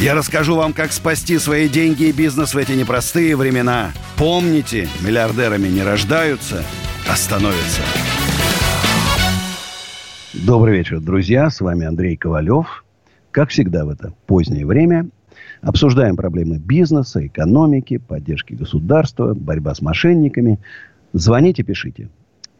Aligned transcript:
Я 0.00 0.14
расскажу 0.14 0.56
вам, 0.56 0.72
как 0.72 0.92
спасти 0.92 1.36
свои 1.36 1.68
деньги 1.68 2.04
и 2.04 2.12
бизнес 2.12 2.54
в 2.54 2.56
эти 2.56 2.72
непростые 2.72 3.36
времена. 3.36 3.90
Помните, 4.16 4.88
миллиардерами 5.04 5.68
не 5.68 5.82
рождаются, 5.82 6.62
а 7.06 7.14
становятся. 7.16 7.82
Добрый 10.32 10.78
вечер, 10.78 11.00
друзья. 11.00 11.50
С 11.50 11.60
вами 11.60 11.84
Андрей 11.84 12.16
Ковалев. 12.16 12.82
Как 13.30 13.50
всегда 13.50 13.84
в 13.84 13.90
это 13.90 14.14
позднее 14.26 14.64
время 14.64 15.10
обсуждаем 15.60 16.16
проблемы 16.16 16.56
бизнеса, 16.56 17.26
экономики, 17.26 17.98
поддержки 17.98 18.54
государства, 18.54 19.34
борьба 19.34 19.74
с 19.74 19.82
мошенниками. 19.82 20.60
Звоните, 21.12 21.62
пишите. 21.62 22.08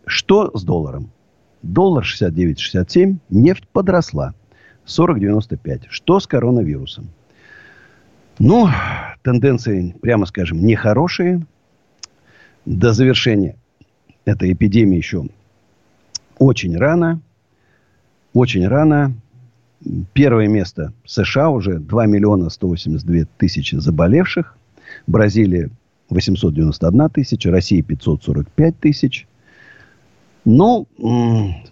Что 0.05 0.51
с 0.55 0.63
долларом? 0.63 1.11
Доллар 1.63 2.05
69,67, 2.05 3.17
нефть 3.31 3.67
подросла 3.73 4.35
40,95. 4.85 5.85
Что 5.89 6.21
с 6.21 6.27
коронавирусом? 6.27 7.09
Ну, 8.43 8.71
тенденции, 9.23 9.95
прямо 10.01 10.25
скажем, 10.25 10.65
нехорошие. 10.65 11.47
До 12.65 12.95
завершения 12.95 13.57
этой 14.25 14.55
эпидемии 14.55 14.97
еще 14.97 15.27
очень 16.39 16.75
рано. 16.75 17.21
Очень 18.33 18.67
рано. 18.67 19.13
Первое 20.15 20.49
место 20.49 20.95
США 21.05 21.51
уже 21.51 21.79
2 21.81 22.07
миллиона 22.07 22.49
182 22.49 23.27
тысячи 23.37 23.75
заболевших. 23.75 24.57
Бразилия 25.07 25.69
891 26.09 27.11
тысяча. 27.11 27.51
Россия 27.51 27.83
545 27.83 28.79
тысяч. 28.79 29.27
Ну, 30.45 30.87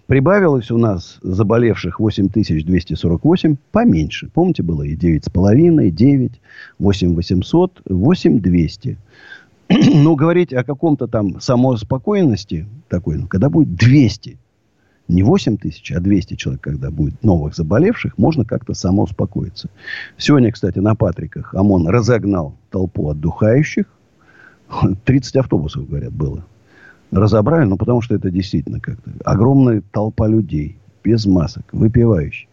прибавилось 0.06 0.70
у 0.70 0.76
нас 0.76 1.18
заболевших 1.22 2.00
8248, 2.00 3.56
поменьше. 3.72 4.28
Помните, 4.32 4.62
было 4.62 4.82
и 4.82 4.94
9,5, 4.94 5.90
9, 5.90 6.40
8800, 6.78 7.82
8200. 7.86 8.98
Но 9.70 10.14
говорить 10.16 10.52
о 10.52 10.64
каком-то 10.64 11.06
там 11.06 11.40
самоуспокоенности 11.40 12.66
такой, 12.88 13.16
ну, 13.16 13.26
когда 13.26 13.48
будет 13.48 13.74
200, 13.74 14.38
не 15.08 15.22
8 15.22 15.56
тысяч, 15.56 15.90
а 15.92 16.00
200 16.00 16.34
человек, 16.34 16.60
когда 16.60 16.90
будет 16.90 17.22
новых 17.22 17.54
заболевших, 17.54 18.18
можно 18.18 18.44
как-то 18.44 18.74
самоуспокоиться. 18.74 19.70
Сегодня, 20.18 20.52
кстати, 20.52 20.78
на 20.78 20.94
Патриках 20.94 21.54
ОМОН 21.54 21.88
разогнал 21.88 22.54
толпу 22.70 23.08
отдыхающих. 23.08 23.86
30 25.04 25.36
автобусов, 25.36 25.88
говорят, 25.88 26.12
было 26.12 26.44
разобрали, 27.10 27.64
ну, 27.64 27.76
потому 27.76 28.00
что 28.00 28.14
это 28.14 28.30
действительно 28.30 28.80
как-то 28.80 29.10
огромная 29.24 29.82
толпа 29.92 30.26
людей, 30.26 30.78
без 31.04 31.26
масок, 31.26 31.64
выпивающих. 31.72 32.48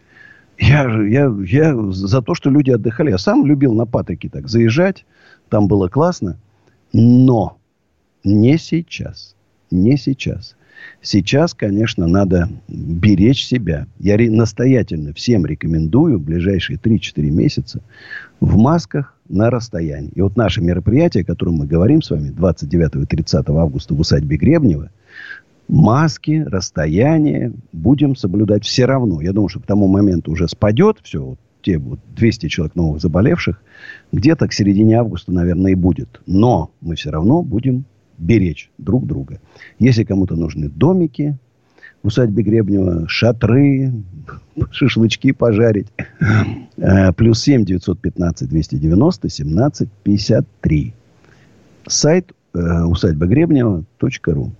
Я, 0.58 0.84
я, 1.02 1.30
я 1.46 1.92
за 1.92 2.22
то, 2.22 2.34
что 2.34 2.50
люди 2.50 2.70
отдыхали. 2.70 3.10
Я 3.10 3.18
сам 3.18 3.44
любил 3.44 3.74
на 3.74 3.84
Патрике 3.84 4.28
так 4.28 4.48
заезжать. 4.48 5.04
Там 5.50 5.68
было 5.68 5.88
классно. 5.88 6.38
Но 6.92 7.58
не 8.24 8.56
сейчас. 8.56 9.36
Не 9.70 9.98
сейчас. 9.98 10.56
Сейчас, 11.02 11.54
конечно, 11.54 12.06
надо 12.06 12.48
беречь 12.68 13.44
себя. 13.44 13.86
Я 13.98 14.16
настоятельно 14.30 15.12
всем 15.12 15.46
рекомендую 15.46 16.18
в 16.18 16.22
ближайшие 16.22 16.78
3-4 16.78 17.22
месяца 17.30 17.80
в 18.40 18.56
масках 18.56 19.14
на 19.28 19.50
расстоянии. 19.50 20.10
И 20.14 20.20
вот 20.20 20.36
наше 20.36 20.60
мероприятие, 20.60 21.22
о 21.22 21.26
котором 21.26 21.54
мы 21.54 21.66
говорим 21.66 22.02
с 22.02 22.10
вами 22.10 22.30
29 22.30 23.04
и 23.04 23.06
30 23.06 23.48
августа 23.50 23.94
в 23.94 24.00
усадьбе 24.00 24.36
Гребнева, 24.36 24.90
маски, 25.68 26.44
расстояние 26.46 27.52
будем 27.72 28.16
соблюдать 28.16 28.64
все 28.64 28.84
равно. 28.84 29.20
Я 29.20 29.32
думаю, 29.32 29.48
что 29.48 29.60
к 29.60 29.66
тому 29.66 29.88
моменту 29.88 30.32
уже 30.32 30.48
спадет 30.48 30.98
все, 31.02 31.22
вот 31.22 31.38
те 31.62 31.78
вот 31.78 31.98
200 32.14 32.48
человек 32.48 32.76
новых 32.76 33.00
заболевших, 33.00 33.60
где-то 34.12 34.46
к 34.46 34.52
середине 34.52 35.00
августа, 35.00 35.32
наверное, 35.32 35.72
и 35.72 35.74
будет. 35.74 36.20
Но 36.26 36.70
мы 36.80 36.94
все 36.94 37.10
равно 37.10 37.42
будем 37.42 37.84
беречь 38.18 38.70
друг 38.78 39.06
друга. 39.06 39.40
Если 39.78 40.04
кому-то 40.04 40.36
нужны 40.36 40.68
домики, 40.68 41.38
в 42.02 42.08
усадьбе 42.08 42.44
Гребнева, 42.44 43.08
шатры, 43.08 43.92
шашлычки 44.70 45.32
пожарить. 45.32 45.88
Э, 46.76 47.12
плюс 47.12 47.42
7 47.42 47.64
915 47.64 48.48
290 48.48 49.28
17 49.28 49.88
53. 50.04 50.94
Сайт 51.88 52.32
э, 52.54 52.82
усадьба 52.84 53.26
Гребнева.ру. 53.26 54.52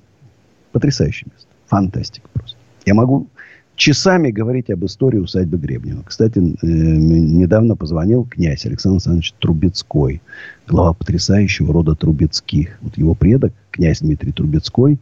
Потрясающее 0.72 1.30
место. 1.32 1.48
Фантастика 1.66 2.28
просто. 2.32 2.56
Я 2.84 2.94
могу 2.94 3.28
часами 3.76 4.30
говорить 4.30 4.70
об 4.70 4.84
истории 4.84 5.18
усадьбы 5.18 5.58
Гребнева. 5.58 6.02
Кстати, 6.04 6.38
э, 6.38 6.66
недавно 6.66 7.76
позвонил 7.76 8.24
князь 8.24 8.66
Александр 8.66 8.96
Александрович 8.96 9.32
Трубецкой, 9.38 10.22
глава 10.66 10.94
потрясающего 10.94 11.72
рода 11.72 11.94
Трубецких. 11.94 12.78
Вот 12.80 12.96
его 12.98 13.14
предок, 13.14 13.52
князь 13.70 14.00
Дмитрий 14.00 14.32
Трубецкой, 14.32 14.98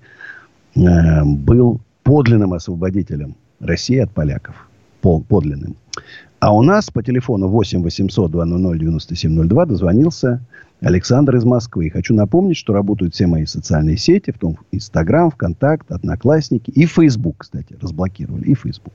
э, 0.75 1.25
был 1.25 1.81
подлинным 2.03 2.53
освободителем 2.53 3.37
России 3.61 3.99
от 3.99 4.11
поляков. 4.11 4.69
Подлинным. 5.01 5.77
А 6.45 6.53
у 6.53 6.63
нас 6.63 6.91
по 6.91 7.03
телефону 7.03 7.49
8 7.49 7.83
800 7.83 8.31
200 8.31 8.79
9702 8.79 9.65
дозвонился 9.65 10.41
Александр 10.83 11.37
из 11.37 11.45
Москвы. 11.47 11.87
И 11.87 11.89
хочу 11.89 12.13
напомнить, 12.13 12.59
что 12.59 12.75
работают 12.75 13.15
все 13.15 13.27
мои 13.27 13.47
социальные 13.47 13.97
сети, 13.97 14.31
в 14.31 14.39
том 14.39 14.59
Инстаграм, 14.71 15.31
ВКонтакт, 15.31 15.91
Одноклассники 15.91 16.71
и 16.71 16.85
Фейсбук, 16.85 17.37
кстати, 17.39 17.79
разблокировали. 17.81 18.45
И 18.45 18.55
Фейсбук. 18.55 18.93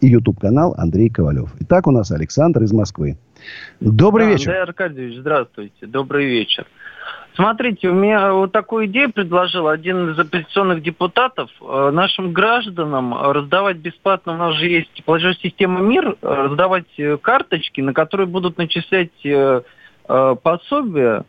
И 0.00 0.06
YouTube-канал 0.06 0.76
Андрей 0.78 1.08
Ковалев. 1.08 1.52
Итак, 1.58 1.88
у 1.88 1.90
нас 1.90 2.12
Александр 2.12 2.62
из 2.62 2.72
Москвы. 2.72 3.18
Добрый 3.80 4.26
да, 4.26 4.32
вечер. 4.34 4.50
Андрей 4.50 4.62
Аркадьевич, 4.62 5.18
здравствуйте. 5.18 5.86
Добрый 5.86 6.26
вечер. 6.26 6.64
Смотрите, 7.34 7.88
у 7.88 7.94
меня 7.94 8.32
вот 8.32 8.52
такую 8.52 8.86
идею 8.86 9.12
предложил 9.12 9.66
один 9.66 10.10
из 10.10 10.18
оппозиционных 10.18 10.82
депутатов 10.82 11.50
э, 11.60 11.90
нашим 11.92 12.32
гражданам 12.32 13.12
раздавать 13.12 13.78
бесплатно, 13.78 14.34
у 14.34 14.36
нас 14.36 14.54
же 14.54 14.66
есть 14.66 15.04
платежная 15.04 15.36
система 15.42 15.80
МИР, 15.80 16.16
э, 16.22 16.34
раздавать 16.44 16.86
э, 16.96 17.16
карточки, 17.16 17.80
на 17.80 17.92
которые 17.92 18.26
будут 18.26 18.58
начислять 18.58 19.10
пособия, 20.06 21.24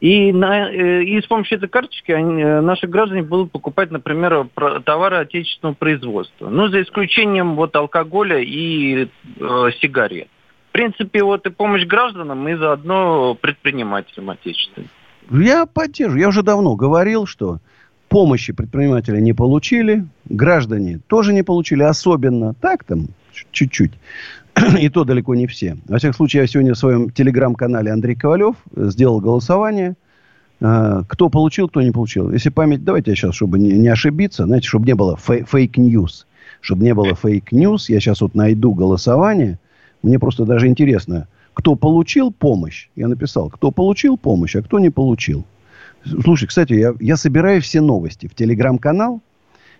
и, 0.00 0.32
на, 0.32 0.70
и 0.70 1.20
с 1.20 1.26
помощью 1.26 1.58
этой 1.58 1.68
карточки 1.68 2.10
они, 2.10 2.42
наши 2.44 2.88
граждане 2.88 3.22
будут 3.22 3.52
покупать, 3.52 3.92
например, 3.92 4.48
товары 4.84 5.18
отечественного 5.18 5.74
производства. 5.74 6.48
Ну, 6.48 6.68
за 6.68 6.82
исключением 6.82 7.54
вот 7.54 7.74
алкоголя 7.76 8.38
и 8.38 9.04
э, 9.04 9.70
сигарет. 9.80 10.28
В 10.68 10.72
принципе, 10.72 11.22
вот 11.22 11.46
и 11.46 11.50
помощь 11.50 11.84
гражданам, 11.84 12.46
и 12.48 12.54
заодно 12.54 13.34
предпринимателям 13.34 14.30
отечественным. 14.30 14.88
Я 15.30 15.66
поддерживаю. 15.66 16.20
Я 16.20 16.28
уже 16.28 16.42
давно 16.42 16.76
говорил, 16.76 17.26
что 17.26 17.58
помощи 18.08 18.52
предприниматели 18.52 19.20
не 19.20 19.32
получили, 19.32 20.06
граждане 20.24 21.00
тоже 21.06 21.32
не 21.32 21.42
получили, 21.42 21.82
особенно 21.82 22.54
так 22.54 22.84
там 22.84 23.08
чуть-чуть. 23.52 23.92
И 24.80 24.88
то 24.88 25.04
далеко 25.04 25.34
не 25.34 25.46
все. 25.46 25.76
Во 25.86 25.98
всяком 25.98 26.14
случае, 26.14 26.42
я 26.42 26.46
сегодня 26.46 26.74
в 26.74 26.78
своем 26.78 27.10
телеграм-канале 27.10 27.92
Андрей 27.92 28.16
Ковалев 28.16 28.56
сделал 28.74 29.20
голосование. 29.20 29.94
А, 30.60 31.02
кто 31.06 31.28
получил, 31.28 31.68
кто 31.68 31.82
не 31.82 31.92
получил. 31.92 32.32
Если 32.32 32.48
память... 32.48 32.84
Давайте 32.84 33.12
я 33.12 33.16
сейчас, 33.16 33.34
чтобы 33.34 33.58
не 33.58 33.88
ошибиться, 33.88 34.44
знаете, 34.44 34.66
чтобы 34.66 34.86
не 34.86 34.94
было 34.94 35.16
fake 35.16 35.65
news. 35.65 36.26
Чтобы 36.60 36.82
не 36.82 36.94
было 36.94 37.14
fake 37.14 37.47
news, 37.47 37.88
я 37.88 38.00
сейчас 38.00 38.20
вот 38.20 38.34
найду 38.34 38.72
голосование. 38.74 39.58
Мне 40.02 40.18
просто 40.18 40.44
даже 40.44 40.66
интересно, 40.66 41.28
кто 41.58 41.74
получил 41.74 42.30
помощь, 42.30 42.88
я 42.94 43.08
написал, 43.08 43.50
кто 43.50 43.72
получил 43.72 44.16
помощь, 44.16 44.54
а 44.54 44.62
кто 44.62 44.78
не 44.78 44.90
получил. 44.90 45.44
Слушай, 46.04 46.46
кстати, 46.46 46.74
я, 46.74 46.94
я 47.00 47.16
собираю 47.16 47.60
все 47.60 47.80
новости 47.80 48.28
в 48.28 48.34
телеграм-канал, 48.36 49.20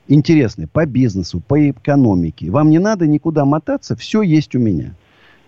интересные, 0.08 0.66
по 0.66 0.86
бизнесу, 0.86 1.40
по 1.40 1.70
экономике. 1.70 2.50
Вам 2.50 2.70
не 2.70 2.80
надо 2.80 3.06
никуда 3.06 3.44
мотаться, 3.44 3.94
все 3.94 4.22
есть 4.22 4.56
у 4.56 4.58
меня. 4.58 4.96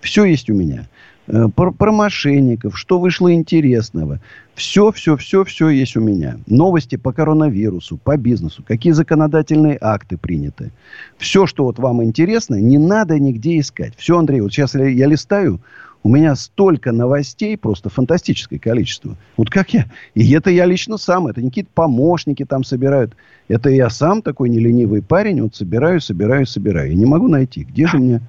Все 0.01 0.25
есть 0.25 0.49
у 0.49 0.55
меня. 0.55 0.89
Э, 1.27 1.49
про, 1.49 1.73
про 1.73 1.91
мошенников, 1.91 2.79
что 2.79 3.01
вышло 3.01 3.35
интересного. 3.35 4.21
Все, 4.55 4.93
все, 4.93 5.17
все, 5.17 5.43
все 5.43 5.69
есть 5.69 5.97
у 5.97 6.01
меня. 6.01 6.39
Новости 6.47 6.95
по 6.95 7.13
коронавирусу, 7.13 7.97
по 7.97 8.17
бизнесу, 8.17 8.63
какие 8.65 8.93
законодательные 8.93 9.77
акты 9.81 10.17
приняты. 10.17 10.71
Все, 11.19 11.47
что 11.47 11.65
вот 11.65 11.81
вам 11.81 12.05
интересно, 12.05 12.55
не 12.55 12.79
надо 12.79 13.19
нигде 13.19 13.59
искать. 13.59 13.95
Все, 13.97 14.17
Андрей, 14.17 14.43
вот 14.43 14.53
сейчас 14.53 14.77
я, 14.77 14.87
я 14.87 15.07
листаю, 15.07 15.61
у 16.03 16.09
меня 16.09 16.35
столько 16.35 16.93
новостей, 16.93 17.57
просто 17.59 17.91
фантастическое 17.91 18.59
количество. 18.59 19.17
Вот 19.37 19.51
как 19.51 19.75
я... 19.75 19.87
И 20.15 20.33
это 20.33 20.51
я 20.51 20.65
лично 20.65 20.97
сам. 20.97 21.27
Это 21.27 21.43
не 21.43 21.51
какие-то 21.51 21.71
помощники 21.75 22.45
там 22.45 22.65
собирают. 22.65 23.15
Это 23.49 23.69
я 23.69 23.91
сам 23.91 24.23
такой 24.23 24.49
неленивый 24.49 25.03
парень. 25.03 25.43
Вот 25.43 25.55
собираю, 25.55 26.01
собираю, 26.01 26.47
собираю. 26.47 26.93
И 26.93 26.97
не 26.97 27.05
могу 27.05 27.29
найти. 27.29 27.65
Где 27.65 27.87
же 27.87 27.99
у 27.99 28.01
меня... 28.01 28.21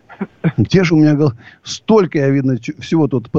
Где 0.58 0.84
же 0.84 0.96
у 0.96 0.98
меня... 0.98 1.18
Столько 1.64 2.20
я, 2.20 2.30
видно, 2.30 2.58
всего 2.80 3.08
тут 3.08 3.32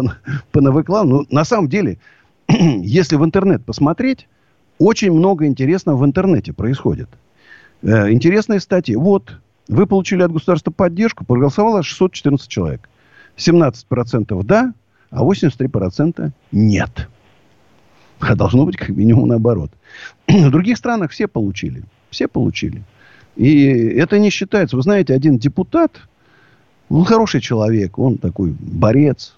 понавыкла. 0.51 1.03
Ну, 1.05 1.27
на 1.31 1.45
самом 1.45 1.69
деле, 1.69 1.99
если 2.49 3.17
в 3.17 3.25
интернет 3.25 3.63
посмотреть, 3.65 4.29
очень 4.79 5.13
много 5.13 5.47
интересного 5.47 5.99
в 5.99 6.05
интернете 6.07 6.55
происходит. 6.55 7.09
Э, 7.83 8.11
интересные 8.11 8.61
статьи. 8.61 8.97
Вот, 8.97 9.41
вы 9.69 9.87
получили 9.87 10.23
от 10.23 10.33
государства 10.33 10.71
поддержку, 10.71 11.27
проголосовало 11.27 11.83
614 11.83 12.49
человек. 12.49 12.89
17% 13.37 14.43
да, 14.45 14.75
а 15.11 15.25
83% 15.25 16.31
нет. 16.53 17.09
А 18.21 18.35
должно 18.35 18.65
быть 18.65 18.77
как 18.77 18.91
минимум 18.91 19.29
наоборот. 19.29 19.71
В 20.29 20.51
других 20.51 20.79
странах 20.79 21.11
все 21.11 21.27
получили. 21.27 21.83
Все 22.11 22.29
получили. 22.29 22.83
И 23.37 23.65
это 23.65 24.19
не 24.19 24.31
считается. 24.31 24.77
Вы 24.77 24.83
знаете, 24.83 25.15
один 25.15 25.39
депутат, 25.39 26.01
он 26.89 27.05
хороший 27.05 27.41
человек, 27.41 27.99
он 27.99 28.19
такой 28.19 28.55
борец, 28.59 29.35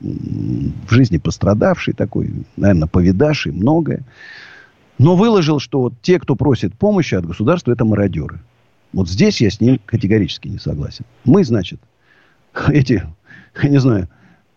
в 0.00 0.90
жизни 0.92 1.18
пострадавший 1.18 1.94
такой, 1.94 2.30
наверное, 2.56 2.88
повидавший 2.88 3.52
многое. 3.52 4.02
Но 4.98 5.16
выложил, 5.16 5.58
что 5.58 5.80
вот 5.80 5.94
те, 6.02 6.18
кто 6.18 6.36
просит 6.36 6.74
помощи 6.74 7.14
от 7.14 7.26
государства, 7.26 7.72
это 7.72 7.84
мародеры. 7.84 8.40
Вот 8.92 9.08
здесь 9.08 9.40
я 9.40 9.50
с 9.50 9.60
ним 9.60 9.80
категорически 9.86 10.48
не 10.48 10.58
согласен. 10.58 11.04
Мы, 11.24 11.44
значит, 11.44 11.80
эти 12.68 13.06
я 13.62 13.68
не 13.68 13.78
знаю, 13.78 14.08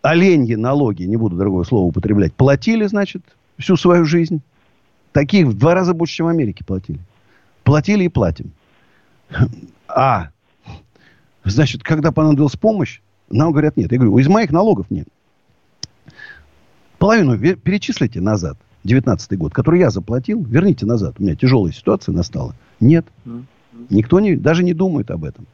оленьи 0.01 0.55
налоги, 0.55 1.03
не 1.03 1.17
буду 1.17 1.35
другое 1.35 1.63
слово 1.63 1.85
употреблять, 1.85 2.33
платили, 2.33 2.85
значит, 2.85 3.23
всю 3.57 3.77
свою 3.77 4.05
жизнь. 4.05 4.41
Таких 5.11 5.47
в 5.47 5.57
два 5.57 5.75
раза 5.75 5.93
больше, 5.93 6.15
чем 6.15 6.25
в 6.25 6.29
Америке 6.29 6.63
платили. 6.65 6.99
Платили 7.63 8.05
и 8.05 8.09
платим. 8.09 8.51
А, 9.95 10.29
значит, 11.43 11.83
когда 11.83 12.11
понадобилась 12.11 12.55
помощь, 12.55 12.99
нам 13.29 13.51
говорят 13.51 13.77
нет. 13.77 13.91
Я 13.91 13.99
говорю, 13.99 14.17
из 14.17 14.27
моих 14.27 14.49
налогов 14.49 14.87
нет. 14.89 15.07
Половину 16.97 17.37
перечислите 17.37 18.19
назад, 18.21 18.57
19 18.85 19.37
год, 19.37 19.53
который 19.53 19.81
я 19.81 19.91
заплатил, 19.91 20.43
верните 20.43 20.87
назад. 20.87 21.15
У 21.19 21.23
меня 21.23 21.35
тяжелая 21.35 21.71
ситуация 21.71 22.13
настала. 22.13 22.55
Нет. 22.79 23.05
Никто 23.89 24.19
не, 24.19 24.35
даже 24.35 24.63
не 24.63 24.73
думает 24.73 25.11
об 25.11 25.25
этом. 25.25 25.45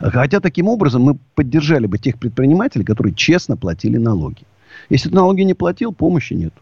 Хотя 0.00 0.40
таким 0.40 0.68
образом 0.68 1.02
мы 1.02 1.16
поддержали 1.34 1.86
бы 1.86 1.98
тех 1.98 2.18
предпринимателей, 2.18 2.84
которые 2.84 3.14
честно 3.14 3.56
платили 3.56 3.96
налоги. 3.96 4.42
Если 4.90 5.08
ты 5.08 5.14
налоги 5.14 5.42
не 5.42 5.54
платил, 5.54 5.92
помощи 5.92 6.34
нет. 6.34 6.52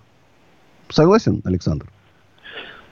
Согласен, 0.88 1.40
Александр? 1.44 1.86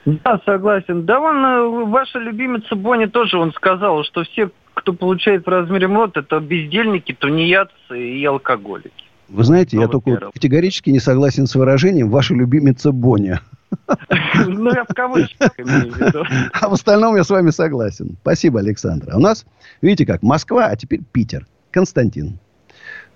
Да, 0.05 0.41
согласен. 0.45 1.05
Да, 1.05 1.19
он, 1.19 1.45
э, 1.45 1.85
ваша 1.85 2.17
любимица 2.19 2.75
Бонни 2.75 3.05
тоже, 3.05 3.37
он 3.37 3.53
сказал, 3.53 4.03
что 4.03 4.23
все, 4.23 4.49
кто 4.73 4.93
получает 4.93 5.45
в 5.45 5.49
размере 5.49 5.87
МРОТ, 5.87 6.17
это 6.17 6.39
бездельники, 6.39 7.13
тунеядцы 7.13 7.99
и 7.99 8.25
алкоголики. 8.25 9.05
Вы 9.31 9.43
знаете, 9.45 9.77
я 9.77 9.87
только 9.87 10.31
категорически 10.33 10.89
не 10.89 10.99
согласен 10.99 11.47
с 11.47 11.55
выражением 11.55 12.09
«ваша 12.09 12.33
любимица 12.33 12.91
Боня». 12.91 13.41
Ну, 14.47 14.73
я 14.73 14.83
в 14.83 14.93
кавычках 14.93 15.51
имею 15.57 15.93
в 15.93 15.97
виду. 15.97 16.25
А 16.51 16.67
в 16.67 16.73
остальном 16.73 17.15
я 17.15 17.23
с 17.23 17.29
вами 17.29 17.51
согласен. 17.51 18.17
Спасибо, 18.21 18.59
Александр. 18.59 19.07
А 19.13 19.17
у 19.17 19.19
нас, 19.21 19.45
видите 19.81 20.05
как, 20.05 20.21
Москва, 20.23 20.65
а 20.65 20.75
теперь 20.75 20.99
Питер. 21.13 21.47
Константин. 21.71 22.39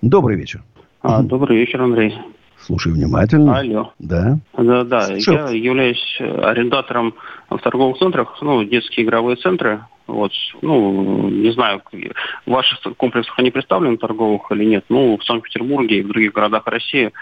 Добрый 0.00 0.36
вечер. 0.36 0.62
А, 1.02 1.22
добрый 1.22 1.58
вечер, 1.58 1.82
Андрей. 1.82 2.18
Слушай 2.66 2.92
внимательно. 2.92 3.58
Алло. 3.58 3.92
Да. 4.00 4.38
Да, 4.58 4.82
да. 4.82 5.06
Я 5.10 5.48
являюсь 5.50 6.18
арендатором 6.20 7.14
в 7.48 7.58
торговых 7.58 7.98
центрах, 7.98 8.36
ну, 8.42 8.64
детские 8.64 9.06
игровые 9.06 9.36
центры. 9.36 9.84
Вот, 10.08 10.32
ну, 10.62 11.28
не 11.28 11.52
знаю, 11.52 11.82
в 11.92 12.50
ваших 12.50 12.80
комплексах 12.96 13.38
они 13.38 13.50
представлены 13.50 13.96
торговых 13.96 14.50
или 14.50 14.64
нет. 14.64 14.84
Ну, 14.88 15.16
в 15.16 15.24
Санкт-Петербурге 15.24 15.98
и 15.98 16.02
в 16.02 16.08
других 16.08 16.32
городах 16.32 16.66
России 16.66 17.12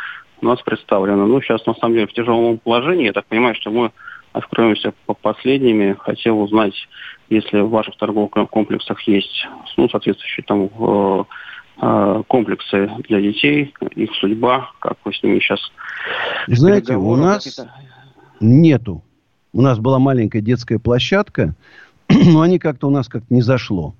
у 0.41 0.47
нас 0.47 0.61
представлено. 0.63 1.27
Ну, 1.27 1.41
сейчас, 1.43 1.65
на 1.67 1.75
самом 1.75 1.95
деле, 1.95 2.07
в 2.07 2.13
тяжелом 2.13 2.59
положении. 2.59 3.07
Я 3.07 3.13
так 3.13 3.27
понимаю, 3.27 3.55
что 3.55 3.71
мы 3.71 3.91
откроемся 4.33 4.93
по 5.07 5.15
последними. 5.15 5.97
Хотел 5.99 6.41
узнать, 6.41 6.75
если 7.29 7.61
в 7.61 7.71
ваших 7.71 7.97
торговых 7.97 8.31
комплексах 8.51 9.01
есть, 9.03 9.47
ну, 9.77 9.89
соответствующие 9.89 10.45
там 10.45 10.65
э, 10.65 10.69
э, 10.69 11.25
комплексы 12.29 12.91
для 13.09 13.21
детей, 13.21 13.75
их 13.95 14.11
судьба, 14.21 14.71
как 14.81 14.97
вы 15.05 15.13
с 15.13 15.23
ними 15.23 15.39
сейчас... 15.39 15.61
Знаете, 16.47 16.97
у 16.97 17.17
нас 17.17 17.61
нету. 18.41 19.03
У 19.53 19.61
нас 19.61 19.79
была 19.79 19.99
маленькая 19.99 20.41
детская 20.41 20.79
площадка, 20.79 21.55
но 22.09 22.41
они 22.41 22.59
как-то 22.59 22.89
у 22.89 22.91
нас 22.91 23.09
как-то 23.09 23.33
не 23.33 23.43
зашло. 23.43 23.95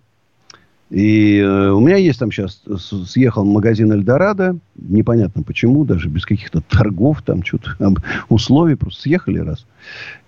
И 0.91 1.39
э, 1.39 1.71
у 1.71 1.81
меня 1.81 1.97
есть 1.97 2.19
там 2.19 2.31
сейчас, 2.31 2.63
съехал 3.07 3.45
магазин 3.45 3.91
Эльдорадо, 3.93 4.59
непонятно 4.77 5.43
почему, 5.43 5.85
даже 5.85 6.09
без 6.09 6.27
каких-то 6.27 6.61
торгов, 6.61 7.23
там 7.23 7.43
что-то, 7.43 7.77
условий, 8.29 8.77
просто 8.77 9.03
съехали 9.03 9.39
раз. 9.39 9.67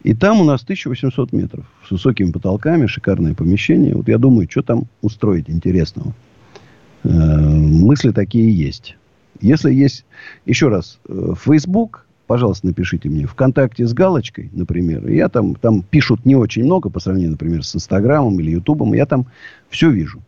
И 0.03 0.15
там 0.15 0.41
у 0.41 0.45
нас 0.45 0.63
1800 0.63 1.33
метров 1.33 1.67
с 1.87 1.91
высокими 1.91 2.33
потолками, 2.33 2.87
шикарное 2.87 3.35
помещение. 3.35 3.95
Вот 3.95 4.09
я 4.09 4.19
думаю, 4.19 4.49
что 4.51 4.63
там 4.63 4.85
устроить 5.03 5.51
интересного. 5.51 6.15
Э, 7.07 7.39
мысли 7.39 8.11
такие 8.11 8.53
есть. 8.53 8.97
Если 9.41 9.73
есть, 9.73 10.05
еще 10.45 10.69
раз, 10.69 10.99
э, 11.09 11.35
Facebook, 11.39 12.07
пожалуйста, 12.27 12.67
напишите 12.67 13.09
мне. 13.09 13.27
ВКонтакте 13.27 13.87
с 13.87 13.93
галочкой, 13.93 14.51
например. 14.53 15.09
Я 15.09 15.29
там, 15.29 15.55
там 15.55 15.83
пишут 15.83 16.25
не 16.25 16.35
очень 16.35 16.65
много 16.65 16.91
по 16.91 16.99
сравнению, 16.99 17.33
например, 17.33 17.65
с 17.65 17.77
Инстаграмом 17.77 18.41
или 18.41 18.51
Ютубом. 18.51 18.95
Я 18.95 19.07
там 19.07 19.27
все 19.69 19.91
вижу. 19.91 20.21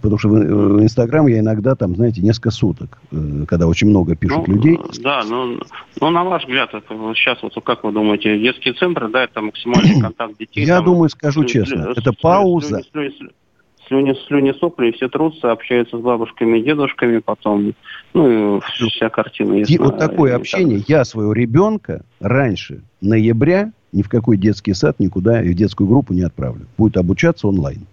Потому 0.00 0.18
что 0.18 0.28
в 0.28 0.82
Инстаграм 0.82 1.26
я 1.26 1.40
иногда 1.40 1.74
там, 1.74 1.96
знаете, 1.96 2.20
несколько 2.22 2.50
суток, 2.50 2.98
э, 3.10 3.44
когда 3.46 3.66
очень 3.66 3.88
много 3.88 4.14
пишут 4.16 4.46
ну, 4.46 4.54
людей. 4.54 4.78
Да, 5.02 5.22
ну, 5.28 5.58
ну, 6.00 6.10
на 6.10 6.24
ваш 6.24 6.44
взгляд, 6.44 6.70
это, 6.72 6.94
сейчас 7.14 7.42
вот 7.42 7.52
как 7.62 7.84
вы 7.84 7.92
думаете, 7.92 8.38
детские 8.38 8.74
центры, 8.74 9.08
да, 9.08 9.24
это 9.24 9.42
максимальный 9.42 10.00
контакт 10.00 10.38
детей? 10.38 10.64
Я 10.64 10.76
там, 10.76 10.86
думаю, 10.86 11.10
скажу 11.10 11.44
честно, 11.44 11.92
это 11.94 12.12
пауза. 12.12 12.82
Слюни, 13.86 14.14
слюни 14.26 14.52
сопли, 14.52 14.90
все 14.92 15.08
трутся, 15.08 15.52
общаются 15.52 15.98
с 15.98 16.00
бабушками 16.00 16.58
и 16.58 16.62
дедушками 16.62 17.18
потом. 17.18 17.74
Ну, 18.12 18.58
и 18.58 18.60
вся 18.88 19.08
картина. 19.08 19.54
И 19.54 19.78
вот 19.78 19.98
такое 19.98 20.36
общение. 20.36 20.78
Так. 20.78 20.88
Я 20.88 21.04
своего 21.04 21.32
ребенка 21.32 22.04
раньше 22.20 22.82
ноября 23.00 23.72
ни 23.92 24.02
в 24.02 24.08
какой 24.08 24.36
детский 24.36 24.74
сад, 24.74 24.98
никуда 24.98 25.42
и 25.42 25.50
в 25.50 25.54
детскую 25.54 25.88
группу 25.88 26.12
не 26.12 26.22
отправлю. 26.22 26.66
Будет 26.76 26.96
обучаться 26.96 27.46
онлайн. 27.46 27.86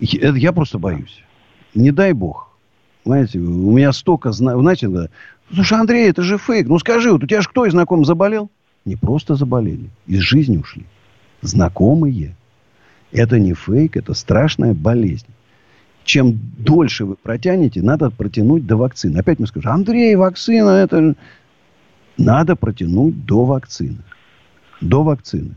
Это 0.00 0.36
я 0.36 0.52
просто 0.52 0.78
боюсь. 0.78 1.22
Не 1.74 1.92
дай 1.92 2.12
бог. 2.12 2.50
Знаете, 3.04 3.38
у 3.38 3.76
меня 3.76 3.92
столько... 3.92 4.32
Знаете, 4.32 4.88
да, 4.88 5.08
слушай, 5.52 5.78
Андрей, 5.78 6.08
это 6.08 6.22
же 6.22 6.38
фейк. 6.38 6.66
Ну 6.66 6.78
скажи, 6.78 7.12
вот 7.12 7.22
у 7.22 7.26
тебя 7.26 7.40
же 7.40 7.48
кто 7.48 7.66
из 7.66 7.72
знакомых 7.72 8.06
заболел? 8.06 8.50
Не 8.84 8.96
просто 8.96 9.34
заболели. 9.34 9.90
Из 10.06 10.20
жизни 10.20 10.56
ушли. 10.56 10.84
Знакомые. 11.40 12.34
Это 13.14 13.38
не 13.38 13.54
фейк, 13.54 13.96
это 13.96 14.12
страшная 14.12 14.74
болезнь. 14.74 15.28
Чем 16.02 16.34
дольше 16.58 17.04
вы 17.04 17.14
протянете, 17.14 17.80
надо 17.80 18.10
протянуть 18.10 18.66
до 18.66 18.76
вакцины. 18.76 19.18
Опять 19.18 19.38
мы 19.38 19.46
скажем, 19.46 19.72
Андрей, 19.72 20.16
вакцина, 20.16 20.70
это... 20.70 21.14
Надо 22.18 22.54
протянуть 22.54 23.24
до 23.24 23.44
вакцины. 23.44 23.98
До 24.80 25.02
вакцины. 25.02 25.54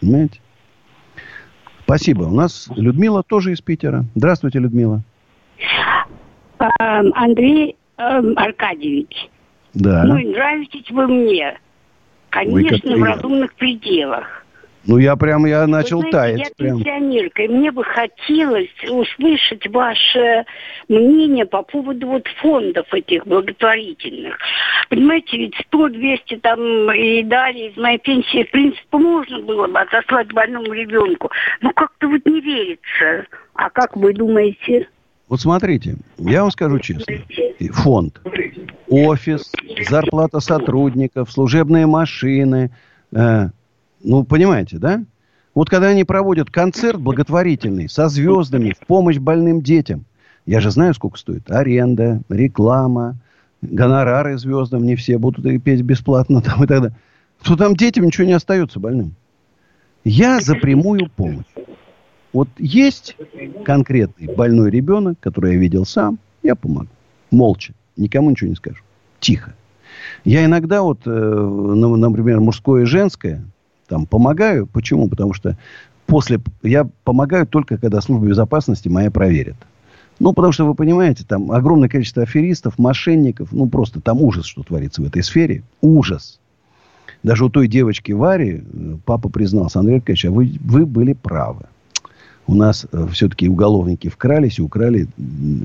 Понимаете? 0.00 0.40
Спасибо. 1.84 2.24
У 2.24 2.34
нас 2.34 2.68
Людмила 2.76 3.22
тоже 3.22 3.52
из 3.52 3.60
Питера. 3.60 4.04
Здравствуйте, 4.14 4.58
Людмила. 4.58 5.02
Эм, 6.58 7.12
Андрей 7.14 7.76
эм, 7.98 8.36
Аркадьевич. 8.36 9.28
Да. 9.74 10.04
Ну, 10.04 10.18
нравитесь 10.18 10.90
вы 10.90 11.06
мне. 11.06 11.58
Конечно, 12.30 12.96
в 12.96 13.02
разумных 13.02 13.54
пределах. 13.54 14.39
Ну, 14.86 14.96
я 14.96 15.14
прям, 15.16 15.44
я 15.44 15.66
начал 15.66 16.00
Вы 16.00 16.10
знаете, 16.10 16.44
таять. 16.44 16.54
Я 16.58 16.66
пенсионерка, 16.70 17.42
и 17.42 17.48
мне 17.48 17.70
бы 17.70 17.84
хотелось 17.84 18.70
услышать 18.88 19.66
ваше 19.68 20.46
мнение 20.88 21.44
по 21.44 21.62
поводу 21.62 22.06
вот 22.06 22.26
фондов 22.40 22.86
этих 22.92 23.26
благотворительных. 23.26 24.38
Понимаете, 24.88 25.36
ведь 25.36 25.54
100-200 25.70 26.40
там 26.40 26.92
и 26.92 27.22
далее 27.22 27.70
из 27.70 27.76
моей 27.76 27.98
пенсии, 27.98 28.44
в 28.44 28.50
принципе, 28.50 28.96
можно 28.96 29.40
было 29.40 29.66
бы 29.66 29.78
отослать 29.78 30.32
больному 30.32 30.72
ребенку. 30.72 31.30
Но 31.60 31.72
как-то 31.72 32.08
вот 32.08 32.24
не 32.24 32.40
верится. 32.40 33.26
А 33.54 33.68
как 33.68 33.96
вы 33.96 34.14
думаете? 34.14 34.88
Вот 35.28 35.40
смотрите, 35.40 35.96
я 36.18 36.42
вам 36.42 36.50
скажу 36.50 36.78
честно. 36.78 37.14
Фонд, 37.72 38.20
офис, 38.88 39.52
зарплата 39.88 40.40
сотрудников, 40.40 41.30
служебные 41.30 41.86
машины, 41.86 42.72
э, 43.14 43.50
ну, 44.02 44.24
понимаете, 44.24 44.78
да? 44.78 45.04
Вот 45.54 45.68
когда 45.68 45.88
они 45.88 46.04
проводят 46.04 46.50
концерт 46.50 47.00
благотворительный 47.00 47.88
со 47.88 48.08
звездами 48.08 48.74
в 48.78 48.86
помощь 48.86 49.18
больным 49.18 49.62
детям, 49.62 50.04
Я 50.46 50.60
же 50.60 50.70
знаю, 50.70 50.94
сколько 50.94 51.18
стоит 51.18 51.50
аренда, 51.50 52.22
реклама, 52.28 53.16
гонорары 53.62 54.38
звездам, 54.38 54.84
не 54.84 54.96
все 54.96 55.18
будут 55.18 55.44
петь 55.62 55.82
бесплатно 55.82 56.40
там 56.42 56.64
и 56.64 56.66
так 56.66 56.80
далее. 56.80 56.96
То 57.42 57.56
там 57.56 57.76
детям 57.76 58.04
ничего 58.06 58.26
не 58.26 58.32
остается 58.32 58.80
больным. 58.80 59.14
Я 60.04 60.40
за 60.40 60.54
прямую 60.54 61.10
помощь. 61.10 61.44
Вот 62.32 62.48
есть 62.58 63.16
конкретный 63.64 64.34
больной 64.34 64.70
ребенок, 64.70 65.18
который 65.20 65.54
я 65.54 65.58
видел 65.58 65.84
сам, 65.84 66.18
я 66.42 66.54
помогу. 66.54 66.88
Молча. 67.30 67.74
Никому 67.96 68.30
ничего 68.30 68.50
не 68.50 68.56
скажу. 68.56 68.82
Тихо. 69.18 69.54
Я 70.24 70.44
иногда 70.44 70.82
вот, 70.82 71.00
э, 71.06 71.10
например, 71.10 72.40
мужское 72.40 72.82
и 72.82 72.86
женское, 72.86 73.44
там 73.90 74.06
помогаю. 74.06 74.66
Почему? 74.66 75.08
Потому 75.08 75.34
что 75.34 75.58
после... 76.06 76.40
Я 76.62 76.88
помогаю 77.04 77.46
только, 77.46 77.76
когда 77.76 78.00
служба 78.00 78.28
безопасности 78.28 78.88
моя 78.88 79.10
проверит. 79.10 79.56
Ну, 80.20 80.32
потому 80.32 80.52
что, 80.52 80.64
вы 80.64 80.74
понимаете, 80.74 81.24
там 81.26 81.50
огромное 81.50 81.88
количество 81.88 82.22
аферистов, 82.22 82.78
мошенников. 82.78 83.48
Ну, 83.52 83.68
просто 83.68 84.00
там 84.00 84.22
ужас, 84.22 84.46
что 84.46 84.62
творится 84.62 85.02
в 85.02 85.06
этой 85.06 85.22
сфере. 85.24 85.64
Ужас. 85.80 86.38
Даже 87.24 87.44
у 87.44 87.50
той 87.50 87.66
девочки 87.66 88.12
Вари 88.12 88.62
э, 88.62 88.96
папа 89.04 89.28
признался, 89.28 89.80
Андрей 89.80 89.96
Аркадьевич, 89.96 90.24
а 90.26 90.30
вы, 90.30 90.52
вы 90.60 90.86
были 90.86 91.14
правы. 91.14 91.64
У 92.46 92.54
нас 92.54 92.86
э, 92.92 93.06
все-таки 93.12 93.48
уголовники 93.48 94.08
вкрались 94.08 94.58
и 94.58 94.62
украли, 94.62 95.08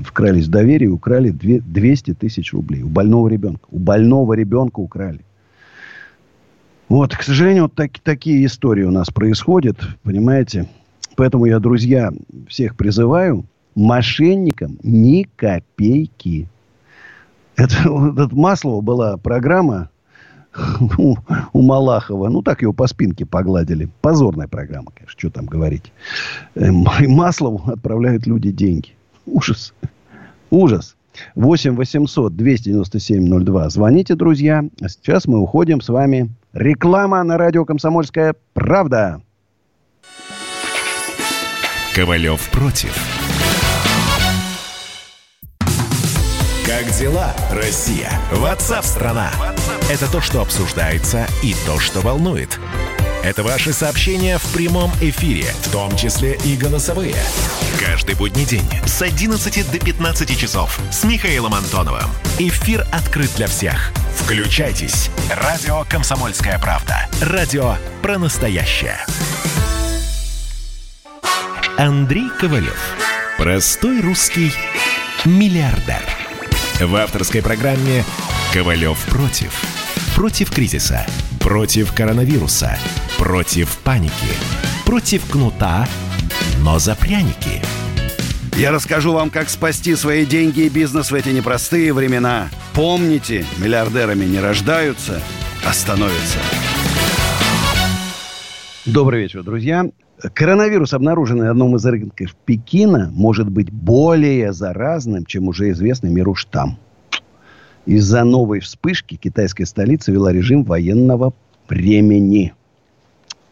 вкрались 0.04 0.46
в 0.46 0.50
доверие 0.50 0.88
и 0.90 0.92
украли 0.92 1.30
200 1.30 2.14
тысяч 2.14 2.52
рублей. 2.52 2.82
У 2.82 2.88
больного 2.88 3.28
ребенка. 3.28 3.66
У 3.70 3.78
больного 3.78 4.32
ребенка 4.32 4.80
украли. 4.80 5.20
Вот, 6.88 7.16
к 7.16 7.22
сожалению, 7.22 7.64
вот 7.64 7.74
так, 7.74 7.98
такие 7.98 8.46
истории 8.46 8.84
у 8.84 8.92
нас 8.92 9.08
происходят, 9.08 9.76
понимаете. 10.02 10.68
Поэтому 11.16 11.46
я, 11.46 11.58
друзья, 11.58 12.12
всех 12.48 12.76
призываю, 12.76 13.44
мошенникам 13.74 14.78
ни 14.82 15.26
копейки. 15.36 16.48
Это, 17.56 17.74
вот, 17.90 18.32
Маслова 18.32 18.80
была 18.80 19.16
программа 19.16 19.90
у, 20.98 21.16
у 21.52 21.62
Малахова. 21.62 22.28
Ну, 22.28 22.42
так 22.42 22.62
его 22.62 22.72
по 22.72 22.86
спинке 22.86 23.26
погладили. 23.26 23.88
Позорная 24.00 24.48
программа, 24.48 24.92
конечно, 24.94 25.18
что 25.18 25.30
там 25.30 25.46
говорить. 25.46 25.92
Эм, 26.54 26.86
и 27.00 27.06
Маслову 27.06 27.70
отправляют 27.70 28.26
люди 28.26 28.50
деньги. 28.50 28.90
Ужас. 29.26 29.74
Ужас. 30.50 30.95
8 31.34 31.76
800 31.76 32.36
297 32.36 33.44
02. 33.44 33.68
Звоните, 33.70 34.14
друзья. 34.14 34.64
А 34.80 34.88
сейчас 34.88 35.26
мы 35.26 35.38
уходим 35.38 35.80
с 35.80 35.88
вами 35.88 36.30
Реклама 36.52 37.22
на 37.22 37.36
радио 37.36 37.64
«Комсомольская 37.64 38.34
правда». 38.54 39.20
Ковалев 41.94 42.50
против. 42.50 42.94
Как 46.66 46.84
дела, 46.98 47.32
Россия? 47.52 48.10
Ватсап-страна! 48.32 49.30
Это 49.90 50.10
то, 50.10 50.20
что 50.20 50.40
обсуждается 50.40 51.26
и 51.42 51.54
то, 51.66 51.78
что 51.78 52.00
волнует. 52.00 52.58
Это 53.26 53.42
ваши 53.42 53.72
сообщения 53.72 54.38
в 54.38 54.52
прямом 54.52 54.88
эфире, 55.00 55.46
в 55.62 55.72
том 55.72 55.96
числе 55.96 56.38
и 56.44 56.56
голосовые. 56.56 57.16
Каждый 57.80 58.14
будний 58.14 58.44
день 58.44 58.62
с 58.86 59.02
11 59.02 59.68
до 59.72 59.84
15 59.84 60.38
часов 60.38 60.78
с 60.92 61.02
Михаилом 61.02 61.52
Антоновым. 61.54 62.08
Эфир 62.38 62.86
открыт 62.92 63.28
для 63.34 63.48
всех. 63.48 63.90
Включайтесь. 64.14 65.10
Радио 65.28 65.84
«Комсомольская 65.90 66.56
правда». 66.60 67.08
Радио 67.20 67.74
про 68.00 68.16
настоящее. 68.16 68.96
Андрей 71.76 72.30
Ковалев. 72.38 72.78
Простой 73.38 74.02
русский 74.02 74.52
миллиардер. 75.24 76.00
В 76.78 76.94
авторской 76.94 77.42
программе 77.42 78.04
«Ковалев 78.52 78.96
против». 79.06 79.52
Против 80.14 80.52
кризиса. 80.52 81.04
Против 81.40 81.92
коронавируса. 81.92 82.78
Против 83.18 83.78
паники. 83.78 84.12
Против 84.84 85.24
кнута, 85.30 85.88
но 86.62 86.78
за 86.78 86.94
пряники. 86.94 87.62
Я 88.58 88.70
расскажу 88.72 89.12
вам, 89.14 89.30
как 89.30 89.48
спасти 89.48 89.94
свои 89.96 90.26
деньги 90.26 90.60
и 90.60 90.68
бизнес 90.68 91.10
в 91.10 91.14
эти 91.14 91.30
непростые 91.30 91.94
времена. 91.94 92.48
Помните, 92.74 93.46
миллиардерами 93.58 94.26
не 94.26 94.38
рождаются, 94.38 95.22
а 95.66 95.72
становятся. 95.72 96.38
Добрый 98.84 99.22
вечер, 99.22 99.42
друзья. 99.42 99.86
Коронавирус, 100.34 100.92
обнаруженный 100.92 101.48
в 101.48 101.50
одном 101.52 101.76
из 101.76 101.86
рынков 101.86 102.36
Пекина, 102.44 103.10
может 103.14 103.48
быть 103.48 103.70
более 103.70 104.52
заразным, 104.52 105.24
чем 105.24 105.48
уже 105.48 105.70
известный 105.70 106.10
миру 106.10 106.34
штамм. 106.34 106.78
Из-за 107.86 108.24
новой 108.24 108.60
вспышки 108.60 109.14
китайская 109.14 109.64
столица 109.64 110.12
вела 110.12 110.32
режим 110.32 110.64
военного 110.64 111.32
времени. 111.68 112.52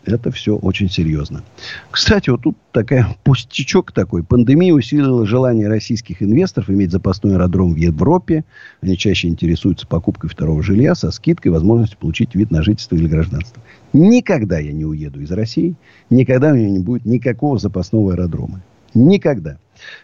Это 0.05 0.31
все 0.31 0.57
очень 0.57 0.91
серьезно. 0.91 1.43
Кстати, 1.91 2.29
вот 2.29 2.43
тут 2.43 2.57
такая 2.73 3.17
пустячок 3.25 3.93
такой. 3.93 4.23
Пандемия 4.23 4.75
усилила 4.75 5.27
желание 5.27 5.67
российских 5.67 6.23
инвесторов 6.23 6.69
иметь 6.69 6.91
запасной 6.91 7.35
аэродром 7.35 7.73
в 7.73 7.77
Европе. 7.77 8.45
Они 8.83 8.99
чаще 8.99 9.29
интересуются 9.29 9.87
покупкой 9.87 10.29
второго 10.29 10.63
жилья 10.63 10.95
со 10.95 11.11
скидкой 11.11 11.53
возможностью 11.53 11.99
получить 11.99 12.35
вид 12.35 12.51
на 12.51 12.63
жительство 12.63 12.97
или 12.97 13.07
гражданство. 13.07 13.63
Никогда 13.95 14.59
я 14.59 14.73
не 14.73 14.85
уеду 14.85 15.21
из 15.21 15.31
России. 15.33 15.75
Никогда 16.11 16.51
у 16.51 16.55
меня 16.55 16.69
не 16.69 16.81
будет 16.81 17.07
никакого 17.07 17.59
запасного 17.59 18.13
аэродрома. 18.13 18.63
Никогда. 18.93 19.57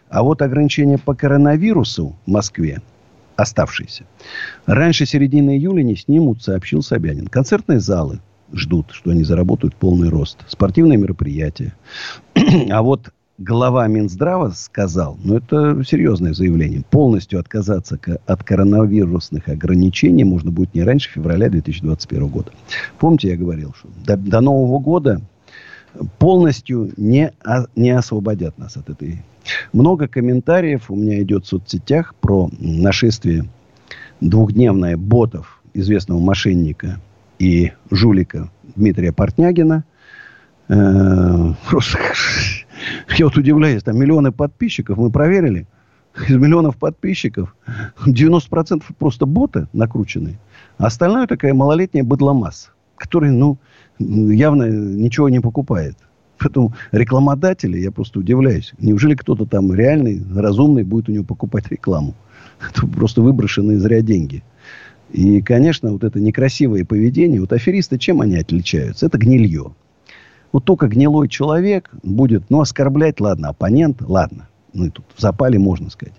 А 0.09 0.23
вот 0.23 0.41
ограничения 0.41 0.99
по 0.99 1.15
коронавирусу 1.15 2.17
в 2.25 2.31
Москве 2.31 2.81
оставшиеся. 3.37 4.05
Раньше 4.67 5.07
середины 5.07 5.57
июля 5.57 5.83
не 5.83 5.97
снимут, 5.97 6.43
сообщил 6.43 6.83
Собянин. 6.83 7.27
Концертные 7.27 7.81
залы 7.81 8.21
ждут, 8.53 8.91
что 8.93 9.11
они 9.11 9.25
заработают 9.25 9.75
полный 9.75 10.09
рост. 10.09 10.39
Спортивные 10.49 10.99
мероприятия. 10.99 11.75
а 12.71 12.83
вот 12.83 13.13
глава 13.41 13.87
Минздрава 13.87 14.51
сказал, 14.51 15.17
ну 15.25 15.37
это 15.37 15.83
серьезное 15.85 16.35
заявление, 16.35 16.85
полностью 16.91 17.41
отказаться 17.41 17.99
от 18.27 18.45
коронавирусных 18.45 19.49
ограничений 19.49 20.25
можно 20.25 20.51
будет 20.51 20.75
не 20.75 20.83
раньше 20.83 21.11
февраля 21.11 21.49
2021 21.49 22.29
года. 22.29 22.53
Помните, 22.99 23.29
я 23.29 23.37
говорил, 23.37 23.75
что 23.75 23.89
до, 24.05 24.17
до 24.17 24.41
Нового 24.41 24.79
года 24.79 25.23
полностью 26.19 26.93
не, 26.97 27.33
не 27.75 27.91
освободят 27.91 28.59
нас 28.59 28.77
от 28.77 28.91
этой. 28.91 29.25
Много 29.73 30.07
комментариев 30.07 30.91
у 30.91 30.97
меня 30.97 31.23
идет 31.23 31.45
в 31.45 31.49
соцсетях 31.49 32.15
про 32.21 32.51
нашествие 32.59 33.49
двухдневное 34.21 34.97
ботов 34.97 35.63
известного 35.73 36.21
мошенника 36.21 37.01
и 37.41 37.73
жулика 37.91 38.51
Дмитрия 38.77 39.13
Портнягина. 39.13 39.85
Э, 40.69 41.53
просто 41.69 41.99
я 43.17 43.25
вот 43.25 43.37
удивляюсь, 43.37 43.83
там 43.83 43.99
миллионы 43.99 44.31
подписчиков, 44.31 44.99
мы 44.99 45.11
проверили. 45.11 45.67
Из 46.29 46.37
миллионов 46.37 46.77
подписчиков 46.77 47.55
90% 48.05 48.83
просто 48.99 49.27
боты 49.27 49.69
накрученные. 49.73 50.39
А 50.77 50.87
остальное 50.87 51.27
такая 51.27 51.55
малолетняя 51.55 52.05
быдломасса, 52.05 52.71
который, 52.97 53.31
ну, 53.31 53.59
явно 53.99 54.65
ничего 54.65 55.29
не 55.29 55.41
покупает. 55.41 55.97
Поэтому 56.39 56.75
рекламодатели, 56.91 57.79
я 57.79 57.91
просто 57.91 58.19
удивляюсь. 58.19 58.73
Неужели 58.79 59.15
кто-то 59.15 59.47
там 59.47 59.73
реальный, 59.73 60.23
разумный 60.35 60.85
будет 60.85 61.09
у 61.09 61.13
него 61.13 61.25
покупать 61.25 61.69
рекламу? 61.69 62.15
Это 62.69 62.87
просто 62.87 63.23
выброшенные 63.23 63.79
зря 63.79 64.01
деньги. 64.03 64.43
И, 65.13 65.43
конечно, 65.43 65.93
вот 65.93 66.05
это 66.05 66.21
некрасивое 66.21 66.85
поведение, 66.85 67.41
вот 67.41 67.53
аферисты, 67.53 67.99
чем 67.99 68.21
они 68.21 68.37
отличаются? 68.37 69.07
Это 69.07 69.19
гнилье. 69.19 69.73
Вот 70.53 70.65
только 70.65 70.89
гнилой 70.89 71.29
человек 71.29 71.91
будет, 72.03 72.45
ну, 72.49 72.61
оскорблять, 72.61 73.21
ладно, 73.21 73.49
оппонент, 73.49 74.03
ладно. 74.03 74.49
Ну, 74.73 74.87
и 74.87 74.91
тут 74.91 75.05
в 75.15 75.21
запале 75.21 75.59
можно 75.59 75.91
сказать. 75.91 76.15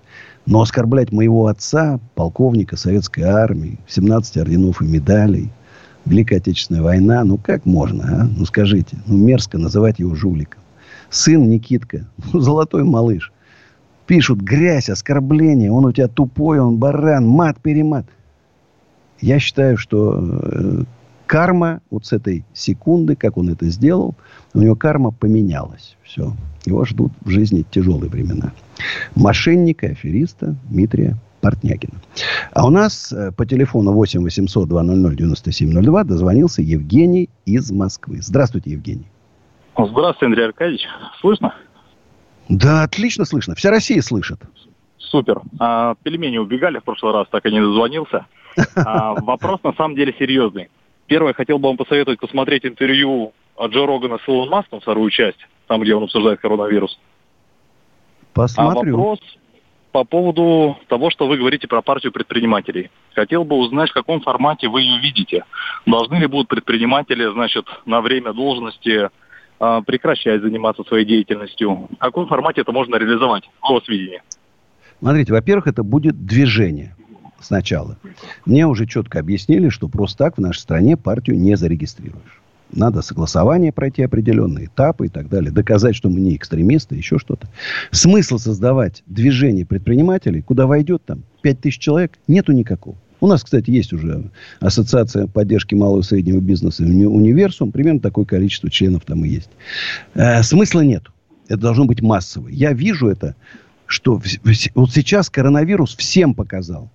Но 0.45 0.61
оскорблять 0.61 1.11
моего 1.11 1.47
отца, 1.47 1.99
полковника 2.15 2.75
советской 2.75 3.21
армии, 3.21 3.79
17 3.87 4.37
орденов 4.37 4.81
и 4.81 4.85
медалей, 4.85 5.51
Великая 6.05 6.37
Отечественная 6.37 6.81
война, 6.81 7.23
ну 7.23 7.37
как 7.37 7.65
можно, 7.65 8.23
а? 8.23 8.23
Ну 8.23 8.45
скажите, 8.45 8.97
ну 9.05 9.17
мерзко 9.17 9.57
называть 9.57 9.99
его 9.99 10.15
жуликом. 10.15 10.61
Сын 11.09 11.47
Никитка, 11.49 12.07
ну, 12.33 12.39
золотой 12.39 12.83
малыш. 12.83 13.31
Пишут 14.07 14.41
грязь, 14.41 14.89
оскорбление, 14.89 15.71
он 15.71 15.85
у 15.85 15.91
тебя 15.91 16.07
тупой, 16.07 16.59
он 16.59 16.77
баран, 16.77 17.27
мат-перемат. 17.27 18.07
Я 19.21 19.39
считаю, 19.39 19.77
что 19.77 20.19
э, 20.19 20.83
карма 21.27 21.81
вот 21.89 22.05
с 22.05 22.13
этой 22.13 22.43
секунды, 22.53 23.15
как 23.15 23.37
он 23.37 23.49
это 23.49 23.67
сделал, 23.67 24.15
у 24.53 24.59
него 24.59 24.75
карма 24.75 25.11
поменялась. 25.11 25.95
Все. 26.03 26.33
Его 26.65 26.83
ждут 26.85 27.11
в 27.21 27.29
жизни 27.29 27.63
тяжелые 27.69 28.09
времена. 28.09 28.51
Мошенника, 29.15 29.87
афериста 29.87 30.55
Дмитрия 30.69 31.15
Портнягина. 31.39 31.93
А 32.51 32.65
у 32.65 32.69
нас 32.69 33.13
э, 33.13 33.31
по 33.31 33.45
телефону 33.45 33.93
8 33.93 34.23
800 34.23 34.67
200 34.67 35.15
9702 35.15 36.03
дозвонился 36.03 36.61
Евгений 36.61 37.29
из 37.45 37.71
Москвы. 37.71 38.17
Здравствуйте, 38.21 38.71
Евгений. 38.71 39.07
Здравствуйте, 39.77 40.25
Андрей 40.25 40.45
Аркадьевич. 40.47 40.85
Слышно? 41.19 41.53
Да, 42.49 42.83
отлично 42.83 43.25
слышно. 43.25 43.55
Вся 43.55 43.69
Россия 43.69 44.01
слышит. 44.01 44.41
Супер. 44.97 45.41
А, 45.59 45.95
пельмени 46.03 46.37
убегали 46.37 46.79
в 46.79 46.83
прошлый 46.83 47.13
раз, 47.13 47.27
так 47.31 47.45
и 47.45 47.51
не 47.51 47.61
дозвонился. 47.61 48.25
А, 48.75 49.13
вопрос 49.21 49.61
на 49.63 49.73
самом 49.73 49.95
деле 49.95 50.13
серьезный. 50.17 50.69
Первое, 51.07 51.33
хотел 51.33 51.59
бы 51.59 51.67
вам 51.67 51.77
посоветовать 51.77 52.19
посмотреть 52.19 52.65
интервью 52.65 53.33
Джо 53.59 53.85
Рогана 53.85 54.17
с 54.17 54.27
Илон 54.27 54.49
Маском, 54.49 54.79
вторую 54.79 55.09
часть, 55.09 55.39
там, 55.67 55.81
где 55.81 55.95
он 55.95 56.03
обсуждает 56.03 56.39
коронавирус. 56.39 56.99
Посмотрю. 58.33 58.93
А 58.95 58.97
вопрос 58.97 59.19
по 59.91 60.03
поводу 60.05 60.77
того, 60.87 61.09
что 61.09 61.27
вы 61.27 61.37
говорите 61.37 61.67
про 61.67 61.81
партию 61.81 62.11
предпринимателей. 62.11 62.89
Хотел 63.13 63.43
бы 63.43 63.57
узнать, 63.57 63.89
в 63.89 63.93
каком 63.93 64.21
формате 64.21 64.69
вы 64.69 64.81
ее 64.81 65.01
видите. 65.01 65.43
Должны 65.85 66.15
ли 66.15 66.27
будут 66.27 66.47
предприниматели, 66.47 67.29
значит, 67.33 67.65
на 67.85 68.01
время 68.01 68.31
должности 68.31 69.09
э, 69.59 69.81
прекращать 69.85 70.41
заниматься 70.41 70.83
своей 70.83 71.05
деятельностью? 71.05 71.89
В 71.91 71.97
каком 71.97 72.27
формате 72.27 72.61
это 72.61 72.71
можно 72.71 72.95
реализовать, 72.95 73.49
в 73.61 73.69
вас 73.69 73.87
видении? 73.87 74.21
Смотрите, 74.99 75.33
во-первых, 75.33 75.67
это 75.67 75.83
будет 75.83 76.25
движение 76.25 76.95
сначала. 77.41 77.97
Мне 78.45 78.67
уже 78.67 78.85
четко 78.85 79.19
объяснили, 79.19 79.69
что 79.69 79.87
просто 79.87 80.17
так 80.17 80.37
в 80.37 80.41
нашей 80.41 80.59
стране 80.59 80.97
партию 80.97 81.39
не 81.39 81.55
зарегистрируешь. 81.55 82.41
Надо 82.73 83.01
согласование 83.01 83.71
пройти 83.73 84.01
определенные 84.01 84.67
этапы 84.67 85.07
и 85.07 85.09
так 85.09 85.27
далее. 85.27 85.51
Доказать, 85.51 85.95
что 85.95 86.09
мы 86.09 86.21
не 86.21 86.35
экстремисты, 86.35 86.95
еще 86.95 87.19
что-то. 87.19 87.49
Смысл 87.91 88.37
создавать 88.37 89.03
движение 89.07 89.65
предпринимателей, 89.65 90.41
куда 90.41 90.67
войдет 90.67 91.03
там 91.05 91.23
5 91.41 91.59
тысяч 91.59 91.79
человек, 91.79 92.17
нету 92.27 92.53
никакого. 92.53 92.95
У 93.19 93.27
нас, 93.27 93.43
кстати, 93.43 93.69
есть 93.69 93.93
уже 93.93 94.31
ассоциация 94.59 95.27
поддержки 95.27 95.75
малого 95.75 95.99
и 95.99 96.03
среднего 96.03 96.39
бизнеса 96.39 96.83
универсум. 96.83 97.71
Примерно 97.71 97.99
такое 97.99 98.25
количество 98.25 98.69
членов 98.69 99.03
там 99.05 99.23
и 99.25 99.29
есть. 99.29 99.49
Э, 100.15 100.41
смысла 100.41 100.81
нет. 100.81 101.03
Это 101.47 101.59
должно 101.59 101.85
быть 101.85 102.01
массово. 102.01 102.47
Я 102.47 102.73
вижу 102.73 103.09
это, 103.09 103.35
что 103.85 104.19
вот 104.73 104.91
сейчас 104.91 105.29
коронавирус 105.29 105.95
всем 105.95 106.33
показал 106.33 106.89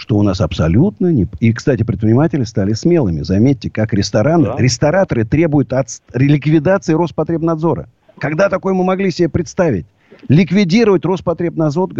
что 0.00 0.16
у 0.16 0.22
нас 0.22 0.40
абсолютно 0.40 1.12
не... 1.12 1.26
И, 1.40 1.52
кстати, 1.52 1.82
предприниматели 1.82 2.44
стали 2.44 2.72
смелыми. 2.72 3.20
Заметьте, 3.20 3.68
как 3.68 3.92
рестораны, 3.92 4.44
да. 4.44 4.56
рестораторы 4.56 5.24
требуют 5.24 5.74
от 5.74 5.88
ликвидации 6.14 6.94
Роспотребнадзора. 6.94 7.86
Когда 8.18 8.48
такое 8.48 8.72
мы 8.72 8.82
могли 8.82 9.10
себе 9.10 9.28
представить? 9.28 9.84
Ликвидировать 10.28 11.04
Роспотребнадзор, 11.04 11.90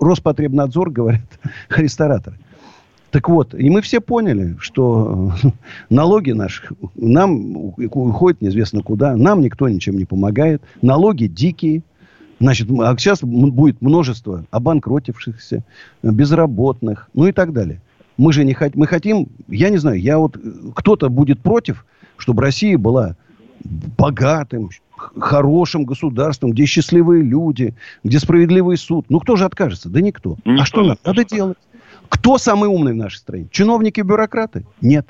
Роспотребнадзор 0.00 0.90
говорят 0.90 1.22
рестораторы. 1.70 2.36
Так 3.12 3.28
вот, 3.28 3.54
и 3.54 3.70
мы 3.70 3.80
все 3.82 4.00
поняли, 4.00 4.56
что 4.58 5.32
налоги 5.90 6.32
наши 6.32 6.66
нам 6.96 7.56
уходят 7.76 8.42
неизвестно 8.42 8.82
куда, 8.82 9.16
нам 9.16 9.40
никто 9.40 9.68
ничем 9.68 9.96
не 9.96 10.04
помогает, 10.04 10.60
налоги 10.82 11.26
дикие, 11.26 11.84
Значит, 12.44 12.68
а 12.78 12.94
сейчас 12.98 13.22
будет 13.22 13.80
множество 13.80 14.44
обанкротившихся, 14.50 15.64
безработных, 16.02 17.08
ну 17.14 17.26
и 17.26 17.32
так 17.32 17.54
далее. 17.54 17.80
Мы 18.18 18.34
же 18.34 18.44
не 18.44 18.52
хотим, 18.52 18.80
мы 18.80 18.86
хотим, 18.86 19.28
я 19.48 19.70
не 19.70 19.78
знаю, 19.78 19.98
я 19.98 20.18
вот, 20.18 20.36
кто-то 20.74 21.08
будет 21.08 21.40
против, 21.40 21.86
чтобы 22.18 22.42
Россия 22.42 22.76
была 22.76 23.16
богатым, 23.96 24.68
хорошим 25.18 25.84
государством, 25.86 26.50
где 26.50 26.66
счастливые 26.66 27.22
люди, 27.22 27.74
где 28.04 28.18
справедливый 28.18 28.76
суд. 28.76 29.06
Ну, 29.08 29.20
кто 29.20 29.36
же 29.36 29.46
откажется? 29.46 29.88
Да 29.88 30.02
никто. 30.02 30.36
никто 30.44 30.62
а 30.62 30.66
что 30.66 30.82
надо? 30.82 31.00
Надо 31.02 31.24
делать. 31.24 31.56
Кто 32.10 32.36
самый 32.36 32.68
умный 32.68 32.92
в 32.92 32.96
нашей 32.96 33.16
стране? 33.16 33.48
Чиновники 33.52 34.02
бюрократы? 34.02 34.66
Нет. 34.82 35.08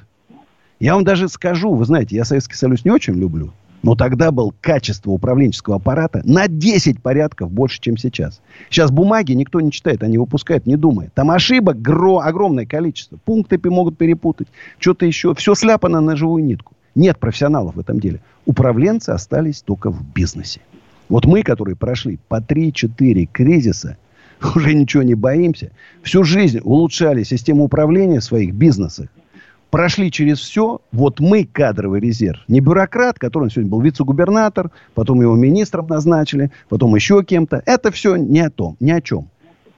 Я 0.78 0.94
вам 0.94 1.02
даже 1.02 1.28
скажу, 1.28 1.74
вы 1.74 1.84
знаете, 1.84 2.14
я 2.14 2.24
Советский 2.24 2.54
Союз 2.54 2.84
не 2.84 2.92
очень 2.92 3.14
люблю. 3.14 3.52
Но 3.84 3.94
тогда 3.94 4.30
был 4.30 4.54
качество 4.62 5.10
управленческого 5.10 5.76
аппарата 5.76 6.22
на 6.24 6.48
10 6.48 7.02
порядков 7.02 7.52
больше, 7.52 7.82
чем 7.82 7.98
сейчас. 7.98 8.40
Сейчас 8.70 8.90
бумаги 8.90 9.32
никто 9.32 9.60
не 9.60 9.70
читает, 9.70 10.02
они 10.02 10.16
выпускают, 10.16 10.64
не 10.64 10.76
думая. 10.76 11.10
Там 11.14 11.30
ошибок 11.30 11.76
гро- 11.76 12.22
огромное 12.22 12.64
количество. 12.64 13.18
Пункты 13.22 13.60
могут 13.68 13.98
перепутать, 13.98 14.48
что-то 14.78 15.04
еще. 15.04 15.34
Все 15.34 15.54
сляпано 15.54 16.00
на 16.00 16.16
живую 16.16 16.42
нитку. 16.44 16.72
Нет 16.94 17.18
профессионалов 17.18 17.74
в 17.74 17.78
этом 17.78 18.00
деле. 18.00 18.22
Управленцы 18.46 19.10
остались 19.10 19.60
только 19.60 19.90
в 19.90 20.02
бизнесе. 20.14 20.62
Вот 21.10 21.26
мы, 21.26 21.42
которые 21.42 21.76
прошли 21.76 22.18
по 22.28 22.40
3-4 22.40 23.28
кризиса, 23.30 23.98
уже 24.54 24.72
ничего 24.72 25.02
не 25.02 25.14
боимся. 25.14 25.72
Всю 26.02 26.24
жизнь 26.24 26.60
улучшали 26.64 27.22
систему 27.22 27.64
управления 27.64 28.20
в 28.20 28.24
своих 28.24 28.54
бизнесах 28.54 29.08
прошли 29.74 30.12
через 30.12 30.38
все. 30.38 30.80
Вот 30.92 31.18
мы 31.18 31.44
кадровый 31.44 31.98
резерв. 31.98 32.38
Не 32.46 32.60
бюрократ, 32.60 33.18
который 33.18 33.50
сегодня 33.50 33.72
был 33.72 33.80
вице-губернатор, 33.80 34.70
потом 34.94 35.20
его 35.20 35.34
министром 35.34 35.88
назначили, 35.88 36.52
потом 36.68 36.94
еще 36.94 37.24
кем-то. 37.24 37.60
Это 37.66 37.90
все 37.90 38.14
не 38.14 38.38
о 38.38 38.50
том, 38.50 38.76
ни 38.78 38.92
о 38.92 39.00
чем. 39.00 39.30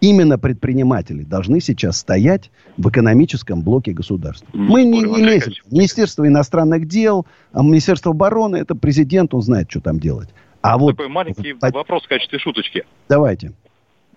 Именно 0.02 0.38
предприниматели 0.38 1.22
должны 1.22 1.62
сейчас 1.62 1.96
стоять 1.96 2.50
в 2.76 2.90
экономическом 2.90 3.62
блоке 3.62 3.92
государства. 3.92 4.46
Мы 4.52 4.84
не, 4.84 5.00
не 5.00 5.22
лезем. 5.22 5.54
Министерство 5.70 6.26
иностранных 6.26 6.86
дел, 6.86 7.24
а 7.54 7.62
Министерство 7.62 8.12
обороны, 8.12 8.58
это 8.58 8.74
президент, 8.74 9.32
он 9.32 9.40
знает, 9.40 9.70
что 9.70 9.80
там 9.80 9.98
делать. 9.98 10.28
А 10.60 10.76
вот... 10.76 10.90
Такой 10.90 11.08
маленький 11.08 11.56
а... 11.58 11.70
вопрос 11.70 12.04
в 12.04 12.08
качестве 12.08 12.38
шуточки. 12.38 12.84
Давайте. 13.08 13.52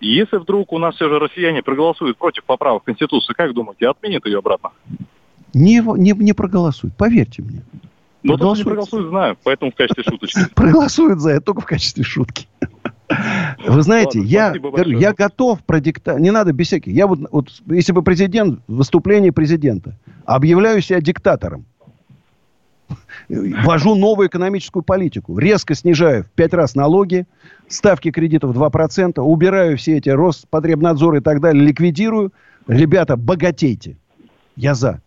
Если 0.02 0.36
вдруг 0.36 0.74
у 0.74 0.78
нас 0.78 0.96
все 0.96 1.08
же 1.08 1.20
россияне 1.20 1.64
проголосуют 1.64 2.18
против 2.18 2.44
поправок 2.44 2.82
в 2.82 2.86
Конституцию, 2.86 3.34
как 3.38 3.54
думаете, 3.54 3.88
отменят 3.88 4.26
ее 4.26 4.40
обратно? 4.40 4.72
Не, 5.54 5.82
не, 5.98 6.12
не 6.12 6.34
проголосуют, 6.34 6.96
поверьте 6.96 7.42
мне. 7.42 7.64
Ну, 8.24 8.34
проголосуют. 8.34 8.58
не 8.58 8.64
проголосуют, 8.70 9.10
знаю, 9.10 9.38
поэтому 9.44 9.72
в 9.72 9.76
качестве 9.76 10.04
шуточки. 10.04 10.40
Проголосуют 10.56 11.20
за 11.20 11.32
это 11.32 11.42
только 11.42 11.62
в 11.62 11.66
качестве 11.66 12.04
шутки. 12.04 12.48
Вы 13.66 13.82
знаете, 13.82 14.20
Ладно, 14.20 14.30
я, 14.30 14.52
говорю, 14.52 15.00
я 15.00 15.14
готов 15.14 15.64
продиктовать, 15.64 16.22
не 16.22 16.32
надо 16.32 16.54
без 16.54 16.68
всяких. 16.68 16.94
Я 16.94 17.08
вот, 17.08 17.20
вот, 17.32 17.50
если 17.68 17.92
бы 17.92 18.04
президент, 18.04 18.60
выступление 18.68 19.32
президента, 19.32 19.98
объявляю 20.26 20.82
себя 20.82 21.02
диктатором, 21.02 21.66
ввожу 23.28 23.96
новую 23.96 24.28
экономическую 24.28 24.84
политику, 24.84 25.38
резко 25.38 25.74
снижаю 25.74 26.24
в 26.24 26.28
пять 26.28 26.54
раз 26.54 26.76
налоги, 26.76 27.26
ставки 27.68 28.12
кредитов 28.12 28.56
2%, 28.56 29.20
убираю 29.20 29.78
все 29.78 29.98
эти 29.98 30.10
Роспотребнадзор 30.10 31.16
и 31.16 31.20
так 31.22 31.42
далее, 31.42 31.64
ликвидирую. 31.64 32.32
Ребята, 32.68 33.18
богатейте. 33.18 33.98
Я 34.56 34.76
за. 34.76 35.02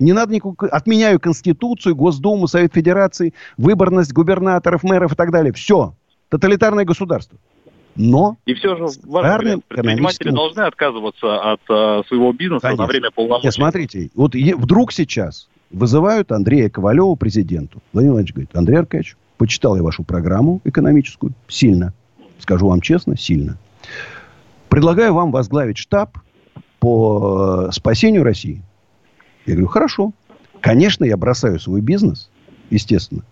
Не 0.00 0.12
надо 0.12 0.34
никакую... 0.34 0.74
Отменяю 0.74 1.20
Конституцию, 1.20 1.94
Госдуму, 1.94 2.48
Совет 2.48 2.74
Федерации, 2.74 3.34
выборность 3.56 4.12
губернаторов, 4.12 4.82
мэров 4.82 5.12
и 5.12 5.14
так 5.14 5.30
далее. 5.30 5.52
Все. 5.52 5.94
Тоталитарное 6.30 6.84
государство. 6.84 7.38
Но... 7.96 8.38
И 8.46 8.54
все 8.54 8.76
же, 8.76 8.86
важно, 9.04 9.60
предприниматели 9.68 10.30
должны 10.30 10.62
отказываться 10.62 11.52
от 11.52 11.60
uh, 11.68 12.06
своего 12.06 12.32
бизнеса 12.32 12.62
Конечно. 12.62 12.84
на 12.84 12.88
время 12.88 13.10
полномочий. 13.10 13.46
Нет, 13.46 13.54
смотрите, 13.54 14.10
вот 14.14 14.34
вдруг 14.34 14.92
сейчас 14.92 15.48
вызывают 15.70 16.32
Андрея 16.32 16.70
Ковалева 16.70 17.14
президенту. 17.16 17.82
Владимир 17.92 18.14
Владимирович 18.14 18.34
говорит, 18.34 18.56
Андрей 18.56 18.76
Аркадьевич, 18.76 19.16
почитал 19.38 19.76
я 19.76 19.82
вашу 19.82 20.02
программу 20.04 20.60
экономическую 20.64 21.32
сильно. 21.48 21.92
Скажу 22.38 22.68
вам 22.68 22.80
честно, 22.80 23.18
сильно. 23.18 23.58
Предлагаю 24.68 25.12
вам 25.12 25.30
возглавить 25.30 25.78
штаб 25.78 26.16
по 26.78 27.66
э, 27.68 27.72
спасению 27.72 28.22
России. 28.22 28.62
Я 29.46 29.54
говорю, 29.54 29.68
хорошо. 29.68 30.12
Конечно, 30.60 31.04
я 31.04 31.16
бросаю 31.16 31.58
свой 31.58 31.80
бизнес, 31.80 32.30
естественно. 32.70 33.22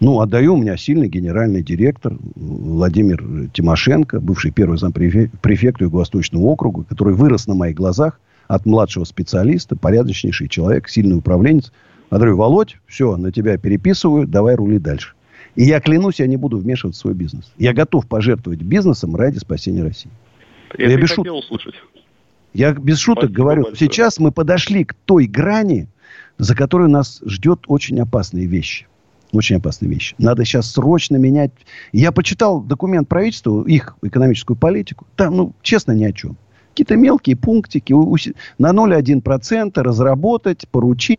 Ну, 0.00 0.20
отдаю 0.20 0.54
у 0.54 0.56
меня 0.56 0.76
сильный 0.76 1.08
генеральный 1.08 1.62
директор 1.62 2.14
Владимир 2.34 3.48
Тимошенко, 3.52 4.20
бывший 4.20 4.50
первый 4.50 4.76
зампрефект 4.76 5.80
Юго-Восточного 5.80 6.42
округа, 6.42 6.84
который 6.84 7.14
вырос 7.14 7.46
на 7.46 7.54
моих 7.54 7.76
глазах 7.76 8.20
от 8.48 8.66
младшего 8.66 9.04
специалиста, 9.04 9.76
порядочнейший 9.76 10.48
человек, 10.48 10.88
сильный 10.88 11.16
управленец. 11.16 11.72
Говорю, 12.10 12.36
Володь, 12.36 12.76
все, 12.86 13.16
на 13.16 13.32
тебя 13.32 13.56
переписываю, 13.56 14.26
давай 14.26 14.56
рули 14.56 14.78
дальше. 14.78 15.14
И 15.54 15.62
я 15.62 15.80
клянусь, 15.80 16.18
я 16.18 16.26
не 16.26 16.36
буду 16.36 16.58
вмешиваться 16.58 16.98
в 16.98 17.02
свой 17.02 17.14
бизнес. 17.14 17.52
Я 17.56 17.72
готов 17.72 18.06
пожертвовать 18.06 18.62
бизнесом 18.62 19.14
ради 19.14 19.38
спасения 19.38 19.82
России. 19.82 20.10
Я, 20.76 20.88
я 20.88 20.96
без 20.96 21.10
шуток. 21.10 21.32
услышать. 21.32 21.74
Я 22.54 22.72
без 22.72 22.98
шуток 22.98 23.24
Спасибо 23.24 23.36
говорю, 23.36 23.62
большое. 23.64 23.78
сейчас 23.78 24.18
мы 24.18 24.30
подошли 24.30 24.84
к 24.84 24.94
той 24.94 25.26
грани, 25.26 25.88
за 26.38 26.54
которой 26.54 26.88
нас 26.88 27.20
ждет 27.26 27.64
очень 27.66 28.00
опасные 28.00 28.46
вещи. 28.46 28.86
Очень 29.32 29.56
опасные 29.56 29.90
вещи. 29.90 30.14
Надо 30.18 30.44
сейчас 30.44 30.70
срочно 30.70 31.16
менять. 31.16 31.50
Я 31.92 32.12
почитал 32.12 32.60
документ 32.62 33.08
правительства, 33.08 33.64
их 33.66 33.96
экономическую 34.02 34.56
политику. 34.56 35.06
Там, 35.16 35.36
ну, 35.36 35.52
честно, 35.62 35.92
ни 35.92 36.04
о 36.04 36.12
чем. 36.12 36.36
Какие-то 36.70 36.96
мелкие 36.96 37.36
пунктики 37.36 37.92
на 38.58 38.70
0,1% 38.70 39.80
разработать, 39.80 40.68
поручить. 40.68 41.18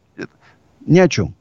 Ни 0.85 0.99
о 0.99 1.09
чем. 1.09 1.35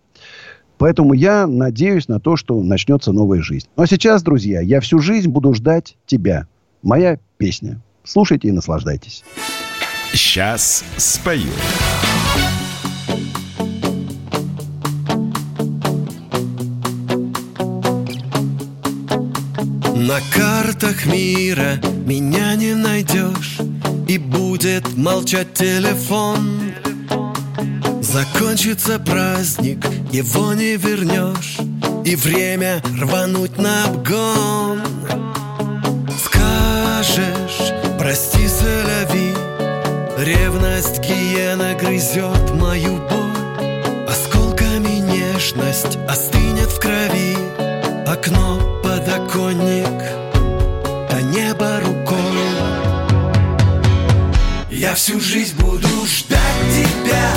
Поэтому 0.78 1.12
я 1.12 1.46
надеюсь 1.46 2.08
на 2.08 2.18
то, 2.18 2.34
что 2.34 2.60
начнется 2.60 3.12
новая 3.12 3.40
жизнь. 3.42 3.68
Ну, 3.76 3.84
а 3.84 3.86
сейчас, 3.86 4.24
друзья, 4.24 4.60
я 4.60 4.80
всю 4.80 4.98
жизнь 4.98 5.30
буду 5.30 5.54
ждать 5.54 5.96
тебя. 6.06 6.48
Моя 6.82 7.18
песня. 7.36 7.80
Слушайте 8.02 8.48
и 8.48 8.52
наслаждайтесь. 8.52 9.22
Сейчас 10.14 10.84
спою. 10.96 11.50
На 19.96 20.20
картах 20.32 21.06
мира 21.06 21.80
меня 22.06 22.54
не 22.54 22.74
найдешь 22.74 23.58
И 24.06 24.18
будет 24.18 24.96
молчать 24.96 25.52
телефон 25.52 26.72
Закончится 28.00 29.00
праздник, 29.00 29.84
его 30.12 30.54
не 30.54 30.76
вернешь 30.76 31.58
И 32.04 32.14
время 32.14 32.80
рвануть 33.00 33.58
на 33.58 33.86
обгон 33.86 34.80
Скажешь, 36.24 37.72
прости, 37.98 38.33
Ревность 40.24 41.00
гиена 41.00 41.74
грызет 41.74 42.54
мою 42.54 42.96
боль. 42.96 44.08
Осколками 44.08 45.00
нежность 45.00 45.98
остынет 46.08 46.70
в 46.70 46.80
крови. 46.80 47.36
Окно, 48.06 48.80
подоконник, 48.82 50.02
а 51.10 51.20
небо 51.20 51.78
рукой. 51.84 52.18
Я 54.70 54.94
всю 54.94 55.20
жизнь 55.20 55.60
буду 55.60 55.88
ждать 56.06 56.40
тебя 56.72 57.30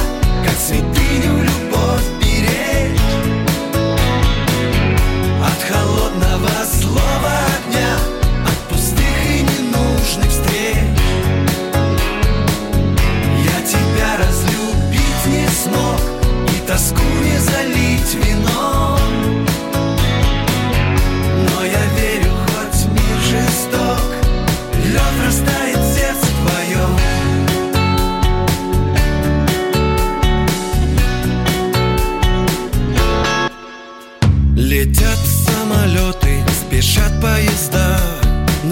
Как 0.46 0.56
святыню 0.56 1.47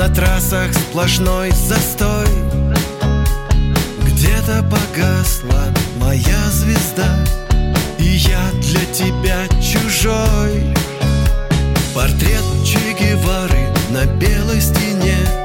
На 0.07 0.13
трассах 0.13 0.71
сплошной 0.71 1.49
застой. 1.49 2.27
Где-то 4.05 4.61
погасла 4.61 5.63
моя 5.99 6.39
звезда 6.51 7.09
И 7.97 8.03
я 8.03 8.51
для 8.61 8.85
тебя 8.93 9.47
чужой. 9.59 10.75
Портрет 11.95 12.43
Че 12.63 12.93
Гевары 12.93 13.67
на 13.89 14.05
белой 14.05 14.61
стене 14.61 15.44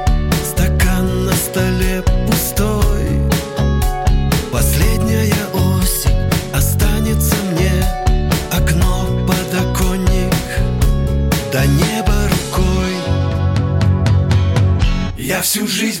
всю 15.51 15.67
жизнь 15.67 16.00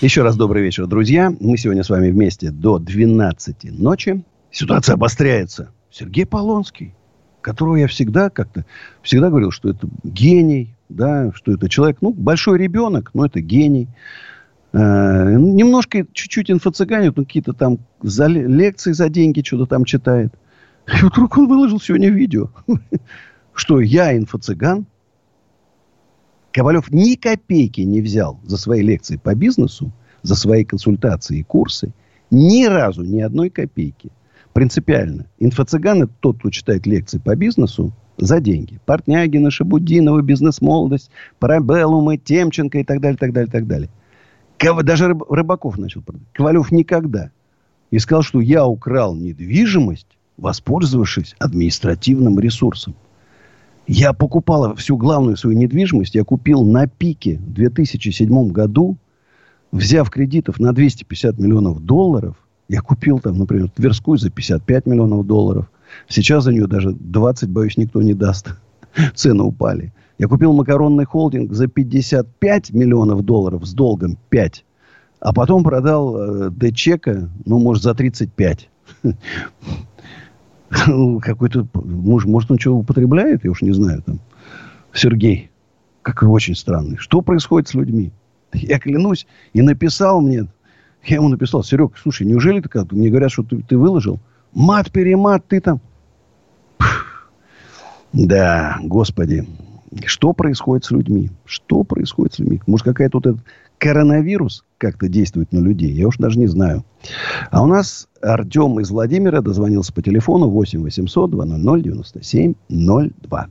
Еще 0.00 0.22
раз 0.22 0.34
добрый 0.34 0.62
вечер, 0.62 0.86
друзья. 0.86 1.30
Мы 1.40 1.58
сегодня 1.58 1.84
с 1.84 1.90
вами 1.90 2.10
вместе 2.10 2.50
до 2.50 2.78
12 2.78 3.78
ночи. 3.78 4.24
Ситуация 4.50 4.94
обостряется. 4.94 5.72
Сергей 5.90 6.24
Полонский, 6.24 6.94
которого 7.42 7.76
я 7.76 7.86
всегда 7.86 8.30
как-то 8.30 8.64
всегда 9.02 9.28
говорил, 9.28 9.50
что 9.50 9.68
это 9.68 9.86
гений, 10.02 10.74
да, 10.88 11.32
что 11.34 11.52
это 11.52 11.68
человек, 11.68 11.98
ну, 12.00 12.14
большой 12.14 12.56
ребенок, 12.56 13.10
но 13.12 13.26
это 13.26 13.42
гений. 13.42 13.88
Э, 14.72 15.34
немножко, 15.36 16.06
чуть-чуть 16.14 16.50
инфо-цыганит, 16.50 17.12
ну, 17.16 17.26
какие-то 17.26 17.52
там 17.52 17.80
за, 18.00 18.26
лекции 18.26 18.92
за 18.92 19.10
деньги 19.10 19.42
что-то 19.44 19.66
там 19.66 19.84
читает. 19.84 20.32
И 20.86 21.04
вдруг 21.04 21.36
он 21.36 21.46
выложил 21.46 21.78
сегодня 21.78 22.08
видео, 22.08 22.48
что 23.52 23.80
я 23.80 24.16
инфо-цыган. 24.16 24.86
Ковалев 26.52 26.90
ни 26.90 27.14
копейки 27.14 27.82
не 27.82 28.00
взял 28.00 28.40
за 28.44 28.56
свои 28.56 28.82
лекции 28.82 29.16
по 29.16 29.34
бизнесу, 29.34 29.92
за 30.22 30.34
свои 30.34 30.64
консультации 30.64 31.38
и 31.38 31.42
курсы. 31.42 31.92
Ни 32.30 32.66
разу, 32.66 33.02
ни 33.02 33.20
одной 33.20 33.50
копейки. 33.50 34.10
Принципиально. 34.52 35.26
Инфо-цыган– 35.38 36.02
это 36.04 36.12
тот, 36.20 36.38
кто 36.38 36.50
читает 36.50 36.86
лекции 36.86 37.18
по 37.18 37.36
бизнесу 37.36 37.92
за 38.16 38.40
деньги. 38.40 38.80
Портнягина, 38.84 39.50
Шабудинова, 39.50 40.20
бизнес-молодость, 40.22 41.10
Парабеллумы, 41.38 42.18
Темченко 42.18 42.78
и 42.78 42.84
так 42.84 43.00
далее, 43.00 43.16
так 43.16 43.32
далее, 43.32 43.50
так 43.50 43.66
далее. 43.66 43.90
Даже 44.82 45.16
Рыбаков 45.28 45.78
начал 45.78 46.02
продавать. 46.02 46.28
Ковалев 46.32 46.72
никогда 46.72 47.30
и 47.90 47.98
сказал, 47.98 48.22
что 48.22 48.40
я 48.40 48.66
украл 48.66 49.14
недвижимость, 49.14 50.18
воспользовавшись 50.36 51.34
административным 51.38 52.38
ресурсом. 52.38 52.94
Я 53.92 54.12
покупал 54.12 54.76
всю 54.76 54.96
главную 54.96 55.36
свою 55.36 55.58
недвижимость, 55.58 56.14
я 56.14 56.22
купил 56.22 56.62
на 56.62 56.86
пике 56.86 57.38
в 57.38 57.52
2007 57.54 58.52
году, 58.52 58.96
взяв 59.72 60.08
кредитов 60.10 60.60
на 60.60 60.72
250 60.72 61.40
миллионов 61.40 61.80
долларов, 61.80 62.36
я 62.68 62.82
купил 62.82 63.18
там, 63.18 63.36
например, 63.36 63.68
Тверскую 63.68 64.16
за 64.16 64.30
55 64.30 64.86
миллионов 64.86 65.26
долларов. 65.26 65.68
Сейчас 66.06 66.44
за 66.44 66.52
нее 66.52 66.68
даже 66.68 66.92
20, 66.92 67.50
боюсь, 67.50 67.76
никто 67.76 68.00
не 68.00 68.14
даст. 68.14 68.54
Цены 69.16 69.42
упали. 69.42 69.92
Я 70.18 70.28
купил 70.28 70.52
макаронный 70.52 71.04
холдинг 71.04 71.52
за 71.52 71.66
55 71.66 72.72
миллионов 72.72 73.24
долларов 73.24 73.66
с 73.66 73.74
долгом 73.74 74.16
5. 74.28 74.64
А 75.18 75.32
потом 75.32 75.64
продал 75.64 76.16
э, 76.16 76.50
Дчека, 76.52 77.28
ну, 77.44 77.58
может, 77.58 77.82
за 77.82 77.96
35. 77.96 78.68
Какой-то... 81.22 81.66
Может, 81.74 82.28
может, 82.28 82.50
он 82.50 82.58
что 82.58 82.76
употребляет? 82.76 83.44
Я 83.44 83.50
уж 83.50 83.62
не 83.62 83.72
знаю. 83.72 84.02
Там. 84.02 84.20
Сергей. 84.92 85.50
Как 86.02 86.22
очень 86.22 86.54
странный. 86.54 86.96
Что 86.96 87.20
происходит 87.20 87.68
с 87.68 87.74
людьми? 87.74 88.12
Я 88.52 88.78
клянусь. 88.78 89.26
И 89.52 89.62
написал 89.62 90.20
мне... 90.20 90.46
Я 91.04 91.16
ему 91.16 91.28
написал, 91.28 91.64
Серег, 91.64 91.92
слушай, 91.96 92.26
неужели 92.26 92.60
ты 92.60 92.68
как? 92.68 92.92
Мне 92.92 93.08
говорят, 93.08 93.32
что 93.32 93.42
ты, 93.42 93.62
ты 93.62 93.78
выложил. 93.78 94.20
Мат-перемат, 94.52 95.46
ты 95.46 95.60
там... 95.60 95.80
Да, 98.12 98.78
господи. 98.82 99.46
Что 100.04 100.32
происходит 100.32 100.84
с 100.84 100.90
людьми? 100.90 101.30
Что 101.46 101.84
происходит 101.84 102.34
с 102.34 102.38
людьми? 102.38 102.60
Может, 102.66 102.84
какая-то 102.84 103.18
вот 103.18 103.26
этот 103.26 103.40
коронавирус 103.78 104.64
как-то 104.80 105.08
действует 105.08 105.52
на 105.52 105.58
людей? 105.58 105.92
Я 105.92 106.08
уж 106.08 106.16
даже 106.16 106.38
не 106.38 106.46
знаю. 106.46 106.84
А 107.50 107.62
у 107.62 107.66
нас 107.66 108.08
Артем 108.22 108.80
из 108.80 108.90
Владимира 108.90 109.42
дозвонился 109.42 109.92
по 109.92 110.02
телефону 110.02 110.48
8 110.48 110.82
800 110.82 111.30
200 111.30 111.82
97 111.82 112.54
02. 112.68 113.46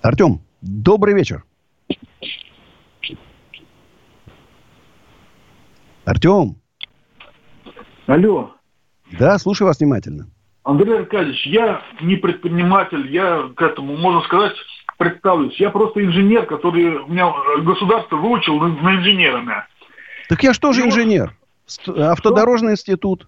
Артем, 0.00 0.40
добрый 0.62 1.14
вечер. 1.14 1.44
Артем. 6.04 6.56
Алло. 8.06 8.52
Да, 9.18 9.38
слушаю 9.38 9.66
вас 9.66 9.80
внимательно. 9.80 10.28
Андрей 10.62 10.98
Аркадьевич, 11.00 11.46
я 11.46 11.82
не 12.00 12.16
предприниматель, 12.16 13.10
я 13.12 13.50
к 13.54 13.60
этому, 13.60 13.96
можно 13.96 14.22
сказать, 14.22 14.52
представлюсь. 14.98 15.58
Я 15.58 15.70
просто 15.70 16.04
инженер, 16.04 16.44
который 16.44 16.98
у 16.98 17.06
меня 17.06 17.32
государство 17.62 18.16
выучил 18.16 18.58
на, 18.58 18.68
на 18.68 18.96
инженерами. 18.96 19.64
Так 20.28 20.42
я 20.42 20.52
что 20.52 20.72
же 20.72 20.82
инженер? 20.82 21.34
Автодорожный 21.86 22.76
что? 22.76 22.92
институт. 22.92 23.26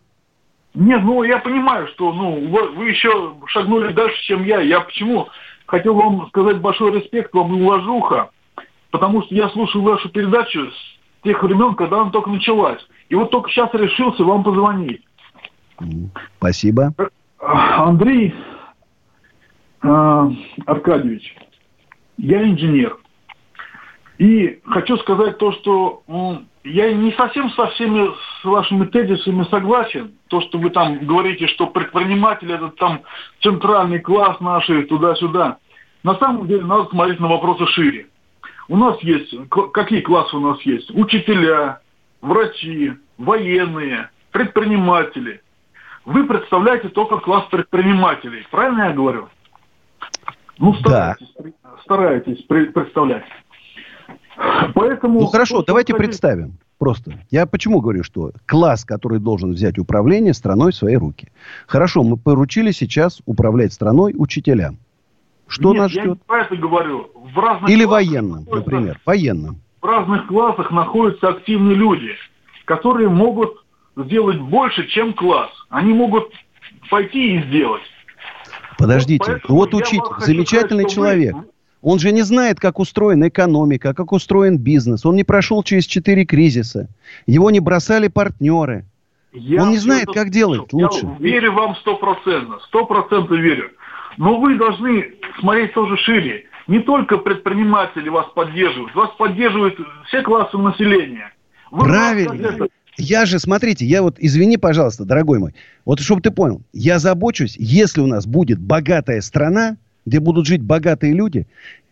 Нет, 0.75 1.03
ну 1.03 1.23
я 1.23 1.39
понимаю, 1.39 1.89
что 1.89 2.13
ну 2.13 2.49
вы, 2.49 2.69
вы 2.71 2.91
еще 2.91 3.35
шагнули 3.47 3.93
дальше, 3.93 4.23
чем 4.25 4.45
я. 4.45 4.61
Я 4.61 4.81
почему 4.81 5.29
хотел 5.67 5.95
вам 5.95 6.29
сказать 6.29 6.59
большой 6.59 6.93
респект 6.93 7.33
вам 7.33 7.57
и 7.57 7.63
уважуха, 7.63 8.31
потому 8.91 9.23
что 9.23 9.35
я 9.35 9.49
слушал 9.51 9.83
вашу 9.83 10.09
передачу 10.11 10.71
с 10.71 11.23
тех 11.25 11.43
времен, 11.43 11.75
когда 11.75 12.03
она 12.03 12.11
только 12.11 12.31
началась. 12.31 12.81
И 13.09 13.15
вот 13.15 13.31
только 13.31 13.51
сейчас 13.51 13.73
решился 13.75 14.23
вам 14.23 14.45
позвонить. 14.45 15.03
Спасибо. 16.39 16.93
Андрей 17.41 18.35
э, 19.83 20.31
Аркадьевич, 20.67 21.35
я 22.21 22.43
инженер. 22.45 22.97
И 24.19 24.61
хочу 24.67 24.99
сказать 24.99 25.39
то, 25.39 25.53
что 25.53 26.03
я 26.65 26.93
не 26.93 27.13
совсем 27.13 27.51
со 27.53 27.69
всеми 27.69 28.11
с 28.43 28.45
вашими 28.45 28.85
тезисами 28.87 29.45
согласен. 29.45 30.13
То, 30.29 30.41
что 30.43 30.59
вы 30.59 30.71
там 30.71 30.99
говорите, 31.07 31.47
что 31.49 31.67
предприниматели 31.67 32.55
это 32.55 32.69
там 32.69 33.03
центральный 33.43 34.01
класс 34.01 34.39
наши, 34.41 34.83
туда-сюда. 34.83 35.59
На 36.03 36.17
самом 36.17 36.47
деле 36.47 36.65
надо 36.65 36.91
смотреть 36.91 37.21
на 37.21 37.29
вопросы 37.29 37.67
шире. 37.67 38.09
У 38.69 38.77
нас 38.77 39.01
есть, 39.03 39.35
какие 39.73 40.01
классы 40.01 40.37
у 40.37 40.41
нас 40.41 40.61
есть? 40.63 40.91
Учителя, 40.91 41.81
врачи, 42.21 42.93
военные, 43.19 44.11
предприниматели– 44.31 45.41
вы 46.05 46.27
представляете 46.27 46.89
только 46.89 47.19
класс 47.19 47.45
предпринимателей. 47.51 48.47
Правильно 48.51 48.85
я 48.85 48.93
говорю? 48.93 49.29
Ну, 50.61 50.75
старайтесь, 50.75 51.27
да. 51.39 51.53
старайтесь 51.83 52.43
представлять. 52.43 53.25
Поэтому... 54.75 55.21
Ну, 55.21 55.27
хорошо, 55.27 55.65
давайте 55.67 55.93
хотите... 55.93 56.07
представим. 56.07 56.59
Просто. 56.79 57.13
Я 57.31 57.47
почему 57.47 57.81
говорю, 57.81 58.05
что 58.05 58.33
класс, 58.47 58.85
который 58.85 59.19
должен 59.19 59.53
взять 59.53 59.79
управление 59.79 60.33
страной 60.33 60.73
в 60.73 60.77
свои 60.77 60.97
руки. 60.97 61.29
Хорошо, 61.67 62.03
мы 62.03 62.17
поручили 62.17 62.71
сейчас 62.71 63.21
управлять 63.27 63.73
страной 63.73 64.15
учителям. 64.17 64.79
Что 65.47 65.73
Нет, 65.73 65.79
нас 65.79 65.91
ждет? 65.91 66.05
Я 66.05 66.11
не 66.11 66.17
про 66.17 66.41
это 66.43 66.57
говорю. 66.57 67.11
В 67.35 67.39
разных 67.39 67.71
Или 67.71 67.85
военным, 67.85 68.47
например. 68.51 69.01
Военным. 69.05 69.61
В 69.83 69.85
разных 69.85 70.27
классах 70.27 70.71
находятся 70.71 71.29
активные 71.29 71.75
люди, 71.75 72.13
которые 72.67 73.09
могут 73.09 73.65
сделать 73.97 74.39
больше, 74.39 74.87
чем 74.89 75.13
класс. 75.13 75.51
Они 75.71 75.93
могут 75.93 76.33
пойти 76.89 77.37
и 77.37 77.43
сделать. 77.45 77.83
Подождите, 78.81 79.41
вот, 79.47 79.73
вот 79.73 79.75
учитель, 79.75 80.01
замечательный 80.19 80.85
сказать, 80.85 80.95
человек. 80.95 81.35
Вы... 81.35 81.45
Он 81.83 81.99
же 81.99 82.13
не 82.13 82.23
знает, 82.23 82.61
как 82.61 82.79
устроена 82.79 83.29
экономика, 83.29 83.95
как 83.95 84.13
устроен 84.13 84.59
бизнес. 84.59 85.07
Он 85.07 85.17
не 85.17 85.25
прошел 85.25 85.63
через 85.63 85.87
четыре 85.87 86.25
кризиса. 86.25 86.89
Его 87.27 87.51
не 87.51 87.61
бросали 87.61 88.09
партнеры. 88.09 88.85
Я 89.33 89.63
Он 89.63 89.71
не 89.71 89.79
знает, 89.79 90.05
это... 90.05 90.13
как 90.13 90.31
делать 90.31 90.73
лучше. 90.73 91.07
Я 91.07 91.17
верю 91.19 91.53
вам 91.53 91.77
стопроцентно. 91.77 92.59
Сто 92.67 92.85
процентов 92.85 93.31
верю. 93.39 93.71
Но 94.17 94.41
вы 94.41 94.57
должны 94.57 95.15
смотреть 95.39 95.73
тоже 95.73 95.97
шире. 95.99 96.47
Не 96.67 96.81
только 96.81 97.17
предприниматели 97.17 98.09
вас 98.09 98.27
поддерживают. 98.35 98.95
Вас 98.95 99.11
поддерживают 99.17 99.79
все 100.07 100.23
классы 100.23 100.59
населения. 100.59 101.33
Вы 101.71 101.85
Правильно. 101.85 102.69
Я 102.97 103.25
же, 103.27 103.39
смотрите, 103.39 103.87
я 103.87 104.03
вот, 104.03 104.17
извини, 104.19 104.57
пожалуйста, 104.57 105.05
дорогой 105.05 105.39
мой, 105.39 105.55
вот 105.85 106.01
чтобы 106.01 106.21
ты 106.21 106.31
понял, 106.31 106.63
я 106.73 106.99
забочусь, 106.99 107.57
если 107.59 108.01
у 108.01 108.07
нас 108.07 108.27
будет 108.27 108.59
богатая 108.59 109.21
страна, 109.21 109.77
где 110.07 110.21
будут 110.21 110.47
жить 110.47 110.63
богатые 110.63 111.15
люди, 111.15 111.47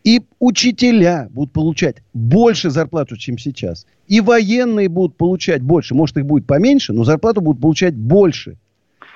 и 0.04 0.22
учителя 0.38 1.28
будут 1.30 1.52
получать 1.52 1.96
больше 2.14 2.70
зарплату, 2.70 3.16
чем 3.16 3.38
сейчас, 3.38 3.86
и 4.06 4.20
военные 4.20 4.88
будут 4.88 5.16
получать 5.16 5.62
больше, 5.62 5.94
может, 5.94 6.16
их 6.16 6.26
будет 6.26 6.46
поменьше, 6.46 6.92
но 6.92 7.04
зарплату 7.04 7.40
будут 7.40 7.60
получать 7.60 7.94
больше. 7.94 8.56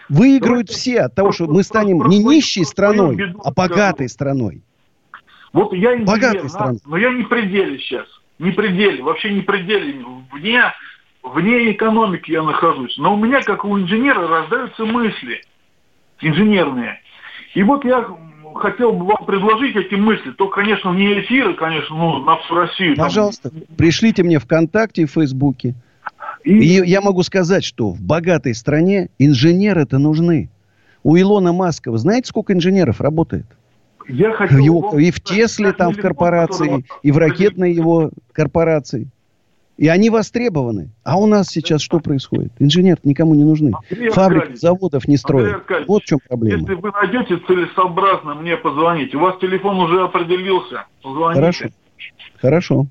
Выиграют 0.09 0.67
Давайте 0.67 0.75
все 0.75 1.01
от 1.01 1.15
того, 1.15 1.33
что 1.33 1.47
мы 1.47 1.63
станем 1.63 2.07
не 2.09 2.19
нищей 2.19 2.65
страной, 2.65 3.17
а 3.43 3.53
богатой 3.53 4.09
страной. 4.09 4.63
Вот 5.53 5.73
я 5.73 5.95
инженер, 5.95 6.07
богатой 6.07 6.49
страной. 6.49 6.79
но 6.85 6.97
я 6.97 7.13
не 7.13 7.23
пределе 7.25 7.79
сейчас. 7.79 8.07
Не 8.39 8.51
пределе, 8.51 9.03
вообще 9.03 9.33
не 9.33 9.43
пределе. 9.43 10.05
Вне 10.33 10.63
вне 11.23 11.73
экономики 11.73 12.31
я 12.31 12.43
нахожусь, 12.43 12.97
но 12.99 13.15
у 13.15 13.17
меня, 13.17 13.41
как 13.43 13.65
у 13.65 13.79
инженера, 13.79 14.27
рождаются 14.27 14.85
мысли 14.85 15.41
инженерные. 16.21 16.99
И 17.55 17.63
вот 17.63 17.85
я 17.85 18.07
хотел 18.55 18.93
бы 18.93 19.07
вам 19.07 19.25
предложить 19.27 19.77
эти 19.77 19.95
мысли, 19.95 20.31
то, 20.33 20.49
конечно, 20.49 20.91
не 20.91 21.21
эфиры, 21.21 21.55
конечно, 21.55 21.97
ну, 21.97 22.19
на 22.25 22.37
всю 22.39 22.55
Россию. 22.55 22.97
Пожалуйста, 22.97 23.51
там... 23.51 23.61
пришлите 23.77 24.23
мне 24.23 24.39
ВКонтакте 24.39 25.03
и 25.03 25.07
Фейсбуке. 25.07 25.75
И... 26.45 26.59
и 26.59 26.89
я 26.89 27.01
могу 27.01 27.23
сказать, 27.23 27.65
что 27.65 27.91
в 27.91 28.01
богатой 28.01 28.55
стране 28.55 29.09
инженеры-то 29.19 29.99
нужны. 29.99 30.49
У 31.03 31.17
Илона 31.17 31.53
Маска, 31.53 31.91
вы 31.91 31.99
знаете, 31.99 32.29
сколько 32.29 32.53
инженеров 32.53 33.01
работает? 33.01 33.47
Я 34.09 34.33
хотел 34.33 34.59
его, 34.59 34.99
и 34.99 35.11
в 35.11 35.21
Тесле 35.21 35.73
там 35.73 35.93
в 35.93 35.97
корпорации, 35.97 36.85
и 37.03 37.13
в 37.13 37.19
ракетной 37.19 37.73
его 37.73 38.11
корпорации. 38.33 39.09
И 39.83 39.89
они 39.89 40.11
востребованы. 40.11 40.91
А 41.03 41.19
у 41.19 41.27
нас 41.27 41.49
сейчас 41.49 41.83
что 41.83 41.99
происходит? 41.99 42.53
Инженер 42.61 42.99
никому 43.03 43.35
не 43.35 43.43
нужны. 43.43 43.73
Андрей 43.91 44.11
Фабрик, 44.11 44.57
заводов 44.57 45.09
не 45.09 45.17
строят. 45.17 45.65
Вот 45.89 46.05
в 46.05 46.07
чем 46.07 46.21
проблема. 46.29 46.61
Если 46.61 46.75
вы 46.75 46.93
найдете 46.93 47.41
целесообразно 47.49 48.37
мне 48.37 48.57
позвонить, 48.57 49.13
у 49.17 49.19
вас 49.19 49.41
телефон 49.41 49.81
уже 49.81 50.05
определился. 50.05 50.85
Позвоните. 51.03 51.41
Хорошо. 51.41 51.67
Хорошо. 52.41 52.87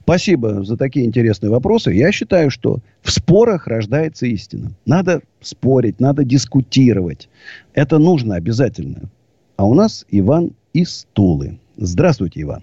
Спасибо 0.00 0.64
за 0.64 0.78
такие 0.78 1.04
интересные 1.04 1.50
вопросы. 1.50 1.92
Я 1.92 2.10
считаю, 2.10 2.50
что 2.50 2.78
в 3.02 3.10
спорах 3.10 3.66
рождается 3.66 4.24
истина. 4.24 4.70
Надо 4.86 5.20
спорить, 5.42 6.00
надо 6.00 6.24
дискутировать. 6.24 7.28
Это 7.74 7.98
нужно 7.98 8.36
обязательно. 8.36 9.10
А 9.58 9.66
у 9.66 9.74
нас 9.74 10.06
Иван 10.08 10.52
из 10.72 11.06
Тулы. 11.12 11.58
Здравствуйте, 11.76 12.40
Иван. 12.40 12.62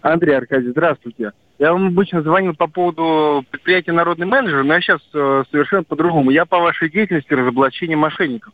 Андрей 0.00 0.34
Аркадьевич, 0.38 0.72
здравствуйте. 0.72 1.32
Я 1.58 1.72
вам 1.72 1.88
обычно 1.88 2.22
звонил 2.22 2.54
по 2.54 2.66
поводу 2.66 3.44
предприятия 3.50 3.92
«Народный 3.92 4.26
менеджер», 4.26 4.64
но 4.64 4.74
я 4.74 4.80
сейчас 4.80 5.00
э, 5.14 5.44
совершенно 5.50 5.84
по-другому. 5.84 6.30
Я 6.30 6.44
по 6.44 6.58
вашей 6.58 6.90
деятельности 6.90 7.32
разоблачения 7.32 7.96
мошенников. 7.96 8.52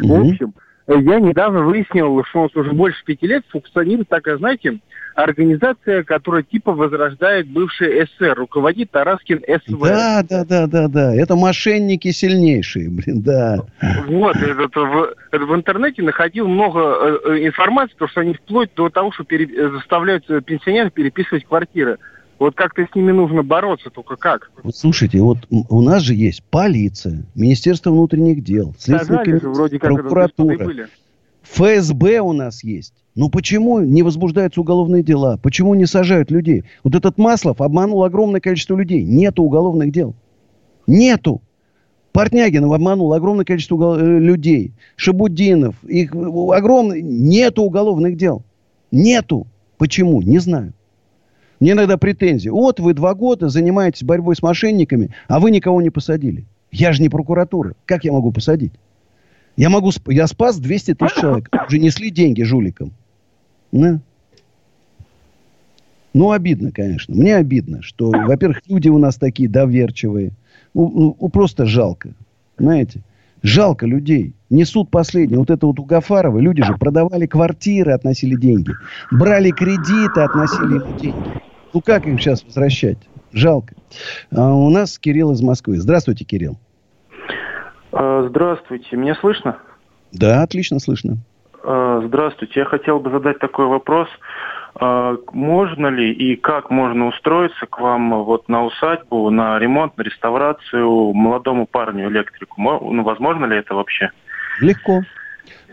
Mm-hmm. 0.00 0.06
В 0.06 0.30
общем, 0.30 0.54
я 0.88 1.18
недавно 1.18 1.62
выяснил, 1.62 2.22
что 2.24 2.40
у 2.40 2.42
нас 2.44 2.54
уже 2.54 2.72
больше 2.72 3.04
пяти 3.04 3.26
лет 3.26 3.44
функционирует 3.48 4.08
такая, 4.08 4.36
знаете, 4.36 4.78
организация, 5.16 6.04
которая 6.04 6.44
типа 6.44 6.72
возрождает 6.72 7.48
бывший 7.48 8.06
СССР, 8.06 8.34
руководит 8.36 8.92
Тараскин 8.92 9.40
СВ. 9.40 9.80
Да, 9.80 10.22
да, 10.22 10.44
да, 10.44 10.66
да, 10.68 10.88
да. 10.88 11.14
Это 11.14 11.34
мошенники 11.34 12.12
сильнейшие, 12.12 12.88
блин, 12.88 13.22
да. 13.22 13.64
Вот, 14.06 14.36
это, 14.36 14.80
в, 14.80 15.14
это 15.32 15.44
в 15.44 15.54
интернете 15.54 16.02
находил 16.02 16.46
много 16.46 16.80
э, 16.80 17.18
э, 17.24 17.46
информации, 17.46 17.94
потому 17.94 18.10
что 18.10 18.20
они 18.20 18.34
вплоть 18.34 18.70
до 18.76 18.88
того, 18.88 19.10
что 19.10 19.24
пере, 19.24 19.46
э, 19.46 19.70
заставляют 19.70 20.26
пенсионеров 20.44 20.92
переписывать 20.92 21.46
квартиры. 21.46 21.98
Вот 22.38 22.54
как-то 22.54 22.86
с 22.86 22.94
ними 22.94 23.12
нужно 23.12 23.42
бороться, 23.42 23.90
только 23.90 24.16
как? 24.16 24.50
Вот 24.62 24.76
слушайте, 24.76 25.20
вот 25.20 25.38
у 25.50 25.80
нас 25.80 26.02
же 26.02 26.14
есть 26.14 26.42
полиция, 26.44 27.24
Министерство 27.34 27.90
внутренних 27.90 28.44
дел, 28.44 28.74
Следственная 28.78 29.40
вроде 29.40 29.78
как 29.78 29.92
прокуратура, 29.92 30.88
ФСБ 31.42 32.20
у 32.20 32.32
нас 32.32 32.62
есть. 32.62 32.92
Ну 33.14 33.30
почему 33.30 33.80
не 33.80 34.02
возбуждаются 34.02 34.60
уголовные 34.60 35.02
дела? 35.02 35.38
Почему 35.42 35.74
не 35.74 35.86
сажают 35.86 36.30
людей? 36.30 36.64
Вот 36.84 36.94
этот 36.94 37.16
Маслов 37.16 37.62
обманул 37.62 38.04
огромное 38.04 38.40
количество 38.40 38.76
людей. 38.76 39.02
Нету 39.04 39.42
уголовных 39.42 39.90
дел. 39.90 40.14
Нету. 40.86 41.40
Портнягинов 42.12 42.72
обманул 42.72 43.12
огромное 43.12 43.44
количество 43.44 43.98
э, 43.98 44.18
людей. 44.18 44.72
Шабудинов. 44.96 45.82
Их 45.84 46.14
огромное... 46.14 47.00
Нету 47.00 47.62
уголовных 47.62 48.16
дел. 48.16 48.42
Нету. 48.90 49.46
Почему? 49.78 50.20
Не 50.20 50.38
знаю. 50.38 50.74
Мне 51.60 51.72
иногда 51.72 51.96
претензии. 51.96 52.48
Вот 52.48 52.80
вы 52.80 52.92
два 52.92 53.14
года 53.14 53.48
занимаетесь 53.48 54.02
борьбой 54.02 54.36
с 54.36 54.42
мошенниками, 54.42 55.10
а 55.28 55.40
вы 55.40 55.50
никого 55.50 55.80
не 55.80 55.90
посадили. 55.90 56.44
Я 56.70 56.92
же 56.92 57.02
не 57.02 57.08
прокуратура. 57.08 57.74
Как 57.86 58.04
я 58.04 58.12
могу 58.12 58.32
посадить? 58.32 58.72
Я 59.56 59.70
могу... 59.70 59.90
Я 60.08 60.26
спас 60.26 60.58
200 60.58 60.94
тысяч 60.94 61.14
человек. 61.14 61.48
Уже 61.66 61.78
несли 61.78 62.10
деньги 62.10 62.42
жуликам. 62.42 62.92
Да. 63.72 64.00
Ну, 66.12 66.30
обидно, 66.30 66.72
конечно. 66.72 67.14
Мне 67.14 67.36
обидно, 67.36 67.82
что, 67.82 68.10
во-первых, 68.10 68.62
люди 68.68 68.88
у 68.88 68.98
нас 68.98 69.16
такие 69.16 69.48
доверчивые. 69.48 70.32
Ну, 70.74 71.14
ну, 71.20 71.28
просто 71.28 71.66
жалко. 71.66 72.10
Знаете? 72.58 73.00
Жалко 73.46 73.86
людей. 73.86 74.34
Несут 74.50 74.90
последнее. 74.90 75.38
Вот 75.38 75.50
это 75.50 75.66
вот 75.68 75.78
у 75.78 75.84
Гафарова. 75.84 76.38
Люди 76.40 76.64
же 76.64 76.74
продавали 76.74 77.26
квартиры, 77.26 77.92
относили 77.92 78.34
деньги. 78.34 78.72
Брали 79.12 79.50
кредиты, 79.50 80.20
относили 80.20 80.74
ему 80.74 80.98
деньги. 80.98 81.40
Ну, 81.72 81.80
как 81.80 82.06
им 82.08 82.18
сейчас 82.18 82.42
возвращать? 82.42 82.98
Жалко. 83.32 83.76
А 84.34 84.52
у 84.52 84.68
нас 84.70 84.98
Кирилл 84.98 85.30
из 85.30 85.42
Москвы. 85.42 85.78
Здравствуйте, 85.78 86.24
Кирилл. 86.24 86.58
А, 87.92 88.26
здравствуйте. 88.28 88.96
Меня 88.96 89.14
слышно? 89.14 89.58
Да, 90.10 90.42
отлично 90.42 90.80
слышно. 90.80 91.18
А, 91.62 92.02
здравствуйте. 92.04 92.60
Я 92.60 92.66
хотел 92.66 92.98
бы 92.98 93.10
задать 93.10 93.38
такой 93.38 93.66
вопрос. 93.66 94.08
А, 94.78 95.16
можно 95.32 95.86
ли 95.86 96.12
и 96.12 96.36
как 96.36 96.70
можно 96.70 97.08
устроиться 97.08 97.66
к 97.66 97.80
вам 97.80 98.24
вот 98.24 98.48
на 98.48 98.64
усадьбу, 98.64 99.30
на 99.30 99.58
ремонт, 99.58 99.96
на 99.96 100.02
реставрацию 100.02 101.12
молодому 101.14 101.66
парню 101.66 102.08
электрику? 102.10 102.60
Ну, 102.60 103.02
возможно 103.02 103.46
ли 103.46 103.56
это 103.56 103.74
вообще? 103.74 104.10
Легко. 104.60 105.02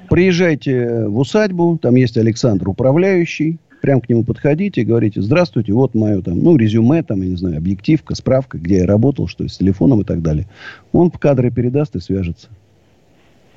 Приезжайте 0.10 1.06
в 1.08 1.18
усадьбу, 1.18 1.78
там 1.82 1.96
есть 1.96 2.18
Александр 2.18 2.70
управляющий, 2.70 3.60
прям 3.82 4.00
к 4.00 4.08
нему 4.08 4.24
подходите 4.24 4.82
и 4.82 4.86
говорите, 4.86 5.22
здравствуйте, 5.22 5.74
вот 5.74 5.96
мое 5.96 6.22
там, 6.22 6.40
ну, 6.40 6.56
резюме, 6.56 7.04
там, 7.04 7.22
я 7.22 7.30
не 7.30 7.36
знаю, 7.36 7.58
объективка, 7.58 8.16
справка, 8.16 8.58
где 8.58 8.80
я 8.80 8.86
работал, 8.86 9.28
что 9.28 9.48
с 9.48 9.58
телефоном 9.58 10.02
и 10.02 10.04
так 10.06 10.22
далее. 10.22 10.46
Он 10.94 11.12
в 11.12 11.20
кадры 11.20 11.52
передаст 11.52 11.96
и 11.96 12.00
свяжется. 12.00 12.50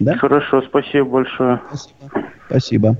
Да? 0.00 0.16
Хорошо, 0.16 0.62
спасибо 0.62 1.09
большое. 1.09 1.61
Спасибо. 1.68 2.30
Спасибо. 2.48 2.96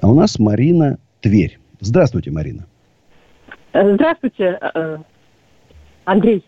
А 0.00 0.08
у 0.08 0.14
нас 0.14 0.38
Марина 0.38 0.98
Тверь. 1.20 1.58
Здравствуйте, 1.80 2.30
Марина. 2.30 2.66
Э, 3.72 3.94
здравствуйте, 3.94 4.58
э, 4.60 4.98
Андрей. 6.04 6.44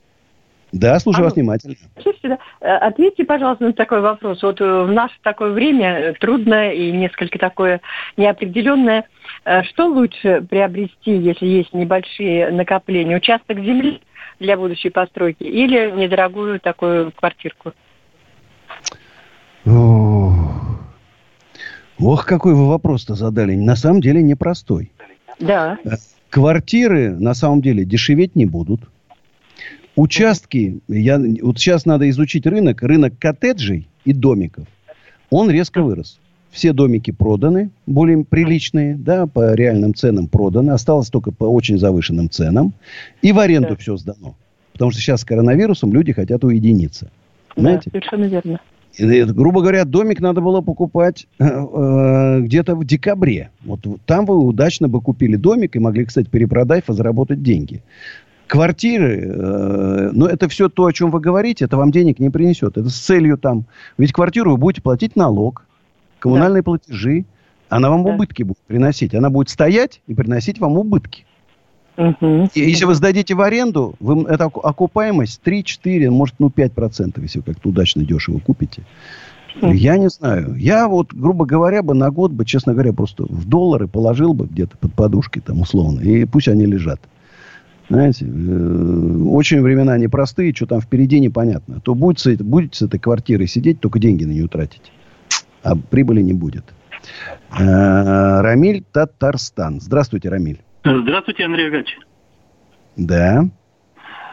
Да, 0.73 0.99
слушаю 0.99 1.25
а, 1.25 1.27
вас 1.27 1.35
внимательно. 1.35 1.75
Слушайте, 2.01 2.39
э, 2.61 2.67
ответьте, 2.67 3.25
пожалуйста, 3.25 3.65
на 3.65 3.73
такой 3.75 4.01
вопрос. 4.01 4.43
Вот 4.43 4.59
в 4.59 4.87
наше 4.87 5.15
такое 5.23 5.53
время 5.53 6.15
трудное 6.19 6.73
и 6.73 6.91
несколько 6.93 7.39
такое 7.39 7.83
неопределенное. 8.17 9.05
Что 9.65 9.87
лучше 9.87 10.45
приобрести, 10.49 11.15
если 11.17 11.47
есть 11.47 11.75
небольшие 11.75 12.51
накопления? 12.51 13.17
Участок 13.17 13.59
земли 13.59 14.01
для 14.41 14.57
будущей 14.57 14.89
постройки 14.89 15.43
или 15.43 15.91
недорогую 15.91 16.59
такую 16.59 17.13
квартирку? 17.13 17.73
Ох, 22.03 22.27
какой 22.27 22.55
вы 22.55 22.67
вопрос-то 22.67 23.15
задали. 23.15 23.55
На 23.55 23.77
самом 23.77 24.01
деле 24.01 24.23
непростой. 24.23 24.91
Да. 25.39 25.79
Квартиры 26.31 27.13
на 27.13 27.35
самом 27.35 27.63
деле 27.63 27.85
дешеветь 27.85 28.35
не 28.35 28.45
будут. 28.45 28.89
Участки, 29.95 30.81
я, 30.89 31.21
вот 31.43 31.59
сейчас 31.59 31.85
надо 31.85 32.09
изучить 32.11 32.47
рынок, 32.47 32.83
рынок 32.83 33.15
коттеджей 33.19 33.89
и 34.05 34.13
домиков. 34.13 34.67
Он 35.31 35.51
резко 35.51 35.83
вырос. 35.83 36.19
Все 36.51 36.73
домики 36.73 37.11
проданы, 37.11 37.71
более 37.87 38.25
приличные, 38.25 38.95
да, 38.95 39.27
по 39.27 39.55
реальным 39.55 39.95
ценам 39.95 40.29
проданы. 40.29 40.73
Осталось 40.73 41.09
только 41.09 41.31
по 41.31 41.45
очень 41.45 41.79
завышенным 41.79 42.29
ценам. 42.31 42.75
И 43.23 43.33
в 43.33 43.39
аренду 43.39 43.71
да. 43.71 43.77
все 43.77 43.97
сдано. 43.97 44.35
Потому 44.73 44.91
что 44.91 45.01
сейчас 45.01 45.21
с 45.21 45.25
коронавирусом 45.25 45.93
люди 45.93 46.13
хотят 46.13 46.45
уединиться. 46.45 47.11
Знаете? 47.57 47.91
Да, 47.93 48.01
совершенно 48.01 48.25
верно. 48.25 48.61
И, 48.99 49.25
грубо 49.25 49.61
говоря, 49.61 49.85
домик 49.85 50.21
надо 50.21 50.41
было 50.41 50.61
покупать 50.61 51.27
э, 51.39 51.45
э, 51.49 52.41
где-то 52.41 52.77
в 52.77 52.85
декабре. 52.85 53.51
Вот 53.65 53.81
там 54.07 54.27
вы 54.27 54.37
удачно 54.37 54.89
бы 54.89 55.01
купили 55.01 55.37
домик 55.37 55.77
и 55.77 55.79
могли, 55.79 56.05
кстати, 56.05 56.29
перепродать 56.29 56.85
и 56.89 56.93
заработать 56.93 57.43
деньги. 57.43 57.83
Квартиры, 58.47 59.33
э, 59.35 60.11
ну, 60.13 60.27
это 60.27 60.49
все 60.49 60.69
то, 60.69 60.85
о 60.85 60.93
чем 60.93 61.11
вы 61.11 61.21
говорите, 61.21 61.65
это 61.65 61.77
вам 61.77 61.91
денег 61.91 62.19
не 62.19 62.29
принесет. 62.29 62.77
Это 62.77 62.91
с 62.91 62.99
целью 62.99 63.39
там. 63.39 63.65
Ведь 63.97 64.13
квартиру 64.13 64.51
вы 64.53 64.57
будете 64.59 64.83
платить 64.83 65.17
налог, 65.17 65.65
коммунальные 66.19 66.61
да. 66.61 66.65
платежи. 66.65 67.25
Она 67.71 67.89
вам 67.89 68.05
да. 68.05 68.11
убытки 68.11 68.43
будет 68.43 68.61
приносить. 68.67 69.15
Она 69.15 69.31
будет 69.31 69.49
стоять 69.49 70.03
и 70.07 70.15
приносить 70.15 70.59
вам 70.59 70.77
убытки. 70.77 71.25
Угу. 71.97 72.51
И 72.55 72.61
если 72.61 72.85
вы 72.85 72.95
сдадите 72.95 73.35
в 73.35 73.41
аренду, 73.41 73.95
вы, 74.01 74.25
это 74.25 74.45
окупаемость 74.45 75.41
3-4, 75.45 76.11
может, 76.11 76.37
ну, 76.39 76.49
5%, 76.49 77.21
если 77.21 77.39
вы 77.41 77.45
как-то 77.45 77.69
удачно 77.69 78.05
дешево 78.05 78.39
купите. 78.39 78.83
Угу. 79.61 79.73
Я 79.73 79.99
не 79.99 80.09
знаю. 80.09 80.55
Я 80.57 80.89
вот, 80.89 81.13
грубо 81.13 81.45
говоря, 81.45 81.83
бы 81.83 81.95
на 81.95 82.11
год 82.11 82.33
бы, 82.33 82.45
честно 82.45 82.73
говоря, 82.73 82.93
просто 82.93 83.25
в 83.25 83.47
доллары 83.47 83.89
положил 83.89 84.33
бы 84.33 84.47
где-то 84.47 84.79
под 84.79 84.95
подушкой 84.95 85.43
там 85.43 85.61
условно. 85.61 86.01
И 86.01 86.25
пусть 86.25 86.49
они 86.49 86.65
лежат. 86.65 87.01
Знаете, 87.89 88.25
э, 88.25 89.23
очень 89.29 89.61
времена 89.61 89.99
непростые, 89.99 90.55
что 90.55 90.67
там 90.67 90.81
впереди 90.81 91.21
непонятно. 91.21 91.81
То 91.81 91.95
будете, 91.95 92.43
будете 92.43 92.79
с 92.79 92.83
этой 92.83 92.99
квартирой 92.99 93.47
сидеть, 93.47 93.81
только 93.81 93.99
деньги 93.99 94.25
на 94.25 94.31
нее 94.31 94.49
тратить. 94.49 94.93
А 95.63 95.77
прибыли 95.77 96.23
не 96.23 96.33
будет. 96.33 96.65
Э, 97.59 98.41
Рамиль 98.41 98.83
Татарстан. 98.93 99.81
Здравствуйте, 99.81 100.31
Рамиль. 100.31 100.61
Здравствуйте, 100.85 101.45
Андрей 101.45 101.69
Иванович. 101.69 101.99
Да. 102.97 103.45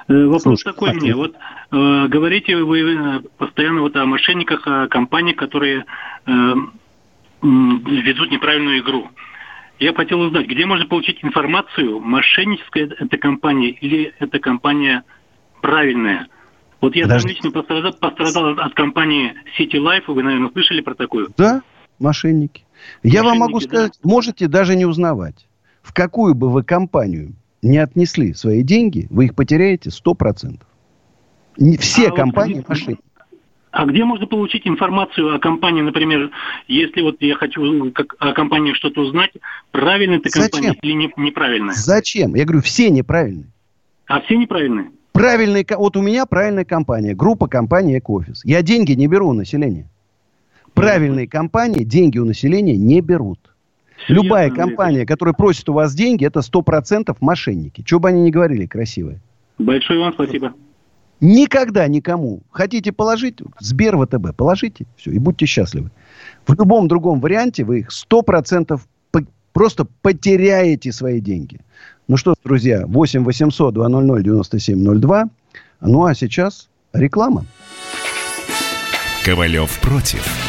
Э, 0.08 0.26
вопрос 0.26 0.62
Слушай, 0.62 0.64
такой 0.64 0.94
мне. 0.94 1.16
Вот 1.16 1.36
э, 1.36 2.08
говорите 2.08 2.58
вы 2.58 2.82
э, 2.82 3.20
постоянно 3.38 3.82
вот 3.82 3.96
о 3.96 4.06
мошенниках, 4.06 4.66
о 4.66 4.88
компаниях, 4.88 5.38
которые 5.38 5.86
э, 6.26 6.54
ведут 7.42 8.32
неправильную 8.32 8.80
игру. 8.80 9.08
Я 9.78 9.94
хотел 9.94 10.20
узнать, 10.20 10.48
где 10.48 10.66
можно 10.66 10.86
получить 10.88 11.24
информацию, 11.24 12.00
мошенническая 12.00 12.90
эта 13.00 13.18
компания 13.18 13.70
или 13.70 14.14
эта 14.20 14.40
компания 14.40 15.04
правильная? 15.62 16.28
Вот 16.82 16.96
я 16.96 17.04
Подожди. 17.04 17.30
лично 17.30 17.52
пострадал, 17.52 17.94
пострадал 17.94 18.60
от 18.60 18.74
компании 18.74 19.36
City 19.58 19.76
Life, 19.76 20.04
вы, 20.08 20.24
наверное, 20.24 20.50
слышали 20.50 20.82
про 20.82 20.96
такую? 20.96 21.30
Да, 21.38 21.62
мошенники. 22.00 22.66
Я 23.04 23.24
вам 23.24 23.38
могу 23.38 23.60
сказать, 23.60 24.00
да? 24.02 24.10
можете 24.10 24.48
даже 24.48 24.76
не 24.76 24.86
узнавать 24.86 25.49
в 25.89 25.93
какую 25.93 26.36
бы 26.36 26.52
вы 26.52 26.62
компанию 26.62 27.34
не 27.63 27.80
отнесли 27.80 28.36
свои 28.36 28.61
деньги, 28.61 29.07
вы 29.09 29.26
их 29.26 29.36
потеряете 29.36 29.89
100%. 29.89 30.59
Все 31.80 32.09
а 32.09 32.16
компании 32.16 32.57
вот, 32.57 32.70
мошенники. 32.70 33.01
А 33.72 33.86
где 33.88 34.03
можно 34.03 34.28
получить 34.28 34.68
информацию 34.68 35.34
о 35.36 35.39
компании, 35.39 35.82
например, 35.82 36.30
если 36.68 37.01
вот 37.01 37.16
я 37.22 37.34
хочу 37.34 37.91
как, 37.91 38.16
о 38.20 38.34
компании 38.34 38.74
что-то 38.74 39.01
узнать, 39.01 39.32
правильная 39.72 40.20
эта 40.20 40.30
компания 40.30 40.78
или 40.80 40.91
не, 40.91 41.11
неправильная? 41.18 41.74
Зачем? 41.74 42.36
Я 42.36 42.45
говорю, 42.45 42.61
все 42.61 42.91
неправильные. 42.91 43.51
А 44.05 44.22
все 44.22 44.38
неправильные? 44.38 44.91
Правильные, 45.11 45.66
вот 45.76 45.97
у 45.97 46.03
меня 46.03 46.28
правильная 46.28 46.66
компания, 46.66 47.16
группа 47.16 47.47
компании 47.47 47.97
Экофис. 47.97 48.45
Я 48.45 48.61
деньги 48.61 48.91
не 48.91 49.07
беру 49.07 49.30
у 49.30 49.34
населения. 49.34 49.89
Правильные 50.76 51.28
компании 51.28 51.84
деньги 51.84 52.20
у 52.20 52.26
населения 52.26 52.78
не 52.78 53.01
берут. 53.01 53.49
Любая 54.08 54.50
компания, 54.50 55.06
которая 55.06 55.34
просит 55.34 55.70
у 55.70 55.74
вас 55.74 55.93
деньги, 55.93 56.26
это 56.26 56.41
сто 56.41 56.62
процентов 56.62 57.18
мошенники. 57.22 57.82
Чего 57.84 58.00
бы 58.00 58.10
они 58.10 58.22
ни 58.22 58.32
говорили 58.32 58.66
красивое. 58.66 59.22
Большое 59.58 60.00
вам 60.00 60.14
спасибо. 60.14 60.54
Никогда 61.22 61.88
никому. 61.88 62.41
Хотите 62.50 62.91
положить? 62.91 63.39
Сбер 63.60 63.97
ВТБ. 63.97 64.36
Положите. 64.36 64.86
Все. 64.95 65.12
И 65.12 65.20
будьте 65.20 65.45
счастливы. 65.45 65.91
В 66.47 66.54
любом 66.54 66.88
другом 66.88 67.20
варианте 67.20 67.66
вы 67.66 67.80
их 67.80 67.91
сто 67.91 68.22
процентов 68.22 68.88
Просто 69.54 69.86
потеряете 70.02 70.91
свои 70.91 71.20
деньги. 71.20 71.60
Ну 72.08 72.18
что, 72.18 72.34
друзья, 72.43 72.86
8 72.86 73.24
800 73.24 73.74
200 73.74 74.24
9702. 74.24 75.30
Ну 75.82 76.06
а 76.06 76.14
сейчас 76.16 76.70
реклама. 76.93 77.45
Ковалев 79.26 79.80
против. 79.82 80.49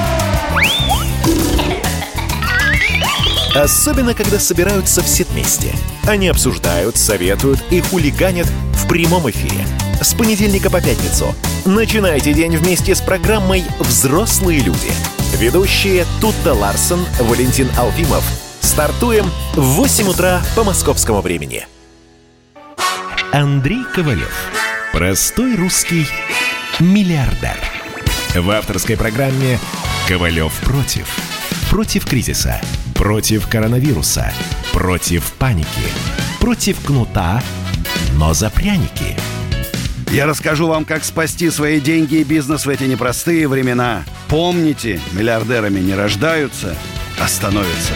Особенно, 3.55 4.13
когда 4.13 4.39
собираются 4.39 5.01
все 5.01 5.25
вместе. 5.25 5.73
Они 6.07 6.29
обсуждают, 6.29 6.95
советуют 6.95 7.61
и 7.69 7.81
хулиганят 7.81 8.47
в 8.73 8.87
прямом 8.87 9.29
эфире. 9.29 9.65
С 10.01 10.13
понедельника 10.13 10.69
по 10.69 10.81
пятницу. 10.81 11.35
Начинайте 11.65 12.33
день 12.33 12.55
вместе 12.55 12.95
с 12.95 13.01
программой 13.01 13.65
«Взрослые 13.79 14.61
люди». 14.61 14.91
Ведущие 15.37 16.05
Тутта 16.21 16.53
Ларсон, 16.53 17.05
Валентин 17.19 17.69
Алфимов. 17.77 18.23
Стартуем 18.61 19.29
в 19.53 19.61
8 19.61 20.07
утра 20.07 20.41
по 20.55 20.63
московскому 20.63 21.21
времени. 21.21 21.67
Андрей 23.33 23.83
Ковалев. 23.93 24.33
Простой 24.93 25.55
русский 25.55 26.07
миллиардер. 26.79 27.57
В 28.33 28.49
авторской 28.49 28.95
программе 28.95 29.59
«Ковалев 30.07 30.53
против». 30.61 31.07
Против 31.69 32.05
кризиса. 32.05 32.61
Против 33.01 33.47
коронавируса. 33.47 34.31
Против 34.73 35.33
паники. 35.39 35.67
Против 36.39 36.79
кнута, 36.85 37.41
но 38.15 38.35
за 38.35 38.51
пряники. 38.51 39.17
Я 40.11 40.27
расскажу 40.27 40.67
вам, 40.67 40.85
как 40.85 41.03
спасти 41.03 41.49
свои 41.49 41.81
деньги 41.81 42.17
и 42.17 42.23
бизнес 42.23 42.67
в 42.67 42.69
эти 42.69 42.83
непростые 42.83 43.47
времена. 43.47 44.03
Помните, 44.29 44.99
миллиардерами 45.13 45.79
не 45.79 45.95
рождаются, 45.95 46.75
а 47.19 47.27
становятся. 47.27 47.93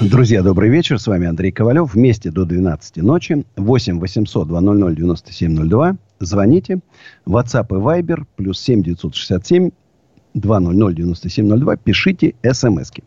Друзья, 0.00 0.42
добрый 0.42 0.70
вечер. 0.70 0.98
С 0.98 1.06
вами 1.06 1.26
Андрей 1.26 1.52
Ковалев. 1.52 1.92
Вместе 1.92 2.30
до 2.30 2.46
12 2.46 2.96
ночи. 2.98 3.44
8 3.56 4.00
800 4.00 4.48
200 4.48 4.96
9702. 4.96 5.96
Звоните. 6.20 6.78
WhatsApp 7.26 7.66
и 7.70 7.74
Viber. 7.74 8.24
Плюс 8.36 8.58
7 8.58 8.82
967 8.82 9.70
200 10.40 10.94
9702. 10.94 11.76
Пишите 11.76 12.34
смски. 12.42 13.02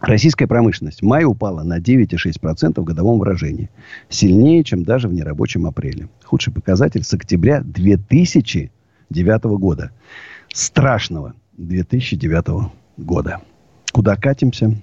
Российская 0.00 0.46
промышленность 0.46 1.02
в 1.02 1.04
мае 1.04 1.26
упала 1.26 1.62
на 1.62 1.78
9,6% 1.78 2.80
в 2.80 2.84
годовом 2.84 3.18
выражении. 3.18 3.68
Сильнее, 4.08 4.64
чем 4.64 4.82
даже 4.82 5.08
в 5.08 5.12
нерабочем 5.12 5.66
апреле. 5.66 6.08
Худший 6.24 6.52
показатель 6.52 7.04
с 7.04 7.12
октября 7.12 7.60
2009 7.60 9.44
года. 9.58 9.90
Страшного 10.52 11.34
2009 11.58 12.72
года. 12.96 13.40
Куда 13.92 14.16
катимся? 14.16 14.74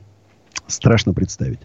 Страшно 0.67 1.13
представить. 1.13 1.59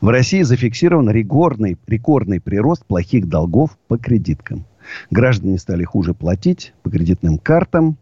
В 0.00 0.08
России 0.08 0.42
зафиксирован 0.42 1.08
рекордный, 1.10 1.78
рекордный 1.86 2.40
прирост 2.40 2.84
плохих 2.84 3.28
долгов 3.28 3.78
по 3.86 3.96
кредиткам. 3.96 4.64
Граждане 5.10 5.58
стали 5.58 5.84
хуже 5.84 6.12
платить 6.12 6.74
по 6.82 6.90
кредитным 6.90 7.38
картам. 7.38 7.96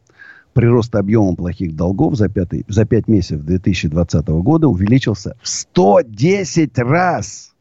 Прирост 0.56 0.94
объема 0.94 1.36
плохих 1.36 1.76
долгов 1.76 2.16
за, 2.16 2.30
пятый, 2.30 2.64
за 2.66 2.86
5 2.86 3.08
месяцев 3.08 3.42
2020 3.42 4.26
года 4.26 4.68
увеличился 4.68 5.36
в 5.42 5.48
110 5.48 6.78
раз. 6.78 7.52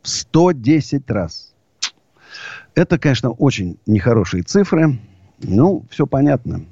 В 0.00 0.08
110 0.08 1.10
раз. 1.10 1.52
Это, 2.74 2.98
конечно, 2.98 3.32
очень 3.32 3.76
нехорошие 3.84 4.44
цифры. 4.44 4.98
Ну, 5.42 5.84
все 5.90 6.06
понятно. 6.06 6.62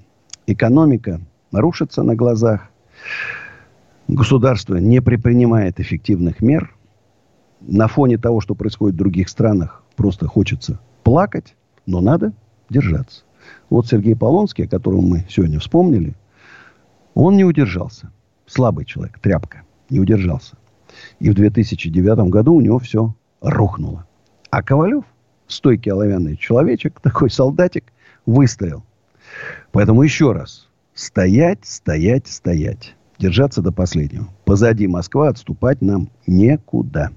Экономика 0.47 1.21
рушится 1.53 2.03
на 2.03 2.15
глазах 2.15 2.71
государство 4.09 4.77
не 4.77 5.03
предпринимает 5.03 5.79
эффективных 5.79 6.41
мер, 6.41 6.75
на 7.61 7.87
фоне 7.87 8.17
того, 8.17 8.41
что 8.41 8.55
происходит 8.55 8.95
в 8.95 8.99
других 8.99 9.29
странах, 9.29 9.83
просто 9.95 10.27
хочется 10.27 10.81
плакать, 11.03 11.55
но 11.85 12.01
надо 12.01 12.33
держаться. 12.71 13.25
Вот 13.71 13.87
Сергей 13.87 14.15
Полонский, 14.15 14.65
о 14.65 14.69
котором 14.69 15.05
мы 15.07 15.27
сегодня 15.29 15.59
вспомнили, 15.59 16.15
он 17.15 17.37
не 17.37 17.45
удержался. 17.45 18.11
Слабый 18.47 18.85
человек, 18.85 19.19
тряпка, 19.19 19.63
не 19.91 20.01
удержался. 20.01 20.57
И 21.19 21.31
в 21.31 21.35
2009 21.35 22.31
году 22.31 22.55
у 22.55 22.61
него 22.61 22.79
все 22.79 23.15
рухнуло. 23.41 24.07
А 24.51 24.63
Ковалев, 24.63 25.05
стойкий 25.47 25.93
оловянный 25.93 26.37
человечек, 26.37 27.01
такой 27.01 27.31
солдатик, 27.31 27.93
выстоял. 28.27 28.85
Поэтому 29.73 30.03
еще 30.03 30.33
раз. 30.33 30.69
Стоять, 30.95 31.65
стоять, 31.65 32.29
стоять 32.29 32.95
держаться 33.19 33.63
до 33.63 33.73
последнего. 33.73 34.29
Позади 34.45 34.87
Москва, 34.87 35.29
отступать 35.29 35.81
нам 35.83 36.09
некуда. 36.27 37.11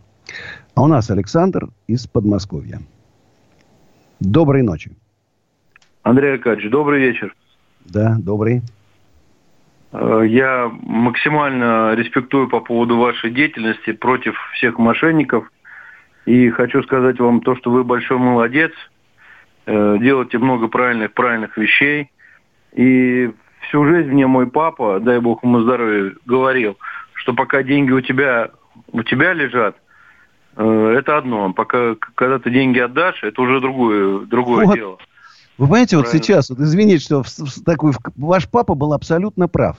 А 0.74 0.84
у 0.84 0.88
нас 0.88 1.10
Александр 1.10 1.70
из 1.88 2.08
Подмосковья. 2.08 2.82
Доброй 4.20 4.64
ночи. 4.64 4.95
Андрей 6.08 6.36
Аркадьевич, 6.36 6.72
добрый 6.72 7.01
вечер. 7.01 7.36
Да, 7.84 8.16
добрый. 8.18 8.62
Э, 9.91 10.24
я 10.26 10.72
максимально 10.84 11.95
респектую 11.95 12.47
по 12.47 12.62
поводу 12.62 12.97
вашей 12.97 13.30
деятельности 13.30 13.91
против 13.91 14.38
всех 14.53 14.80
мошенников. 14.80 15.51
И 16.26 16.49
хочу 16.49 16.82
сказать 16.84 17.20
вам 17.20 17.41
то, 17.41 17.58
что 17.58 17.72
вы 17.72 17.84
большой 17.84 18.20
молодец. 18.20 18.72
Э, 19.66 19.97
делаете 19.99 20.38
много 20.38 20.70
правильных, 20.70 21.12
правильных 21.12 21.58
вещей. 21.58 22.10
И 22.72 23.30
всю 23.68 23.84
жизнь 23.84 24.10
мне 24.10 24.28
мой 24.28 24.47
папа, 24.47 25.01
дай 25.01 25.20
бог 25.20 25.43
ему 25.43 25.60
здоровья, 25.60 26.14
говорил, 26.26 26.78
что 27.16 27.34
пока 27.34 27.64
деньги 27.64 27.91
у 27.91 27.99
тебя, 27.99 28.51
у 28.93 29.03
тебя 29.03 29.34
лежат, 29.34 29.76
э, 30.55 30.95
это 30.99 31.18
одно. 31.18 31.51
Пока, 31.51 31.95
когда 32.16 32.39
ты 32.39 32.49
деньги 32.49 32.80
отдашь, 32.80 33.22
это 33.26 33.41
уже 33.41 33.60
другое, 33.60 34.20
другое 34.20 34.68
вот. 34.68 34.76
дело. 34.76 34.97
Вы 35.58 35.66
понимаете, 35.66 35.97
Правильно. 35.97 36.14
вот 36.14 36.26
сейчас, 36.26 36.49
вот 36.49 36.60
извините, 36.60 37.03
что 37.03 37.24
в, 37.24 37.28
в, 37.28 37.64
такой, 37.64 37.91
в, 37.91 37.99
ваш 38.16 38.47
папа 38.47 38.76
был 38.76 38.93
абсолютно 38.93 39.47
прав. 39.47 39.78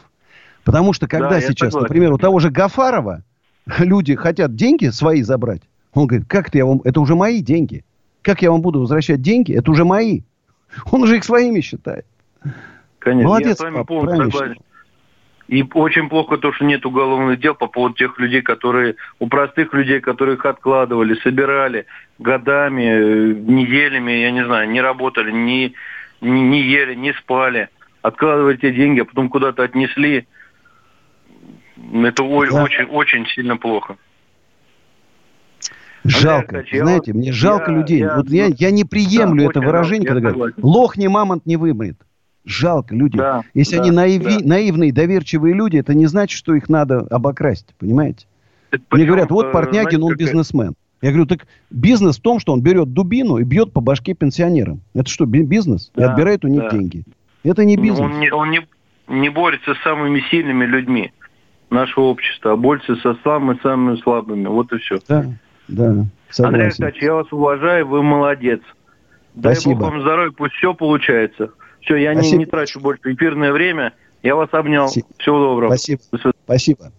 Потому 0.65 0.93
что 0.93 1.07
когда 1.07 1.31
да, 1.31 1.41
сейчас, 1.41 1.73
например, 1.75 2.13
у 2.13 2.19
того 2.19 2.41
же 2.41 2.51
Гафарова 2.51 3.23
люди 3.79 4.15
хотят 4.17 4.55
деньги 4.55 4.89
свои 4.89 5.23
забрать, 5.23 5.63
он 5.93 6.07
говорит, 6.07 6.27
как 6.29 6.49
это 6.49 6.59
я 6.59 6.67
вам, 6.67 6.81
это 6.85 7.01
уже 7.01 7.15
мои 7.15 7.41
деньги. 7.41 7.85
Как 8.23 8.43
я 8.43 8.51
вам 8.51 8.61
буду 8.61 8.81
возвращать 8.81 9.23
деньги? 9.23 9.53
Это 9.53 9.71
уже 9.71 9.85
мои. 9.85 10.23
Он 10.91 11.03
уже 11.03 11.17
их 11.17 11.25
своими 11.25 11.61
считает. 11.61 12.05
Конечно, 12.99 13.29
Молодец, 13.29 13.49
я 13.49 13.55
с 13.55 13.61
вами 13.61 13.77
пап, 13.77 13.87
полностью 13.87 14.31
согласен. 14.31 14.63
И 15.49 15.65
очень 15.73 16.11
плохо 16.11 16.37
то, 16.37 16.53
что 16.53 16.67
нет 16.67 16.85
уголовных 16.85 17.41
дел 17.41 17.55
по 17.55 17.69
поводу 17.69 17.95
тех 17.95 18.19
людей, 18.19 18.43
которые, 18.43 18.97
у 19.19 19.29
простых 19.29 19.73
людей, 19.73 19.99
которые 19.99 20.37
их 20.37 20.45
откладывали, 20.45 21.19
собирали 21.23 21.87
годами, 22.19 22.83
э, 22.83 23.33
неделями, 23.33 24.13
я 24.13 24.31
не 24.31 24.45
знаю, 24.45 24.69
не 24.69 24.83
работали, 24.83 25.33
не, 25.33 25.75
не, 26.21 26.43
не 26.43 26.61
ели, 26.61 26.95
не 26.95 27.15
спали, 27.15 27.71
откладывали 28.03 28.59
те 28.59 28.73
деньги, 28.73 29.01
а 29.01 29.07
потом 29.07 29.31
куда-то 29.31 29.63
отнесли. 29.63 30.27
Это 31.95 32.23
да. 32.23 32.25
очень, 32.25 32.85
очень 32.85 33.27
сильно 33.29 33.57
плохо. 33.57 33.97
Жалко. 36.05 36.59
Андрей, 36.59 36.81
Знаете, 36.81 37.13
мне 37.15 37.33
жалко 37.33 37.71
я, 37.71 37.77
людей. 37.79 37.99
Я, 38.01 38.17
вот 38.17 38.29
я, 38.29 38.47
я 38.47 38.71
не 38.71 38.85
приемлю 38.85 39.45
да, 39.45 39.51
это 39.51 39.61
выражение, 39.61 40.07
когда 40.07 40.31
говорят, 40.31 40.57
лох 40.59 40.99
не 40.99 41.09
мамонт 41.09 41.47
не 41.47 41.57
вымрет. 41.57 41.97
Жалко 42.49 42.95
люди. 42.95 43.19
Да, 43.19 43.43
Если 43.53 43.77
да, 43.77 43.83
они 43.83 43.91
наиви, 43.91 44.39
да. 44.39 44.47
наивные, 44.47 44.93
доверчивые 44.93 45.55
люди, 45.55 45.77
это 45.77 45.95
не 45.95 46.07
значит, 46.07 46.37
что 46.37 46.55
их 46.55 46.69
надо 46.69 47.01
обокрасть. 47.11 47.75
Понимаете? 47.79 48.27
Это 48.71 48.83
Мне 48.91 49.05
говорят, 49.05 49.31
вот 49.31 49.53
Портнягин, 49.53 50.03
он 50.03 50.17
бизнесмен. 50.17 50.75
Я 51.01 51.11
говорю, 51.11 51.27
так 51.27 51.47
бизнес 51.71 52.19
в 52.19 52.23
том, 52.23 52.41
что 52.41 52.53
он 52.53 52.61
берет 52.61 52.93
дубину 52.93 53.37
и 53.37 53.45
бьет 53.45 53.73
по 53.73 53.81
башке 53.81 54.15
пенсионерам. 54.15 54.81
Это 54.95 55.09
что, 55.09 55.27
бизнес? 55.27 55.93
Да, 55.95 56.03
и 56.03 56.07
отбирает 56.09 56.45
у 56.45 56.49
них 56.49 56.63
да. 56.63 56.71
деньги. 56.71 57.05
Это 57.45 57.65
не 57.65 57.77
бизнес. 57.77 58.01
Он, 58.01 58.19
не, 58.19 58.33
он 58.33 58.51
не, 58.51 58.67
не 59.07 59.29
борется 59.29 59.75
с 59.75 59.83
самыми 59.83 60.21
сильными 60.31 60.65
людьми 60.65 61.13
нашего 61.71 62.07
общества, 62.07 62.53
а 62.53 62.57
борется 62.57 62.97
со 62.97 63.15
самыми-самыми 63.23 63.97
слабыми. 64.01 64.47
Вот 64.47 64.73
и 64.73 64.79
все. 64.79 64.99
Да, 65.07 65.27
да. 65.69 66.07
Согласен. 66.31 66.45
Андрей 66.45 66.67
Аркадьевич, 66.69 67.03
я 67.03 67.15
вас 67.15 67.33
уважаю, 67.33 67.87
вы 67.87 68.03
молодец. 68.03 68.61
Дай 69.35 69.55
Спасибо. 69.55 69.81
Бог 69.81 69.91
вам 69.91 70.01
здоровья, 70.01 70.33
пусть 70.33 70.55
все 70.55 70.75
получается. 70.75 71.51
Все, 71.81 71.97
я 71.97 72.15
не, 72.15 72.31
не 72.33 72.47
трачу 72.47 72.81
больше 72.81 73.13
эфирное 73.13 73.53
время. 73.53 73.95
Я 74.23 74.35
вас 74.35 74.49
обнял. 74.53 74.89
Спасибо. 74.89 75.09
Всего 75.19 75.39
доброго. 75.41 75.71
Спасибо. 75.71 76.01
Спасибо. 76.45 76.93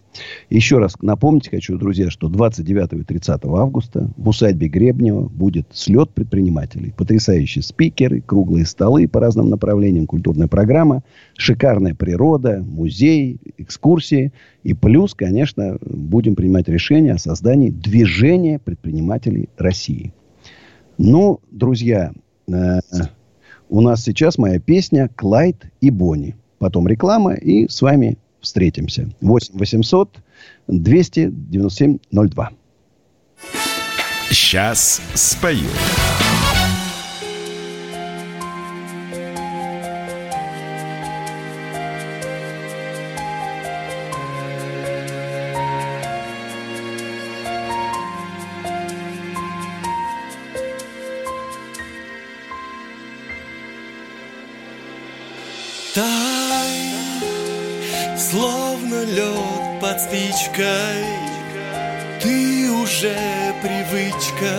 Еще 0.50 0.80
раз 0.80 0.96
напомнить 1.02 1.50
хочу, 1.50 1.78
друзья, 1.78 2.10
что 2.10 2.28
29 2.28 2.94
и 2.94 3.04
30 3.04 3.46
августа 3.46 4.10
в 4.18 4.30
усадьбе 4.30 4.68
Гребнева 4.68 5.28
будет 5.28 5.68
слет 5.72 6.10
предпринимателей. 6.12 6.94
Потрясающие 6.96 7.62
спикеры, 7.62 8.22
круглые 8.22 8.66
столы 8.66 9.08
по 9.08 9.20
разным 9.20 9.50
направлениям, 9.50 10.08
культурная 10.08 10.48
программа, 10.48 11.04
шикарная 11.38 11.94
природа, 11.94 12.64
музей, 12.66 13.40
экскурсии. 13.58 14.34
И 14.64 14.74
плюс, 14.74 15.14
конечно, 15.14 15.78
будем 15.82 16.36
принимать 16.36 16.68
решение 16.68 17.14
о 17.14 17.18
создании 17.18 17.70
движения 17.70 18.60
предпринимателей 18.60 19.50
России. 19.58 20.14
Ну, 20.98 21.40
друзья, 21.52 22.12
э, 22.48 22.80
у 23.70 23.82
нас 23.82 24.04
сейчас 24.04 24.38
моя 24.38 24.60
песня 24.60 25.10
«Клайд 25.16 25.66
и 25.80 25.90
Бонни». 25.90 26.36
Потом 26.58 26.88
реклама, 26.88 27.36
и 27.36 27.70
с 27.70 27.82
вами 27.82 28.18
встретимся. 28.42 29.10
8 29.22 29.58
800 29.58 30.18
297 30.68 32.00
02. 32.12 32.50
Сейчас 34.30 35.02
спою. 35.14 35.70
Привычка, 63.90 64.54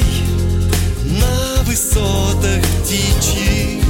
на 1.19 1.63
высотах 1.63 2.63
птичьих 2.81 3.83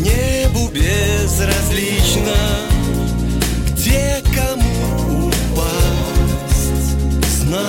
Небу 0.00 0.68
безразлично, 0.68 2.34
где 3.68 4.22
кому 4.34 5.28
упасть. 5.28 6.96
Знай, 7.40 7.62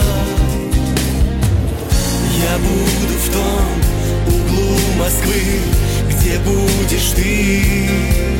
я 2.41 2.57
буду 2.57 3.13
в 3.19 3.31
том 3.31 3.65
углу 4.27 4.77
Москвы, 4.97 5.41
где 6.09 6.39
будешь 6.39 7.11
ты. 7.15 8.32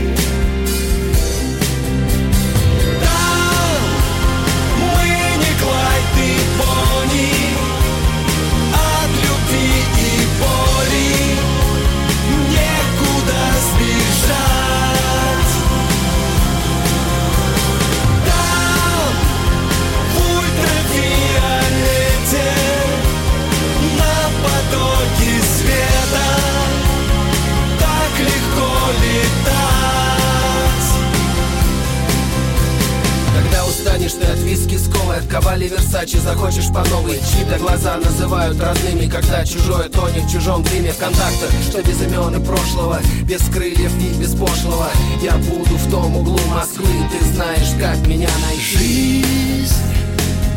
Ты 34.20 34.26
от 34.28 34.40
виски 34.40 34.78
с 34.78 34.88
колой 34.88 35.18
От 35.18 35.28
ковали 35.28 35.68
Версачи 35.68 36.18
захочешь 36.18 36.68
по 36.68 36.88
новой 36.90 37.18
Чьи-то 37.18 37.58
глаза 37.60 37.98
называют 37.98 38.60
родными 38.62 39.10
Когда 39.10 39.46
чужое 39.46 39.90
тонет 39.90 40.24
в 40.26 40.32
чужом 40.32 40.64
дыме 40.64 40.92
В 40.92 40.98
контактах, 40.98 41.50
что 41.68 41.82
без 41.82 42.02
имен 42.02 42.36
и 42.36 42.46
прошлого 42.46 43.00
Без 43.24 43.42
крыльев 43.50 43.92
и 44.00 44.20
без 44.20 44.36
пошлого. 44.36 44.90
Я 45.22 45.34
буду 45.38 45.76
в 45.76 45.90
том 45.90 46.16
углу 46.16 46.40
Москвы 46.54 46.88
Ты 47.12 47.26
знаешь, 47.34 47.74
как 47.80 48.06
меня 48.08 48.30
найти. 48.48 48.64
Жизнь 48.78 49.94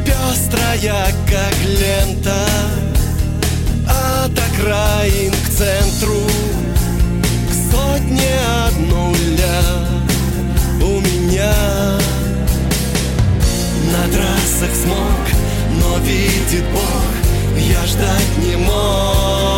пестрая, 0.05 1.15
как 1.27 1.55
лента 1.65 2.47
От 3.89 4.33
окраин 4.33 5.33
к 5.33 5.49
центру 5.51 6.21
К 7.49 7.73
сотне 7.73 8.39
от 8.67 8.77
нуля 8.79 9.63
У 10.81 11.01
меня 11.01 11.53
На 13.97 14.13
трассах 14.13 14.75
смог, 14.75 14.99
но 15.81 15.99
видит 16.05 16.65
Бог 16.71 17.59
Я 17.59 17.87
ждать 17.87 18.39
не 18.45 18.57
мог 18.57 19.56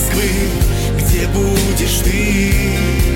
Москвы, 0.00 0.30
где 0.98 1.26
будешь 1.28 1.98
ты. 2.02 3.09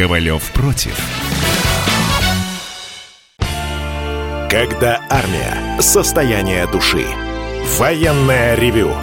Ковалев 0.00 0.50
против. 0.52 0.98
Когда 4.48 4.98
армия. 5.10 5.78
Состояние 5.78 6.66
души. 6.66 7.04
Военное 7.76 8.54
ревю. 8.54 8.94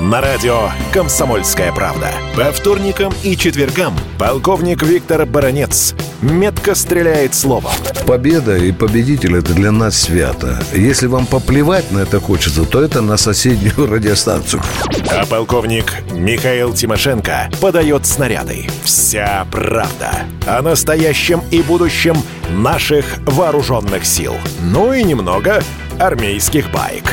На 0.00 0.22
радио 0.22 0.70
«Комсомольская 0.90 1.70
правда». 1.70 2.12
По 2.34 2.50
вторникам 2.50 3.12
и 3.22 3.36
четвергам 3.36 3.94
полковник 4.18 4.82
Виктор 4.82 5.26
Баранец 5.26 5.94
метко 6.22 6.74
стреляет 6.74 7.34
словом. 7.34 7.72
Победа 8.06 8.56
и 8.56 8.72
победитель– 8.72 9.36
это 9.38 9.52
для 9.52 9.70
нас 9.70 9.96
свято. 9.96 10.62
Если 10.72 11.06
вам 11.06 11.26
поплевать 11.26 11.90
на 11.90 11.98
это 12.00 12.20
хочется, 12.20 12.64
то 12.64 12.82
это 12.82 13.02
на 13.02 13.16
соседнюю 13.16 13.86
радиостанцию. 13.90 14.62
А 15.10 15.26
полковник 15.26 15.92
Михаил 16.12 16.72
Тимошенко 16.74 17.50
подает 17.60 18.06
снаряды. 18.06 18.66
Вся 18.84 19.46
правда 19.50 20.24
о 20.46 20.62
настоящем 20.62 21.42
и 21.50 21.62
будущем 21.62 22.16
наших 22.50 23.04
вооруженных 23.26 24.04
сил. 24.04 24.34
Ну 24.62 24.92
и 24.92 25.02
немного 25.02 25.62
армейских 25.98 26.70
баек. 26.70 27.04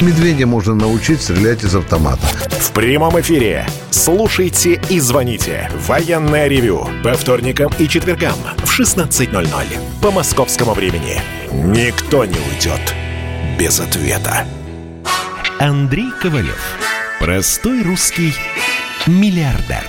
Медведя 0.00 0.46
можно 0.46 0.74
научить 0.74 1.20
стрелять 1.22 1.64
из 1.64 1.74
автомата. 1.74 2.22
В 2.50 2.70
прямом 2.70 3.20
эфире. 3.20 3.66
Слушайте 3.90 4.80
и 4.88 5.00
звоните. 5.00 5.68
Военное 5.88 6.46
ревю. 6.46 6.88
По 7.02 7.14
вторникам 7.14 7.72
и 7.80 7.88
четвергам 7.88 8.36
в 8.58 8.80
16.00. 8.80 9.42
По 10.00 10.12
московскому 10.12 10.72
времени. 10.74 11.20
Никто 11.50 12.24
не 12.24 12.36
уйдет 12.36 12.94
без 13.58 13.80
ответа. 13.80 14.46
Андрей 15.58 16.12
Ковалев. 16.22 16.76
Простой 17.18 17.82
русский 17.82 18.32
миллиардер. 19.08 19.82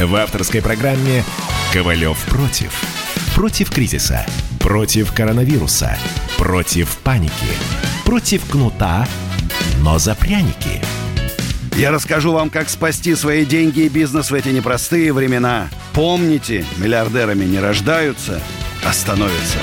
В 0.00 0.14
авторской 0.16 0.62
программе 0.62 1.24
«Ковалев 1.74 2.18
против». 2.30 2.72
Против 3.34 3.70
кризиса. 3.70 4.24
Против 4.60 5.12
коронавируса. 5.12 5.98
Против 6.38 6.96
паники. 6.98 7.32
Против 8.06 8.48
кнута, 8.48 9.06
но 9.82 9.98
за 9.98 10.14
пряники. 10.14 10.80
Я 11.76 11.90
расскажу 11.90 12.32
вам, 12.32 12.50
как 12.50 12.68
спасти 12.68 13.14
свои 13.14 13.44
деньги 13.44 13.80
и 13.80 13.88
бизнес 13.88 14.30
в 14.30 14.34
эти 14.34 14.48
непростые 14.48 15.12
времена. 15.12 15.68
Помните, 15.92 16.64
миллиардерами 16.78 17.44
не 17.44 17.58
рождаются, 17.58 18.40
а 18.84 18.92
становятся. 18.92 19.58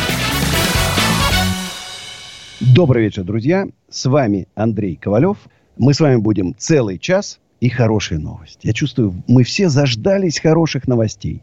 Добрый 2.59 3.03
вечер, 3.03 3.23
друзья. 3.23 3.65
С 3.89 4.05
вами 4.05 4.47
Андрей 4.55 4.95
Ковалев. 4.95 5.37
Мы 5.77 5.93
с 5.93 5.99
вами 5.99 6.17
будем 6.17 6.55
целый 6.57 6.99
час 6.99 7.39
и 7.59 7.69
хорошие 7.69 8.19
новости. 8.19 8.67
Я 8.67 8.73
чувствую, 8.73 9.23
мы 9.27 9.43
все 9.43 9.69
заждались 9.69 10.39
хороших 10.39 10.87
новостей. 10.87 11.41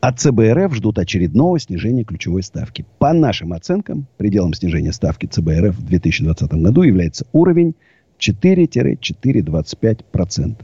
От 0.00 0.18
ЦБРФ 0.18 0.74
ждут 0.74 0.98
очередного 0.98 1.60
снижения 1.60 2.02
ключевой 2.02 2.42
ставки. 2.42 2.84
По 2.98 3.12
нашим 3.12 3.52
оценкам, 3.52 4.08
пределом 4.16 4.52
снижения 4.52 4.92
ставки 4.92 5.26
ЦБРФ 5.26 5.76
в 5.76 5.84
2020 5.84 6.52
году 6.54 6.82
является 6.82 7.24
уровень 7.32 7.76
4-4,25%. 8.22 10.56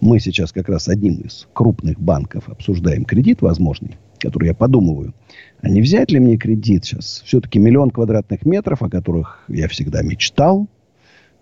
Мы 0.00 0.20
сейчас 0.20 0.52
как 0.52 0.68
раз 0.68 0.88
одним 0.88 1.20
из 1.20 1.48
крупных 1.52 2.00
банков 2.00 2.48
обсуждаем 2.48 3.04
кредит 3.04 3.42
возможный, 3.42 3.98
который 4.18 4.48
я 4.48 4.54
подумываю. 4.54 5.14
А 5.60 5.68
не 5.68 5.82
взять 5.82 6.10
ли 6.10 6.18
мне 6.18 6.36
кредит 6.36 6.84
сейчас? 6.84 7.22
Все-таки 7.24 7.58
миллион 7.58 7.90
квадратных 7.90 8.46
метров, 8.46 8.82
о 8.82 8.88
которых 8.88 9.44
я 9.48 9.68
всегда 9.68 10.02
мечтал. 10.02 10.66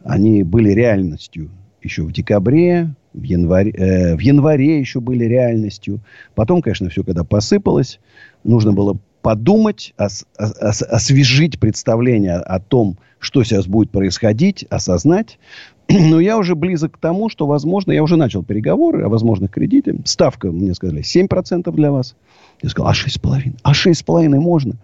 Они 0.04 0.42
были 0.42 0.70
реальностью 0.70 1.50
еще 1.82 2.02
в 2.02 2.12
декабре, 2.12 2.94
в 3.12 3.22
январе, 3.22 3.72
э, 3.72 4.16
в 4.16 4.20
январе 4.20 4.78
еще 4.78 5.00
были 5.00 5.24
реальностью. 5.24 6.00
Потом, 6.34 6.62
конечно, 6.62 6.88
все 6.88 7.04
когда 7.04 7.24
посыпалось, 7.24 8.00
нужно 8.44 8.72
было 8.72 8.98
подумать, 9.22 9.94
ос, 9.98 10.26
ос, 10.38 10.82
освежить 10.82 11.60
представление 11.60 12.34
о 12.34 12.58
том, 12.58 12.98
что 13.22 13.44
сейчас 13.44 13.68
будет 13.68 13.90
происходить, 13.90 14.66
осознать. 14.68 15.38
Но 15.88 16.18
я 16.18 16.36
уже 16.36 16.56
близок 16.56 16.96
к 16.96 16.98
тому, 16.98 17.28
что, 17.28 17.46
возможно, 17.46 17.92
я 17.92 18.02
уже 18.02 18.16
начал 18.16 18.42
переговоры 18.42 19.04
о 19.04 19.08
возможных 19.08 19.52
кредите. 19.52 19.94
Ставка, 20.04 20.50
мне 20.50 20.74
сказали, 20.74 21.02
7% 21.02 21.72
для 21.72 21.92
вас. 21.92 22.16
Я 22.62 22.68
сказал, 22.68 22.90
а 22.90 22.94
6,5%? 22.94 23.58
А 23.62 23.72
6,5% 23.72 24.28
можно? 24.40 24.74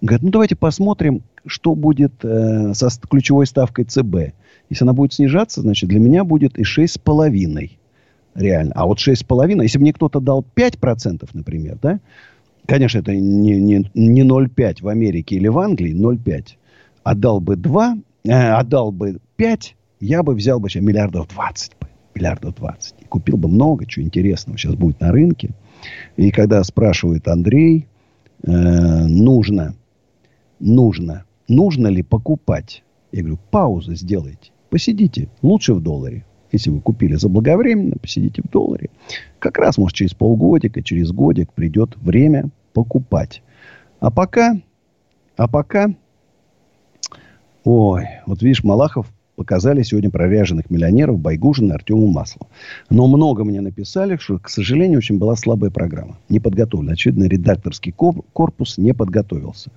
Говорят, 0.00 0.22
ну 0.24 0.30
давайте 0.30 0.56
посмотрим, 0.56 1.22
что 1.46 1.76
будет 1.76 2.12
э, 2.24 2.74
со 2.74 2.88
ключевой 3.08 3.46
ставкой 3.46 3.84
ЦБ. 3.84 4.34
Если 4.68 4.84
она 4.84 4.92
будет 4.92 5.12
снижаться, 5.12 5.60
значит, 5.60 5.88
для 5.88 6.00
меня 6.00 6.24
будет 6.24 6.58
и 6.58 6.62
6,5%. 6.62 7.70
Реально. 8.34 8.72
А 8.74 8.84
вот 8.86 8.98
6,5%, 8.98 9.62
если 9.62 9.78
бы 9.78 9.82
мне 9.82 9.92
кто-то 9.92 10.18
дал 10.18 10.44
5%, 10.56 11.28
например, 11.34 11.78
да, 11.80 12.00
конечно, 12.66 12.98
это 12.98 13.14
не, 13.14 13.60
не, 13.60 13.88
не 13.94 14.22
0,5 14.22 14.82
в 14.82 14.88
Америке 14.88 15.36
или 15.36 15.46
в 15.46 15.58
Англии, 15.60 15.94
0,5. 15.94 16.56
Отдал 17.06 17.38
бы 17.38 17.54
2, 17.54 17.98
э, 18.24 18.32
отдал 18.32 18.90
бы 18.90 19.18
5, 19.36 19.76
я 20.00 20.24
бы 20.24 20.34
взял 20.34 20.58
бы 20.58 20.68
сейчас 20.68 20.82
миллиардов 20.82 21.28
20 21.28 21.76
бы. 21.80 21.86
Миллиардов 22.16 22.56
20. 22.56 22.94
И 22.98 23.04
купил 23.04 23.36
бы 23.36 23.48
много 23.48 23.86
чего 23.86 24.04
интересного 24.04 24.58
сейчас 24.58 24.74
будет 24.74 24.98
на 24.98 25.12
рынке. 25.12 25.50
И 26.16 26.32
когда 26.32 26.64
спрашивает 26.64 27.28
Андрей, 27.28 27.86
э, 28.42 28.50
нужно, 28.50 29.76
нужно, 30.58 31.26
нужно 31.46 31.86
ли 31.86 32.02
покупать? 32.02 32.82
Я 33.12 33.20
говорю, 33.20 33.38
паузу 33.52 33.94
сделайте. 33.94 34.50
Посидите. 34.68 35.28
Лучше 35.42 35.74
в 35.74 35.80
долларе. 35.80 36.24
Если 36.50 36.70
вы 36.70 36.80
купили 36.80 37.14
заблаговременно, 37.14 37.94
посидите 38.02 38.42
в 38.42 38.50
долларе. 38.50 38.90
Как 39.38 39.58
раз, 39.58 39.78
может, 39.78 39.94
через 39.94 40.12
полгодика, 40.12 40.82
через 40.82 41.12
годик 41.12 41.52
придет 41.52 41.96
время 41.98 42.50
покупать. 42.72 43.44
А 44.00 44.10
пока, 44.10 44.60
а 45.36 45.46
пока, 45.46 45.94
ой, 47.66 48.06
вот 48.26 48.42
видишь, 48.42 48.64
Малахов 48.64 49.06
показали 49.34 49.82
сегодня 49.82 50.10
проряженных 50.10 50.70
миллионеров 50.70 51.20
Байгужина 51.20 51.72
и 51.72 51.74
Артему 51.74 52.06
Маслову. 52.06 52.48
Но 52.88 53.06
много 53.06 53.44
мне 53.44 53.60
написали, 53.60 54.16
что, 54.16 54.38
к 54.38 54.48
сожалению, 54.48 54.98
очень 54.98 55.18
была 55.18 55.36
слабая 55.36 55.70
программа. 55.70 56.16
Не 56.28 56.40
подготовлена. 56.40 56.92
Очевидно, 56.92 57.24
редакторский 57.24 57.92
корпус 57.92 58.78
не 58.78 58.94
подготовился. 58.94 59.70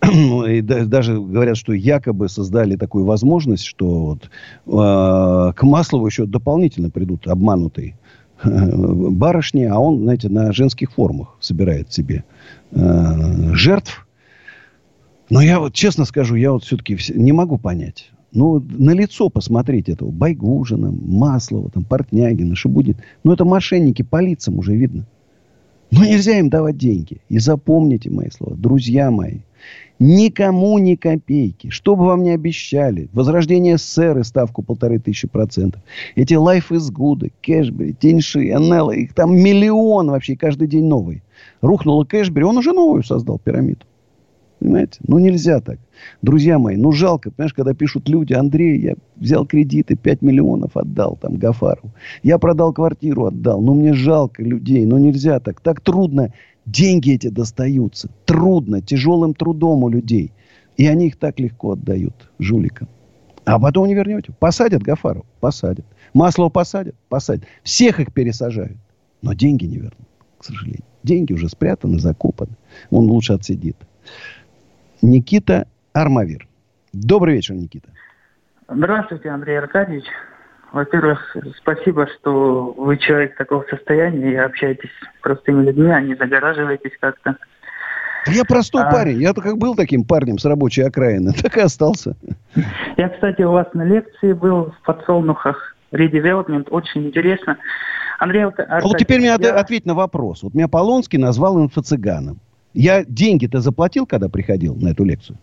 и 0.48 0.60
даже 0.62 1.20
говорят, 1.20 1.56
что 1.56 1.72
якобы 1.72 2.28
создали 2.28 2.76
такую 2.76 3.04
возможность, 3.04 3.64
что 3.64 4.16
вот, 4.16 4.30
э, 4.66 5.52
к 5.52 5.62
Маслову 5.62 6.06
еще 6.06 6.26
дополнительно 6.26 6.90
придут 6.90 7.28
обманутые 7.28 7.98
э, 8.42 8.48
барышни, 8.50 9.64
а 9.64 9.78
он, 9.78 10.00
знаете, 10.00 10.28
на 10.28 10.52
женских 10.52 10.92
формах 10.92 11.36
собирает 11.40 11.92
себе 11.92 12.24
э, 12.72 13.54
жертв. 13.54 14.06
Но 15.30 15.40
я 15.40 15.60
вот, 15.60 15.72
честно 15.72 16.04
скажу, 16.04 16.34
я 16.34 16.52
вот 16.52 16.64
все-таки 16.64 16.98
не 17.14 17.32
могу 17.32 17.56
понять. 17.56 18.10
Ну, 18.32 18.60
на 18.60 18.90
лицо 18.90 19.28
посмотреть 19.28 19.88
этого 19.88 20.10
Байгужина, 20.10 20.92
Маслова, 20.92 21.70
там, 21.70 21.84
Портнягина, 21.84 22.54
будет. 22.64 22.96
Ну, 23.24 23.32
это 23.32 23.44
мошенники, 23.44 24.02
по 24.02 24.20
лицам 24.20 24.58
уже 24.58 24.74
видно. 24.74 25.06
Но 25.90 26.04
нельзя 26.04 26.38
им 26.38 26.50
давать 26.50 26.76
деньги. 26.76 27.20
И 27.28 27.38
запомните 27.38 28.10
мои 28.10 28.30
слова, 28.30 28.54
друзья 28.56 29.10
мои. 29.10 29.38
Никому 29.98 30.78
ни 30.78 30.94
копейки. 30.94 31.68
Что 31.68 31.94
бы 31.94 32.06
вам 32.06 32.22
ни 32.22 32.30
обещали. 32.30 33.08
Возрождение 33.12 33.76
СССР 33.76 34.18
и 34.18 34.24
ставку 34.24 34.62
полторы 34.62 34.98
тысячи 34.98 35.28
процентов. 35.28 35.82
Эти 36.14 36.34
Life 36.34 36.70
is 36.70 36.92
Good, 36.92 37.32
Кэшбери, 37.42 37.92
Тяньши, 37.92 38.56
НЛ. 38.56 38.90
Их 38.92 39.14
там 39.14 39.36
миллион 39.36 40.10
вообще. 40.10 40.36
Каждый 40.36 40.68
день 40.68 40.86
новый. 40.86 41.22
Рухнула 41.60 42.04
Кэшбери. 42.04 42.44
Он 42.44 42.56
уже 42.56 42.72
новую 42.72 43.02
создал 43.02 43.38
пирамиду. 43.38 43.84
Понимаете? 44.60 45.00
Ну, 45.08 45.18
нельзя 45.18 45.60
так. 45.60 45.78
Друзья 46.22 46.58
мои, 46.58 46.76
ну, 46.76 46.92
жалко, 46.92 47.30
понимаешь, 47.30 47.54
когда 47.54 47.74
пишут 47.74 48.08
люди, 48.08 48.34
Андрей, 48.34 48.78
я 48.78 48.94
взял 49.16 49.46
кредиты, 49.46 49.96
5 49.96 50.22
миллионов 50.22 50.76
отдал 50.76 51.18
там 51.20 51.36
Гафару. 51.36 51.90
Я 52.22 52.38
продал 52.38 52.72
квартиру, 52.72 53.26
отдал. 53.26 53.60
Ну, 53.60 53.74
мне 53.74 53.94
жалко 53.94 54.42
людей, 54.42 54.84
ну, 54.84 54.98
нельзя 54.98 55.40
так. 55.40 55.60
Так 55.60 55.80
трудно 55.80 56.32
Деньги 56.66 57.14
эти 57.14 57.28
достаются. 57.28 58.10
Трудно, 58.26 58.80
тяжелым 58.80 59.34
трудом 59.34 59.82
у 59.84 59.88
людей. 59.88 60.32
И 60.76 60.86
они 60.86 61.08
их 61.08 61.16
так 61.16 61.40
легко 61.40 61.72
отдают 61.72 62.30
жуликам. 62.38 62.88
А 63.44 63.58
потом 63.58 63.88
не 63.88 63.94
вернете. 63.94 64.32
Посадят 64.38 64.82
Гафару? 64.82 65.26
Посадят. 65.40 65.86
Масло 66.14 66.48
посадят? 66.48 66.94
Посадят. 67.08 67.44
Всех 67.62 67.98
их 67.98 68.12
пересажают. 68.12 68.78
Но 69.22 69.32
деньги 69.32 69.64
не 69.64 69.76
вернут, 69.76 70.08
к 70.38 70.44
сожалению. 70.44 70.84
Деньги 71.02 71.32
уже 71.32 71.48
спрятаны, 71.48 71.98
закопаны. 71.98 72.56
Он 72.90 73.06
лучше 73.06 73.32
отсидит. 73.32 73.76
Никита 75.02 75.66
Армавир. 75.92 76.46
Добрый 76.92 77.34
вечер, 77.34 77.54
Никита. 77.54 77.88
Здравствуйте, 78.68 79.28
Андрей 79.30 79.58
Аркадьевич. 79.58 80.04
Во-первых, 80.72 81.36
спасибо, 81.58 82.06
что 82.06 82.72
вы 82.76 82.96
человек 82.96 83.36
такого 83.36 83.64
состояния 83.68 84.32
и 84.32 84.36
общаетесь 84.36 84.90
с 84.90 85.22
простыми 85.22 85.64
людьми, 85.64 85.90
а 85.90 86.00
не 86.00 86.14
загораживаетесь 86.14 86.92
как-то. 87.00 87.36
Я 88.26 88.44
простой 88.44 88.84
а... 88.84 88.90
парень. 88.90 89.20
Я 89.20 89.32
как 89.32 89.58
был 89.58 89.74
таким 89.74 90.04
парнем 90.04 90.38
с 90.38 90.44
рабочей 90.44 90.82
окраины, 90.82 91.32
так 91.42 91.56
и 91.56 91.60
остался. 91.60 92.14
Я, 92.96 93.08
кстати, 93.08 93.42
у 93.42 93.52
вас 93.52 93.66
на 93.74 93.82
лекции 93.82 94.32
был 94.32 94.72
в 94.72 94.86
подсолнухах. 94.86 95.76
Редевелопмент. 95.90 96.68
Очень 96.70 97.08
интересно. 97.08 97.58
Андрей 98.20 98.44
Аркадьевич, 98.44 98.84
а 98.84 98.86
вот 98.86 98.98
теперь 98.98 99.18
мне 99.18 99.34
я... 99.40 99.56
ответь 99.56 99.86
на 99.86 99.94
вопрос. 99.94 100.44
Вот 100.44 100.54
меня 100.54 100.68
Полонский 100.68 101.18
назвал 101.18 101.58
инфо-цыганом. 101.58 102.38
Я 102.72 103.04
деньги-то 103.04 103.60
заплатил, 103.60 104.06
когда 104.06 104.28
приходил 104.28 104.74
на 104.76 104.88
эту 104.88 105.04
лекцию? 105.04 105.38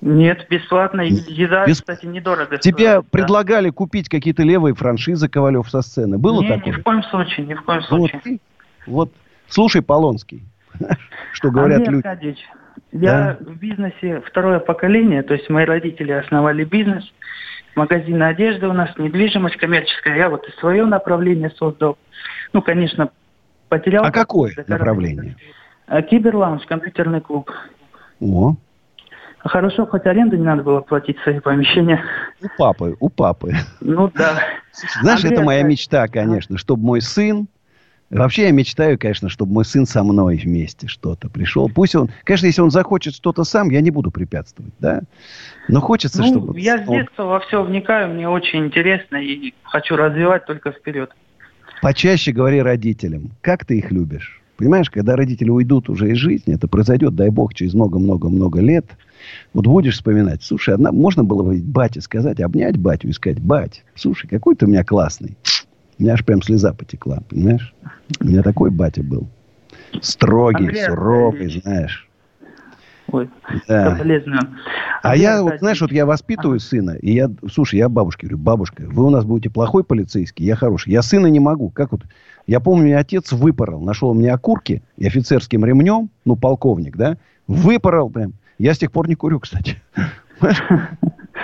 Нет, 0.00 0.46
бесплатно. 0.48 1.02
Еда, 1.02 1.66
Бес... 1.66 1.80
кстати, 1.80 2.06
недорого. 2.06 2.56
Тебе 2.58 2.90
стоит, 2.90 3.10
предлагали 3.10 3.68
да. 3.68 3.72
купить 3.74 4.08
какие-то 4.08 4.42
левые 4.42 4.74
франшизы 4.74 5.28
Ковалев 5.28 5.68
со 5.68 5.82
сцены. 5.82 6.16
Было 6.16 6.40
Не, 6.40 6.48
такое? 6.48 6.74
ни 6.74 6.78
в 6.78 6.82
коем 6.82 7.02
случае, 7.04 7.46
ни 7.46 7.54
в 7.54 7.62
коем 7.62 7.82
случае. 7.82 8.20
Вот, 8.24 8.38
вот. 8.86 9.12
слушай, 9.48 9.82
Полонский. 9.82 10.42
что 11.32 11.50
говорят 11.50 11.78
Андрей 11.78 11.96
люди. 11.96 12.06
Аркадьевич, 12.06 12.38
я 12.92 13.36
Да? 13.38 13.38
в 13.40 13.56
бизнесе 13.56 14.22
второе 14.26 14.60
поколение, 14.60 15.22
то 15.22 15.34
есть 15.34 15.50
мои 15.50 15.64
родители 15.64 16.12
основали 16.12 16.64
бизнес, 16.64 17.04
магазин 17.74 18.22
одежды 18.22 18.68
у 18.68 18.72
нас, 18.72 18.96
недвижимость 18.96 19.56
коммерческая. 19.56 20.16
Я 20.16 20.30
вот 20.30 20.48
и 20.48 20.52
свое 20.60 20.84
направление 20.86 21.50
создал. 21.50 21.98
Ну, 22.52 22.62
конечно, 22.62 23.10
потерял... 23.68 24.04
А 24.04 24.10
какое 24.10 24.52
направление? 24.66 25.36
А, 25.36 25.59
Киберлаунж, 26.08 26.64
компьютерный 26.66 27.20
клуб. 27.20 27.50
О, 28.20 28.54
Хорошо, 29.38 29.86
хоть 29.86 30.04
аренду 30.04 30.36
не 30.36 30.44
надо 30.44 30.62
было 30.62 30.80
платить 30.82 31.18
свои 31.20 31.40
помещения. 31.40 32.04
у 32.42 32.46
папы, 32.58 32.96
у 33.00 33.08
папы. 33.08 33.54
Ну 33.80 34.10
да. 34.14 34.38
Знаешь, 35.00 35.20
Андрей 35.24 35.32
это 35.32 35.42
моя 35.42 35.62
мечта, 35.62 36.08
конечно, 36.08 36.58
чтобы 36.58 36.84
мой 36.84 37.00
сын... 37.00 37.48
Вообще 38.10 38.46
я 38.46 38.50
мечтаю, 38.50 38.98
конечно, 38.98 39.28
чтобы 39.28 39.52
мой 39.52 39.64
сын 39.64 39.86
со 39.86 40.02
мной 40.02 40.36
вместе 40.36 40.88
что-то 40.88 41.30
пришел. 41.30 41.70
Пусть 41.72 41.94
он... 41.94 42.10
Конечно, 42.24 42.46
если 42.46 42.60
он 42.60 42.70
захочет 42.72 43.14
что-то 43.14 43.44
сам, 43.44 43.70
я 43.70 43.80
не 43.80 43.92
буду 43.92 44.10
препятствовать, 44.10 44.74
да? 44.80 45.02
Но 45.68 45.80
хочется, 45.80 46.20
Ну, 46.20 46.26
чтобы... 46.26 46.60
я 46.60 46.84
с 46.84 46.88
он 46.88 46.96
детства 46.96 47.22
во 47.22 47.38
все 47.38 47.62
вникаю, 47.62 48.12
мне 48.12 48.28
очень 48.28 48.66
интересно 48.66 49.16
и 49.16 49.54
хочу 49.62 49.94
развивать 49.94 50.44
только 50.44 50.72
вперед. 50.72 51.12
почаще 51.82 52.32
говори 52.32 52.60
родителям, 52.60 53.30
как 53.42 53.64
ты 53.64 53.78
их 53.78 53.92
любишь. 53.92 54.39
Понимаешь, 54.60 54.90
когда 54.90 55.16
родители 55.16 55.48
уйдут 55.48 55.88
уже 55.88 56.10
из 56.10 56.18
жизни, 56.18 56.52
это 56.52 56.68
произойдет, 56.68 57.14
дай 57.14 57.30
бог, 57.30 57.54
через 57.54 57.72
много-много-много 57.72 58.60
лет. 58.60 58.84
Вот 59.54 59.66
будешь 59.66 59.94
вспоминать, 59.94 60.42
слушай, 60.42 60.74
одна, 60.74 60.92
можно 60.92 61.24
было 61.24 61.42
бы 61.42 61.62
бате 61.62 62.02
сказать, 62.02 62.42
обнять 62.42 62.76
батю 62.76 63.08
и 63.08 63.12
сказать, 63.12 63.40
бать, 63.40 63.82
слушай, 63.94 64.28
какой 64.28 64.56
ты 64.56 64.66
у 64.66 64.68
меня 64.68 64.84
классный. 64.84 65.34
У 65.98 66.02
меня 66.02 66.12
аж 66.12 66.26
прям 66.26 66.42
слеза 66.42 66.74
потекла, 66.74 67.22
понимаешь? 67.30 67.74
У 68.20 68.26
меня 68.26 68.42
такой 68.42 68.70
батя 68.70 69.02
был. 69.02 69.28
Строгий, 70.02 70.66
Андрей 70.66 70.84
суровый, 70.84 71.62
знаешь. 71.62 72.09
Ой, 73.12 73.28
Да. 73.68 73.92
соболезную. 73.92 74.40
А 75.02 75.16
я, 75.16 75.42
вот, 75.42 75.58
знаешь, 75.58 75.80
вот 75.80 75.92
я 75.92 76.06
воспитываю 76.06 76.60
сына, 76.60 76.96
и 77.00 77.12
я, 77.12 77.30
слушай, 77.50 77.76
я 77.76 77.88
бабушке 77.88 78.26
говорю, 78.26 78.38
бабушка, 78.38 78.84
вы 78.86 79.04
у 79.04 79.10
нас 79.10 79.24
будете 79.24 79.50
плохой 79.50 79.84
полицейский, 79.84 80.44
я 80.44 80.56
хороший. 80.56 80.92
Я 80.92 81.02
сына 81.02 81.26
не 81.26 81.40
могу. 81.40 81.70
Как 81.70 81.92
вот, 81.92 82.02
я 82.46 82.60
помню, 82.60 82.86
меня 82.86 82.98
отец 82.98 83.32
выпорол, 83.32 83.82
нашел 83.82 84.12
мне 84.14 84.32
окурки 84.32 84.82
и 84.96 85.06
офицерским 85.06 85.64
ремнем, 85.64 86.10
ну, 86.24 86.36
полковник, 86.36 86.96
да, 86.96 87.16
выпорол 87.46 88.10
прям. 88.10 88.34
Я 88.58 88.74
с 88.74 88.78
тех 88.78 88.92
пор 88.92 89.08
не 89.08 89.14
курю, 89.14 89.40
кстати. 89.40 89.76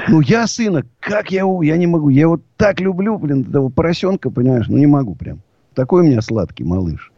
Ну, 0.08 0.20
я 0.20 0.46
сына, 0.46 0.84
как 1.00 1.30
я 1.30 1.40
его, 1.40 1.62
я 1.62 1.76
не 1.76 1.86
могу. 1.86 2.10
Я 2.10 2.22
его 2.22 2.40
так 2.56 2.80
люблю, 2.80 3.18
блин, 3.18 3.46
этого 3.48 3.70
поросенка, 3.70 4.30
понимаешь, 4.30 4.68
ну, 4.68 4.76
не 4.76 4.86
могу 4.86 5.14
прям. 5.14 5.40
Такой 5.74 6.02
у 6.02 6.04
меня 6.04 6.20
сладкий 6.20 6.64
малыш. 6.64 7.12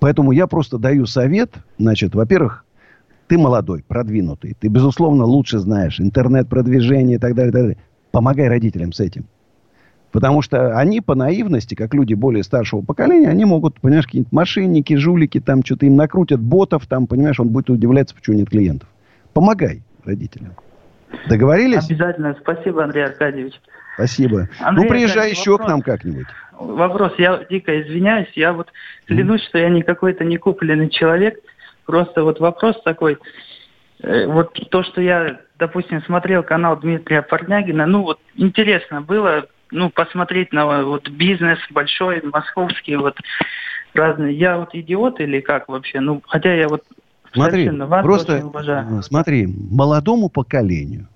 Поэтому 0.00 0.32
я 0.32 0.46
просто 0.46 0.78
даю 0.78 1.06
совет, 1.06 1.52
значит, 1.78 2.14
во-первых, 2.14 2.64
ты 3.30 3.38
молодой, 3.38 3.84
продвинутый, 3.86 4.56
ты, 4.58 4.66
безусловно, 4.66 5.24
лучше 5.24 5.60
знаешь 5.60 6.00
интернет-продвижение 6.00 7.14
и 7.14 7.20
так 7.20 7.36
далее, 7.36 7.50
и 7.50 7.52
так 7.52 7.62
далее. 7.62 7.76
Помогай 8.10 8.48
родителям 8.48 8.92
с 8.92 8.98
этим. 8.98 9.26
Потому 10.10 10.42
что 10.42 10.76
они 10.76 11.00
по 11.00 11.14
наивности, 11.14 11.76
как 11.76 11.94
люди 11.94 12.14
более 12.14 12.42
старшего 12.42 12.82
поколения, 12.82 13.28
они 13.28 13.44
могут, 13.44 13.80
понимаешь, 13.80 14.06
какие-нибудь 14.06 14.32
мошенники, 14.32 14.96
жулики, 14.96 15.38
там 15.38 15.64
что-то 15.64 15.86
им 15.86 15.94
накрутят, 15.94 16.40
ботов, 16.40 16.86
там, 16.88 17.06
понимаешь, 17.06 17.38
он 17.38 17.50
будет 17.50 17.70
удивляться, 17.70 18.16
почему 18.16 18.36
нет 18.36 18.50
клиентов. 18.50 18.88
Помогай 19.32 19.84
родителям. 20.04 20.54
Договорились? 21.28 21.88
Обязательно. 21.88 22.36
Спасибо, 22.40 22.82
Андрей 22.82 23.04
Аркадьевич. 23.04 23.54
Спасибо. 23.94 24.48
Андрей 24.58 24.82
ну, 24.82 24.90
приезжай 24.90 25.06
Аркадьевич, 25.06 25.38
еще 25.38 25.50
вопрос. 25.52 25.66
к 25.66 25.70
нам 25.70 25.82
как-нибудь. 25.82 26.26
Вопрос. 26.58 27.12
Я 27.16 27.44
дико 27.48 27.80
извиняюсь. 27.80 28.32
Я 28.34 28.52
вот 28.54 28.72
клянусь, 29.06 29.44
что 29.44 29.58
я 29.58 29.68
не 29.68 29.82
какой-то 29.82 30.24
не 30.24 30.36
купленный 30.36 30.90
человек. 30.90 31.38
Просто 31.90 32.22
вот 32.22 32.38
вопрос 32.38 32.80
такой. 32.84 33.18
Э, 34.00 34.26
Вот 34.28 34.52
то, 34.70 34.84
что 34.84 35.00
я, 35.00 35.40
допустим, 35.58 36.00
смотрел 36.04 36.44
канал 36.44 36.78
Дмитрия 36.78 37.20
Портнягина, 37.20 37.84
ну 37.84 38.02
вот 38.02 38.20
интересно 38.36 39.00
было, 39.00 39.46
ну, 39.72 39.90
посмотреть 39.90 40.52
на 40.52 40.84
вот 40.84 41.08
бизнес 41.08 41.58
большой, 41.70 42.22
московский, 42.22 42.94
вот 42.94 43.16
разные. 43.92 44.38
Я 44.38 44.58
вот 44.58 44.72
идиот 44.72 45.18
или 45.18 45.40
как 45.40 45.66
вообще? 45.68 45.98
Ну, 45.98 46.22
хотя 46.24 46.54
я 46.54 46.68
вот 46.68 46.84
Смотри, 47.32 47.68
просто 47.68 48.44
э, 48.68 49.02
смотри, 49.02 49.48
молодому 49.48 50.28
поколению 50.28 51.08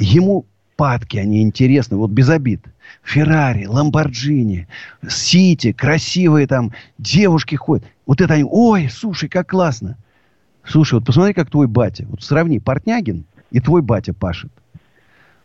ему 0.00 0.46
падки, 0.76 1.16
они 1.16 1.42
интересны, 1.42 1.96
вот 1.96 2.10
без 2.10 2.28
обид. 2.28 2.64
Феррари, 3.02 3.66
Ламборджини, 3.66 4.68
Сити, 5.08 5.72
красивые 5.72 6.46
там 6.46 6.72
девушки 6.98 7.54
ходят. 7.56 7.86
Вот 8.06 8.20
это 8.20 8.34
они, 8.34 8.44
ой, 8.48 8.88
слушай, 8.90 9.28
как 9.28 9.50
классно. 9.50 9.96
Слушай, 10.64 10.94
вот 10.94 11.06
посмотри, 11.06 11.32
как 11.32 11.50
твой 11.50 11.66
батя. 11.66 12.06
Вот 12.08 12.22
сравни 12.22 12.58
Портнягин 12.58 13.24
и 13.50 13.60
твой 13.60 13.82
батя 13.82 14.12
пашет. 14.12 14.50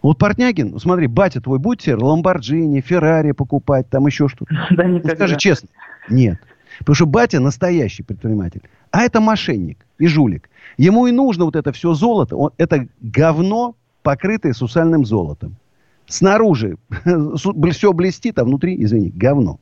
Вот 0.01 0.17
Портнягин, 0.17 0.79
смотри, 0.79 1.07
батя 1.07 1.41
твой 1.41 1.59
будет 1.59 1.81
себе 1.81 1.95
Ламборджини, 1.95 2.81
Феррари 2.81 3.31
покупать, 3.31 3.89
там 3.89 4.07
еще 4.07 4.27
что-то. 4.27 4.53
Да 4.71 4.83
Ну, 4.83 4.99
скажи 5.03 5.37
честно. 5.37 5.69
Нет. 6.09 6.39
Потому 6.79 6.95
что 6.95 7.05
батя 7.05 7.39
настоящий 7.39 8.01
предприниматель. 8.01 8.63
А 8.89 9.03
это 9.03 9.21
мошенник 9.21 9.85
и 9.99 10.07
жулик. 10.07 10.49
Ему 10.77 11.05
и 11.07 11.11
нужно 11.11 11.45
вот 11.45 11.55
это 11.55 11.71
все 11.71 11.93
золото. 11.93 12.35
Он, 12.35 12.51
это 12.57 12.87
говно, 13.01 13.75
покрытое 14.03 14.53
сусальным 14.53 15.05
золотом. 15.05 15.55
Снаружи 16.07 16.77
все 17.71 17.93
блестит, 17.93 18.39
а 18.39 18.43
внутри, 18.43 18.81
извини, 18.83 19.11
говно. 19.15 19.59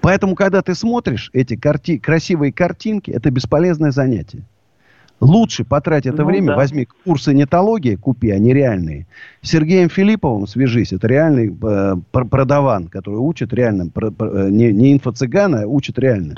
Поэтому, 0.00 0.34
когда 0.34 0.62
ты 0.62 0.74
смотришь 0.74 1.30
эти 1.32 1.56
карти- 1.56 1.98
красивые 1.98 2.52
картинки, 2.52 3.10
это 3.10 3.30
бесполезное 3.30 3.90
занятие. 3.90 4.42
Лучше 5.20 5.64
потрать 5.64 6.04
это 6.04 6.22
Ну 6.22 6.28
время, 6.28 6.48
да. 6.48 6.56
возьми 6.56 6.86
курсы 7.04 7.32
нетологии, 7.32 7.96
купи, 7.96 8.30
они 8.30 8.52
реальные. 8.52 9.06
С 9.40 9.48
Сергеем 9.48 9.88
Филипповым 9.88 10.46
свяжись, 10.46 10.92
это 10.92 11.06
реальный 11.08 11.48
э, 11.48 11.96
пр- 12.12 12.26
продаван, 12.26 12.88
который 12.88 13.16
учит 13.16 13.54
реально, 13.54 13.88
про- 13.88 14.10
про- 14.10 14.28
э, 14.46 14.50
не, 14.50 14.72
не 14.72 14.92
инфо-цыгана, 14.92 15.62
а 15.62 15.66
учит 15.66 15.98
реально. 15.98 16.34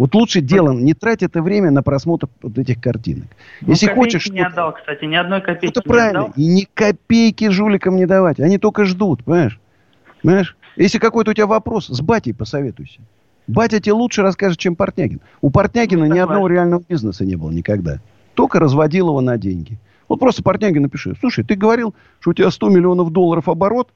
Вот 0.00 0.14
лучше 0.14 0.40
делом, 0.40 0.82
не 0.82 0.94
трать 0.94 1.22
это 1.22 1.42
время 1.42 1.70
на 1.70 1.82
просмотр 1.82 2.26
вот 2.40 2.56
этих 2.56 2.80
картинок. 2.80 3.26
Ну, 3.60 3.68
Если 3.68 3.86
хочешь 3.88 4.30
не 4.30 4.40
отдал, 4.40 4.72
кстати, 4.72 5.04
ни 5.04 5.14
одной 5.14 5.42
копейки 5.42 5.72
это 5.78 5.82
не 5.86 5.92
правильно. 5.92 6.20
отдал. 6.20 6.32
И 6.36 6.46
ни 6.46 6.66
копейки 6.72 7.50
жуликам 7.50 7.96
не 7.96 8.06
давать. 8.06 8.40
Они 8.40 8.56
только 8.56 8.86
ждут, 8.86 9.22
понимаешь? 9.24 9.60
Понимаешь? 10.22 10.56
Если 10.76 10.96
какой-то 10.96 11.32
у 11.32 11.34
тебя 11.34 11.46
вопрос, 11.46 11.88
с 11.88 12.00
батей 12.00 12.32
посоветуйся. 12.32 13.02
Батя 13.46 13.78
тебе 13.78 13.92
лучше 13.92 14.22
расскажет, 14.22 14.58
чем 14.58 14.74
Портнягин. 14.74 15.20
У 15.42 15.50
Портнягина 15.50 16.04
ни 16.04 16.18
одного 16.18 16.48
реального 16.48 16.82
бизнеса 16.88 17.26
не 17.26 17.36
было 17.36 17.50
никогда. 17.50 17.98
Только 18.32 18.58
разводил 18.58 19.08
его 19.08 19.20
на 19.20 19.36
деньги. 19.36 19.76
Вот 20.08 20.18
просто 20.18 20.42
Портнягин 20.42 20.80
напиши. 20.80 21.14
Слушай, 21.20 21.44
ты 21.44 21.56
говорил, 21.56 21.94
что 22.20 22.30
у 22.30 22.32
тебя 22.32 22.50
100 22.50 22.70
миллионов 22.70 23.10
долларов 23.10 23.50
оборот 23.50 23.90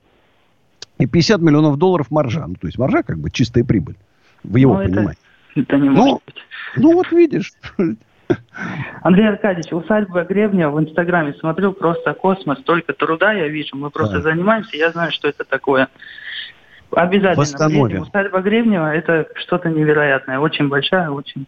и 0.98 1.06
50 1.06 1.40
миллионов 1.40 1.78
долларов 1.78 2.10
маржа. 2.10 2.46
Ну, 2.46 2.56
то 2.56 2.66
есть 2.66 2.76
маржа 2.78 3.02
как 3.02 3.18
бы 3.18 3.30
чистая 3.30 3.64
прибыль. 3.64 3.96
В 4.42 4.56
его 4.56 4.74
Ну, 4.76 4.84
понимании. 4.84 5.16
Это 5.62 5.76
не 5.76 5.88
Ну, 5.88 5.94
может 5.96 6.22
быть. 6.26 6.36
ну, 6.76 6.92
вот 6.92 7.10
видишь. 7.12 7.52
Андрей 9.02 9.28
Аркадьевич, 9.28 9.72
усадьба 9.72 10.24
Гребня 10.24 10.70
в 10.70 10.80
Инстаграме 10.80 11.34
смотрел 11.34 11.72
просто 11.72 12.14
космос, 12.14 12.58
столько 12.60 12.92
труда 12.94 13.32
я 13.32 13.48
вижу, 13.48 13.76
мы 13.76 13.90
просто 13.90 14.16
Да. 14.16 14.22
занимаемся, 14.22 14.76
я 14.76 14.90
знаю, 14.90 15.12
что 15.12 15.28
это 15.28 15.44
такое. 15.44 15.88
Обязательно. 16.92 17.36
Восстановим. 17.36 17.84
приедем. 17.86 18.02
Усадьба 18.02 18.40
Гребнева 18.40 18.94
это 18.94 19.26
что-то 19.34 19.68
невероятное, 19.68 20.38
очень 20.38 20.68
большая, 20.68 21.10
очень. 21.10 21.46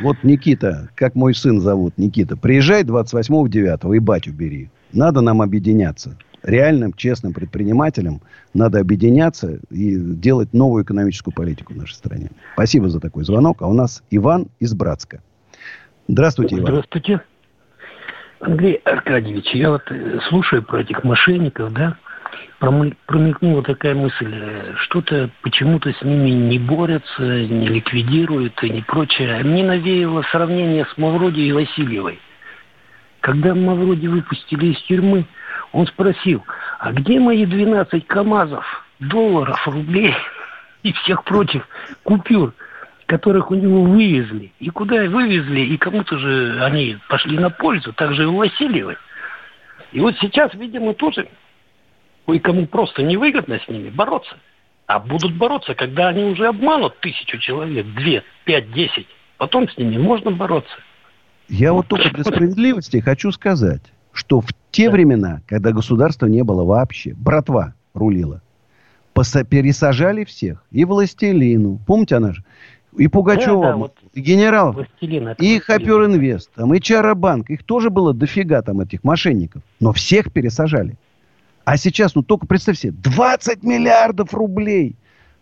Вот 0.00 0.16
Никита, 0.22 0.88
как 0.94 1.14
мой 1.14 1.34
сын 1.34 1.60
зовут, 1.60 1.94
Никита, 1.98 2.36
приезжай 2.36 2.82
28-9 2.84 3.94
и 3.96 3.98
батю 3.98 4.32
бери. 4.32 4.70
Надо 4.92 5.20
нам 5.22 5.40
объединяться. 5.42 6.16
Реальным, 6.48 6.94
честным 6.94 7.34
предпринимателям 7.34 8.22
надо 8.54 8.80
объединяться 8.80 9.60
и 9.68 9.94
делать 9.94 10.54
новую 10.54 10.82
экономическую 10.82 11.34
политику 11.34 11.74
в 11.74 11.76
нашей 11.76 11.92
стране. 11.92 12.30
Спасибо 12.54 12.88
за 12.88 13.00
такой 13.00 13.24
звонок. 13.24 13.60
А 13.60 13.66
у 13.66 13.74
нас 13.74 14.02
Иван 14.10 14.46
из 14.58 14.72
Братска. 14.72 15.20
Здравствуйте, 16.08 16.56
Иван. 16.56 16.68
Здравствуйте. 16.68 17.20
Андрей 18.40 18.80
Аркадьевич, 18.84 19.50
я 19.52 19.72
вот 19.72 19.82
э, 19.90 20.20
слушаю 20.30 20.62
про 20.62 20.80
этих 20.80 21.04
мошенников, 21.04 21.70
да, 21.74 21.98
промелькнула 22.60 23.62
такая 23.62 23.94
мысль, 23.94 24.32
э, 24.32 24.72
что-то 24.76 25.28
почему-то 25.42 25.92
с 25.92 26.00
ними 26.00 26.30
не 26.30 26.58
борются, 26.58 27.22
не 27.22 27.68
ликвидируют 27.68 28.54
и 28.62 28.70
не 28.70 28.80
прочее. 28.80 29.42
Мне 29.44 29.64
навеяло 29.64 30.22
сравнение 30.32 30.86
с 30.86 30.96
Мавроди 30.96 31.40
и 31.40 31.52
Васильевой. 31.52 32.20
Когда 33.20 33.54
Мавроди 33.54 34.06
выпустили 34.06 34.68
из 34.68 34.80
тюрьмы, 34.84 35.26
он 35.72 35.86
спросил, 35.86 36.44
а 36.78 36.92
где 36.92 37.18
мои 37.20 37.44
12 37.44 38.06
КАМАЗов, 38.06 38.64
долларов, 39.00 39.66
рублей 39.66 40.14
и 40.82 40.92
всех 40.92 41.24
прочих 41.24 41.68
купюр, 42.04 42.54
которых 43.06 43.50
у 43.50 43.54
него 43.54 43.82
вывезли? 43.82 44.52
И 44.58 44.70
куда 44.70 44.96
вывезли, 45.04 45.60
и 45.60 45.76
кому-то 45.76 46.18
же 46.18 46.62
они 46.62 46.98
пошли 47.08 47.38
на 47.38 47.50
пользу, 47.50 47.92
так 47.92 48.14
же 48.14 48.24
и 48.24 48.26
у 48.26 48.36
Васильевой. 48.36 48.96
И 49.92 50.00
вот 50.00 50.16
сейчас, 50.20 50.52
видимо, 50.54 50.94
тоже 50.94 51.28
кое-кому 52.26 52.66
просто 52.66 53.02
невыгодно 53.02 53.58
с 53.58 53.68
ними 53.68 53.90
бороться. 53.90 54.36
А 54.86 54.98
будут 54.98 55.34
бороться, 55.34 55.74
когда 55.74 56.08
они 56.08 56.24
уже 56.24 56.46
обманут 56.46 56.98
тысячу 57.00 57.38
человек, 57.38 57.86
две, 57.94 58.22
пять, 58.44 58.72
десять. 58.72 59.06
Потом 59.36 59.68
с 59.68 59.76
ними 59.76 59.98
можно 59.98 60.30
бороться. 60.30 60.76
Я 61.48 61.72
вот 61.72 61.88
только 61.88 62.10
для 62.10 62.24
справедливости 62.24 63.00
хочу 63.00 63.32
сказать, 63.32 63.82
что 64.18 64.40
в 64.40 64.48
те 64.72 64.90
времена, 64.90 65.42
когда 65.46 65.70
государства 65.70 66.26
не 66.26 66.42
было 66.42 66.64
вообще, 66.64 67.14
братва 67.14 67.74
рулила, 67.94 68.42
поса- 69.14 69.44
пересажали 69.44 70.24
всех. 70.24 70.64
И 70.72 70.84
Властелину. 70.84 71.78
Помните, 71.86 72.16
она 72.16 72.32
же? 72.32 72.42
И 72.96 73.06
Пугачева, 73.06 73.62
Да, 73.62 73.70
да, 73.70 73.76
вот 73.76 73.94
и 74.14 74.20
генералов, 74.20 74.74
Властелин, 74.74 75.22
и 75.22 75.24
Властелин. 75.26 75.60
Хопер 75.60 76.04
Инвест, 76.06 76.50
там, 76.56 76.74
и 76.74 76.80
Чаробанк. 76.80 77.48
Их 77.48 77.62
тоже 77.62 77.90
было 77.90 78.12
дофига 78.12 78.60
там 78.62 78.80
этих 78.80 79.04
мошенников. 79.04 79.62
Но 79.78 79.92
всех 79.92 80.32
пересажали. 80.32 80.96
А 81.64 81.76
сейчас, 81.76 82.16
ну 82.16 82.22
только 82.24 82.44
представь 82.48 82.76
себе, 82.76 82.94
20 83.00 83.62
миллиардов 83.62 84.34
рублей 84.34 84.96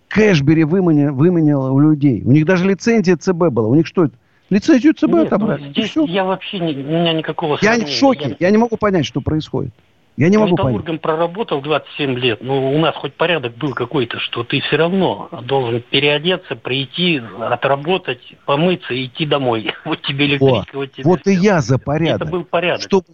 Кэшбери 0.08 0.64
выманил, 0.64 1.14
выманил 1.14 1.72
у 1.72 1.78
людей. 1.80 2.22
У 2.26 2.32
них 2.32 2.44
даже 2.44 2.68
лицензия 2.68 3.16
ЦБ 3.16 3.48
была. 3.50 3.68
У 3.68 3.74
них 3.74 3.86
что 3.86 4.04
это? 4.04 4.14
Лицензию 4.48 4.94
ЦБ 4.94 5.02
Нет, 5.02 5.10
ну, 5.12 5.22
отобрали. 5.22 5.70
здесь 5.70 5.92
я 6.06 6.24
вообще 6.24 6.60
не, 6.60 6.72
у 6.72 6.86
меня 6.86 7.12
никакого 7.12 7.58
Я 7.60 7.76
в 7.78 7.88
шоке. 7.88 8.36
Я 8.38 8.50
не 8.50 8.58
могу 8.58 8.76
понять, 8.76 9.06
что 9.06 9.20
происходит. 9.20 9.72
Я 10.16 10.28
не 10.28 10.38
могу 10.38 10.56
понять. 10.56 11.00
Проработал 11.02 11.60
27 11.60 12.18
лет, 12.18 12.42
но 12.42 12.72
у 12.72 12.78
нас 12.78 12.94
хоть 12.94 13.14
порядок 13.14 13.56
был 13.56 13.74
какой-то, 13.74 14.18
что 14.18 14.44
ты 14.44 14.60
все 14.60 14.76
равно 14.76 15.28
должен 15.42 15.82
переодеться, 15.82 16.56
прийти, 16.56 17.20
отработать, 17.40 18.34
помыться 18.46 18.94
и 18.94 19.06
идти 19.06 19.26
домой. 19.26 19.72
Вот 19.84 20.00
тебе 20.02 20.24
О, 20.24 20.28
электричество, 20.28 20.78
вот 20.78 20.92
тебе 20.92 21.04
вот 21.04 21.26
и 21.26 21.32
я 21.32 21.60
за 21.60 21.78
порядок. 21.78 22.22
Это 22.22 22.30
был 22.30 22.44
порядок. 22.44 22.82
Чтобы 22.82 23.06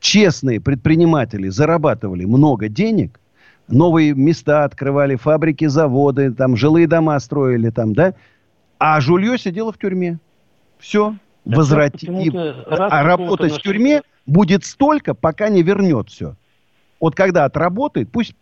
честные 0.00 0.60
предприниматели 0.60 1.48
зарабатывали 1.48 2.24
много 2.24 2.68
денег, 2.68 3.20
новые 3.68 4.14
места 4.14 4.64
открывали, 4.64 5.16
фабрики, 5.16 5.66
заводы, 5.66 6.32
там 6.32 6.56
жилые 6.56 6.86
дома 6.86 7.18
строили, 7.20 7.70
там, 7.70 7.94
да, 7.94 8.14
а 8.78 9.00
жулье 9.00 9.38
сидело 9.38 9.72
в 9.72 9.78
тюрьме. 9.78 10.18
Все. 10.78 11.14
Я 11.44 11.54
и- 11.54 12.30
А 12.66 13.02
работать 13.02 13.52
в 13.52 13.62
тюрьме 13.62 14.02
будет 14.26 14.64
столько, 14.64 15.14
пока 15.14 15.48
не 15.48 15.62
вернет 15.62 16.08
все. 16.10 16.34
Вот 17.00 17.14
когда 17.14 17.44
отработает, 17.44 18.10
пусть 18.10 18.34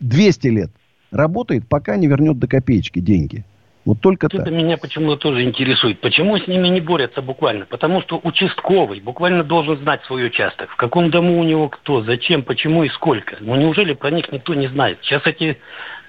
200 0.00 0.48
лет 0.48 0.70
работает, 1.10 1.68
пока 1.68 1.96
не 1.96 2.06
вернет 2.08 2.38
до 2.38 2.46
копеечки 2.46 2.98
деньги. 2.98 3.44
Вот 3.84 4.00
только 4.00 4.26
Вот 4.26 4.32
так. 4.32 4.42
Это 4.46 4.50
меня 4.54 4.76
почему-то 4.78 5.16
тоже 5.16 5.42
интересует. 5.42 6.00
Почему 6.00 6.38
с 6.38 6.46
ними 6.46 6.68
не 6.68 6.80
борются 6.80 7.20
буквально? 7.20 7.66
Потому 7.66 8.00
что 8.02 8.20
участковый 8.22 9.00
буквально 9.00 9.42
должен 9.42 9.76
знать 9.78 10.04
свой 10.04 10.26
участок. 10.26 10.70
В 10.70 10.76
каком 10.76 11.10
дому 11.10 11.40
у 11.40 11.42
него 11.42 11.68
кто, 11.68 12.02
зачем, 12.04 12.44
почему 12.44 12.84
и 12.84 12.88
сколько. 12.90 13.36
Ну 13.40 13.56
неужели 13.56 13.94
про 13.94 14.10
них 14.10 14.30
никто 14.30 14.54
не 14.54 14.68
знает? 14.68 14.98
Сейчас 15.02 15.26
эти... 15.26 15.58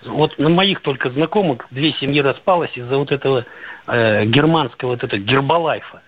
Вот 0.06 0.38
на 0.38 0.50
моих 0.50 0.82
только 0.82 1.10
знакомых 1.10 1.66
две 1.72 1.94
семьи 1.94 2.20
распалось 2.22 2.76
из-за 2.76 2.98
вот 2.98 3.12
этого 3.12 3.46
э, 3.88 4.26
германского 4.26 4.92
вот 4.92 5.04
этого 5.04 5.20
гербалайфа. 5.20 6.02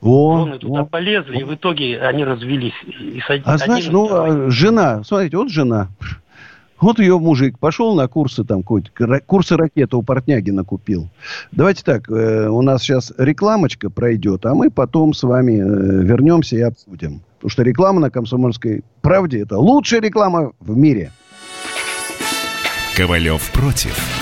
О, 0.00 0.44
Жены 0.44 0.58
туда 0.58 0.84
полезли, 0.84 1.38
и 1.38 1.44
в 1.44 1.54
итоге 1.54 2.00
они 2.00 2.24
развелись. 2.24 2.74
И 2.84 3.20
с 3.20 3.30
А 3.44 3.56
знаешь, 3.56 3.88
ну, 3.88 4.08
а, 4.10 4.50
жена, 4.50 5.04
смотрите, 5.04 5.36
вот 5.36 5.48
жена. 5.48 5.88
Вот 6.80 6.98
ее 6.98 7.16
мужик 7.20 7.60
пошел 7.60 7.94
на 7.94 8.08
курсы, 8.08 8.42
там, 8.42 8.64
курсы 8.64 9.56
ракеты 9.56 9.96
у 9.96 10.02
Портнягина 10.02 10.64
купил. 10.64 11.08
Давайте 11.52 11.84
так, 11.84 12.10
э, 12.10 12.48
у 12.48 12.60
нас 12.60 12.82
сейчас 12.82 13.12
рекламочка 13.16 13.88
пройдет, 13.88 14.44
а 14.46 14.54
мы 14.54 14.68
потом 14.68 15.14
с 15.14 15.22
вами 15.22 15.60
э, 15.60 16.02
вернемся 16.02 16.56
и 16.56 16.62
обсудим. 16.62 17.22
Потому 17.36 17.50
что 17.50 17.62
реклама 17.62 18.00
на 18.00 18.10
«Комсомольской 18.10 18.82
правде»– 19.00 19.40
это 19.42 19.58
лучшая 19.58 20.00
реклама 20.00 20.52
в 20.58 20.76
мире. 20.76 21.12
Ковалев 22.96 23.50
против. 23.52 24.21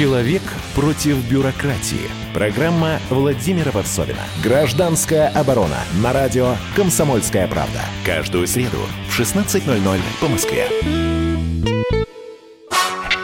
Человек 0.00 0.40
против 0.74 1.18
бюрократии. 1.28 2.08
Программа 2.32 2.98
Владимира 3.10 3.70
Варсовина. 3.70 4.22
Гражданская 4.42 5.28
оборона. 5.28 5.76
На 6.02 6.14
радио 6.14 6.56
«Комсомольская 6.74 7.46
правда». 7.46 7.80
Каждую 8.06 8.46
среду 8.46 8.78
в 9.10 9.20
16.00 9.20 10.00
по 10.18 10.28
Москве. 10.28 10.68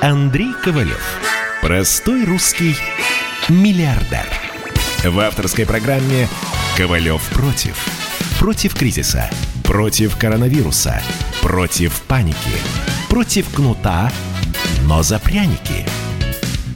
Андрей 0.03 0.53
Ковалев. 0.63 1.19
Простой 1.63 2.27
русский 2.27 2.77
миллиардер. 3.49 4.27
В 5.03 5.19
авторской 5.21 5.65
программе 5.65 6.29
«Ковалев 6.77 7.23
против». 7.31 8.06
Против 8.39 8.75
кризиса. 8.75 9.31
Против 9.65 10.17
коронавируса. 10.19 11.01
Против 11.43 12.03
паники. 12.03 12.37
Против 13.09 13.49
кнута, 13.53 14.13
но 14.87 15.03
за 15.03 15.19
пряники. 15.19 15.87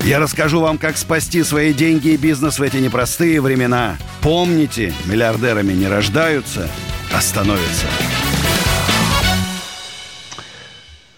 Я 0.04 0.18
расскажу 0.20 0.61
вам, 0.61 0.78
как 0.78 0.96
спасти 0.96 1.42
свои 1.42 1.74
деньги 1.74 2.08
и 2.08 2.16
бизнес 2.16 2.58
в 2.58 2.62
эти 2.62 2.78
непростые 2.78 3.42
времена. 3.42 3.98
Помните, 4.22 4.94
миллиардерами 5.06 5.74
не 5.74 5.86
рождаются, 5.86 6.66
а 7.14 7.20
становятся. 7.20 7.86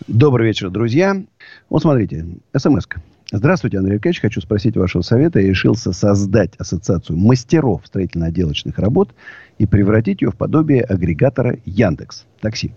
Добрый 0.09 0.49
вечер, 0.49 0.71
друзья. 0.71 1.23
Вот 1.71 1.83
смотрите, 1.83 2.27
смс 2.57 2.87
-ка. 2.87 3.01
Здравствуйте, 3.31 3.79
Андрей 3.79 3.95
Аркадьевич. 3.95 4.21
Хочу 4.21 4.41
спросить 4.43 4.77
вашего 4.77 5.01
совета. 5.01 5.41
Я 5.41 5.49
решился 5.49 5.93
создать 5.93 6.55
ассоциацию 6.59 7.17
мастеров 7.17 7.81
строительно-отделочных 7.87 8.79
работ 8.79 9.15
и 9.59 9.67
превратить 9.67 10.23
ее 10.23 10.31
в 10.31 10.37
подобие 10.37 10.83
агрегатора 10.83 11.59
Яндекс. 11.65 12.25
Такси. 12.41 12.73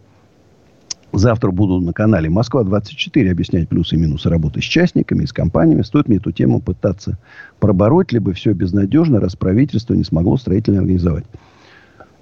Завтра 1.11 1.51
буду 1.51 1.79
на 1.79 1.93
канале 1.93 2.29
Москва-24 2.29 3.31
объяснять 3.31 3.69
плюсы 3.69 3.95
и 3.95 3.97
минусы 3.97 4.29
работы 4.29 4.59
с 4.61 4.65
частниками 4.65 5.23
и 5.23 5.27
с 5.27 5.31
компаниями. 5.31 5.81
Стоит 5.81 6.09
мне 6.09 6.17
эту 6.17 6.33
тему 6.33 6.59
пытаться 6.59 7.17
пробороть, 7.59 8.11
либо 8.11 8.33
все 8.33 8.51
безнадежно, 8.51 9.21
раз 9.21 9.37
правительство 9.37 9.93
не 9.93 10.03
смогло 10.03 10.35
строительно 10.35 10.79
организовать. 10.79 11.23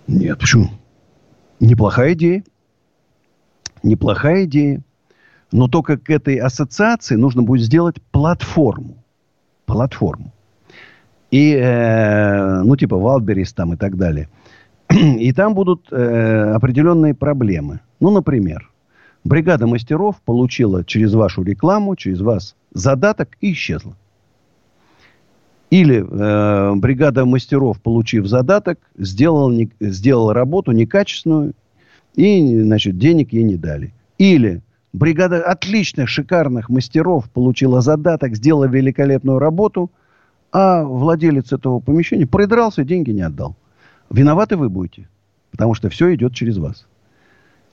Нет, 0.08 0.38
почему? 0.38 0.70
Неплохая 1.60 2.14
идея. 2.14 2.44
Неплохая 3.82 4.46
идея. 4.46 4.84
Но 5.52 5.68
только 5.68 5.98
к 5.98 6.10
этой 6.10 6.36
ассоциации 6.36 7.16
нужно 7.16 7.42
будет 7.42 7.64
сделать 7.64 8.02
платформу. 8.12 9.04
Платформу. 9.66 10.34
И, 11.32 11.54
э, 11.54 12.62
ну, 12.62 12.76
типа 12.76 12.98
Валберис 12.98 13.54
там 13.54 13.74
и 13.74 13.78
так 13.78 13.98
далее. 13.98 14.30
И 15.20 15.34
там 15.34 15.54
будут 15.54 15.88
э, 15.92 16.52
определенные 16.54 17.14
проблемы. 17.14 17.80
Ну, 18.00 18.12
например, 18.12 18.70
бригада 19.24 19.66
мастеров 19.66 20.22
получила 20.24 20.84
через 20.84 21.14
вашу 21.14 21.44
рекламу, 21.44 21.96
через 21.96 22.22
вас 22.22 22.56
задаток 22.74 23.30
и 23.42 23.54
исчезла. 23.54 23.96
Или 25.72 26.06
э, 26.08 26.76
бригада 26.76 27.26
мастеров, 27.26 27.82
получив 27.82 28.28
задаток, 28.28 28.78
сделала, 28.96 29.52
не, 29.52 29.72
работу 30.34 30.72
некачественную, 30.72 31.54
и, 32.16 32.62
значит, 32.62 33.00
денег 33.00 33.34
ей 33.34 33.44
не 33.44 33.56
дали. 33.56 33.92
Или 34.20 34.62
бригада 34.92 35.42
отличных, 35.44 36.10
шикарных 36.10 36.70
мастеров 36.70 37.28
получила 37.32 37.82
задаток, 37.82 38.36
сделала 38.36 38.66
великолепную 38.66 39.40
работу, 39.40 39.90
а 40.52 40.84
владелец 40.84 41.52
этого 41.52 41.80
помещения 41.80 42.28
придрался 42.28 42.84
деньги 42.84 43.10
не 43.10 43.22
отдал. 43.22 43.56
Виноваты 44.14 44.58
вы 44.58 44.70
будете, 44.70 45.10
потому 45.52 45.74
что 45.74 45.90
все 45.90 46.14
идет 46.14 46.36
через 46.36 46.60
вас. 46.60 46.88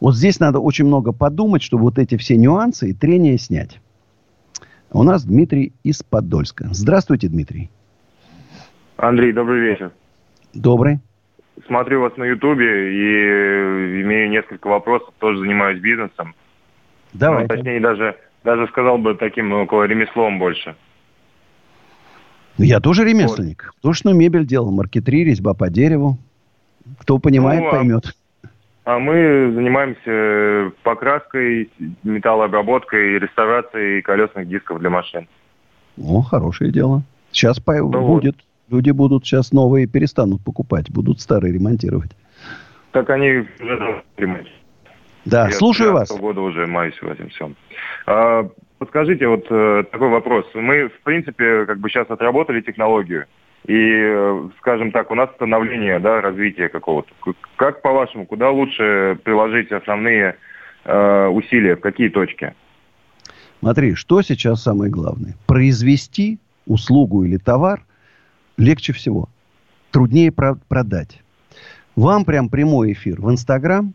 Вот 0.00 0.16
здесь 0.16 0.40
надо 0.40 0.58
очень 0.58 0.86
много 0.86 1.12
подумать, 1.12 1.62
чтобы 1.62 1.82
вот 1.84 1.98
эти 1.98 2.16
все 2.16 2.36
нюансы 2.36 2.90
и 2.90 2.94
трения 2.94 3.36
снять. 3.36 3.78
У 4.90 5.02
нас 5.02 5.24
Дмитрий 5.24 5.74
из 5.84 6.02
Подольска. 6.02 6.68
Здравствуйте, 6.70 7.28
Дмитрий. 7.28 7.70
Андрей, 8.96 9.32
добрый 9.32 9.60
вечер. 9.60 9.92
Добрый. 10.54 11.00
Смотрю 11.66 12.00
вас 12.00 12.16
на 12.16 12.24
Ютубе 12.24 12.64
и 12.64 14.02
имею 14.02 14.30
несколько 14.30 14.66
вопросов, 14.68 15.12
тоже 15.18 15.40
занимаюсь 15.40 15.78
бизнесом. 15.78 16.34
Давай. 17.12 17.42
Ну, 17.42 17.48
точнее, 17.48 17.80
даже, 17.80 18.16
даже 18.44 18.66
сказал 18.68 18.96
бы 18.96 19.14
таким 19.14 19.52
около 19.52 19.84
ремеслом 19.84 20.38
больше. 20.38 20.74
Ну, 22.56 22.64
Я 22.64 22.80
тоже 22.80 23.04
ремесленник. 23.04 23.74
Художественную 23.76 24.18
мебель 24.18 24.46
делал, 24.46 24.72
маркетри, 24.72 25.24
резьба 25.24 25.52
по 25.52 25.68
дереву. 25.68 26.18
Кто 27.00 27.18
понимает, 27.18 27.60
Ну, 27.60 27.68
а- 27.68 27.70
поймет. 27.70 28.14
А 28.84 28.98
мы 28.98 29.52
занимаемся 29.54 30.74
покраской, 30.82 31.70
металлообработкой, 32.02 33.18
реставрацией 33.18 34.02
колесных 34.02 34.48
дисков 34.48 34.80
для 34.80 34.90
машин. 34.90 35.28
О, 36.02 36.22
хорошее 36.22 36.72
дело. 36.72 37.02
Сейчас 37.30 37.60
по- 37.60 37.74
Ну 37.76 38.06
будет. 38.06 38.36
Люди 38.70 38.90
будут 38.90 39.26
сейчас 39.26 39.52
новые 39.52 39.86
перестанут 39.86 40.42
покупать, 40.44 40.90
будут 40.90 41.20
старые 41.20 41.52
ремонтировать. 41.52 42.12
Так 42.92 43.10
они 43.10 43.44
уже 43.60 44.02
ремонтируют. 44.16 44.60
Да, 45.24 45.46
Я 45.46 45.52
слушаю 45.52 45.92
вас. 45.92 46.08
13 46.08 46.20
года 46.20 46.40
уже 46.40 46.66
маюсь 46.66 47.00
в 47.00 47.06
этом 47.06 47.28
всем. 47.28 47.54
А, 48.06 48.48
подскажите, 48.78 49.26
вот 49.28 49.44
э, 49.50 49.84
такой 49.92 50.08
вопрос. 50.08 50.46
Мы, 50.54 50.88
в 50.88 51.00
принципе, 51.02 51.66
как 51.66 51.78
бы 51.78 51.88
сейчас 51.90 52.08
отработали 52.10 52.60
технологию. 52.62 53.26
И, 53.66 53.74
э, 53.74 54.48
скажем 54.58 54.90
так, 54.90 55.10
у 55.10 55.14
нас 55.14 55.30
становление, 55.34 55.98
да, 55.98 56.20
развитие 56.20 56.68
какого-то. 56.68 57.12
Как, 57.56 57.82
по-вашему, 57.82 58.26
куда 58.26 58.50
лучше 58.50 59.18
приложить 59.22 59.70
основные 59.70 60.36
э, 60.84 61.26
усилия, 61.26 61.76
в 61.76 61.80
какие 61.80 62.08
точки? 62.08 62.54
Смотри, 63.60 63.94
что 63.94 64.22
сейчас 64.22 64.62
самое 64.62 64.90
главное? 64.90 65.34
Произвести 65.46 66.38
услугу 66.66 67.24
или 67.24 67.36
товар 67.36 67.82
легче 68.56 68.92
всего. 68.92 69.28
Труднее 69.90 70.32
про- 70.32 70.56
продать. 70.68 71.20
Вам 71.96 72.24
прям 72.24 72.48
прямой 72.48 72.92
эфир 72.92 73.20
в 73.20 73.30
Инстаграм, 73.30 73.92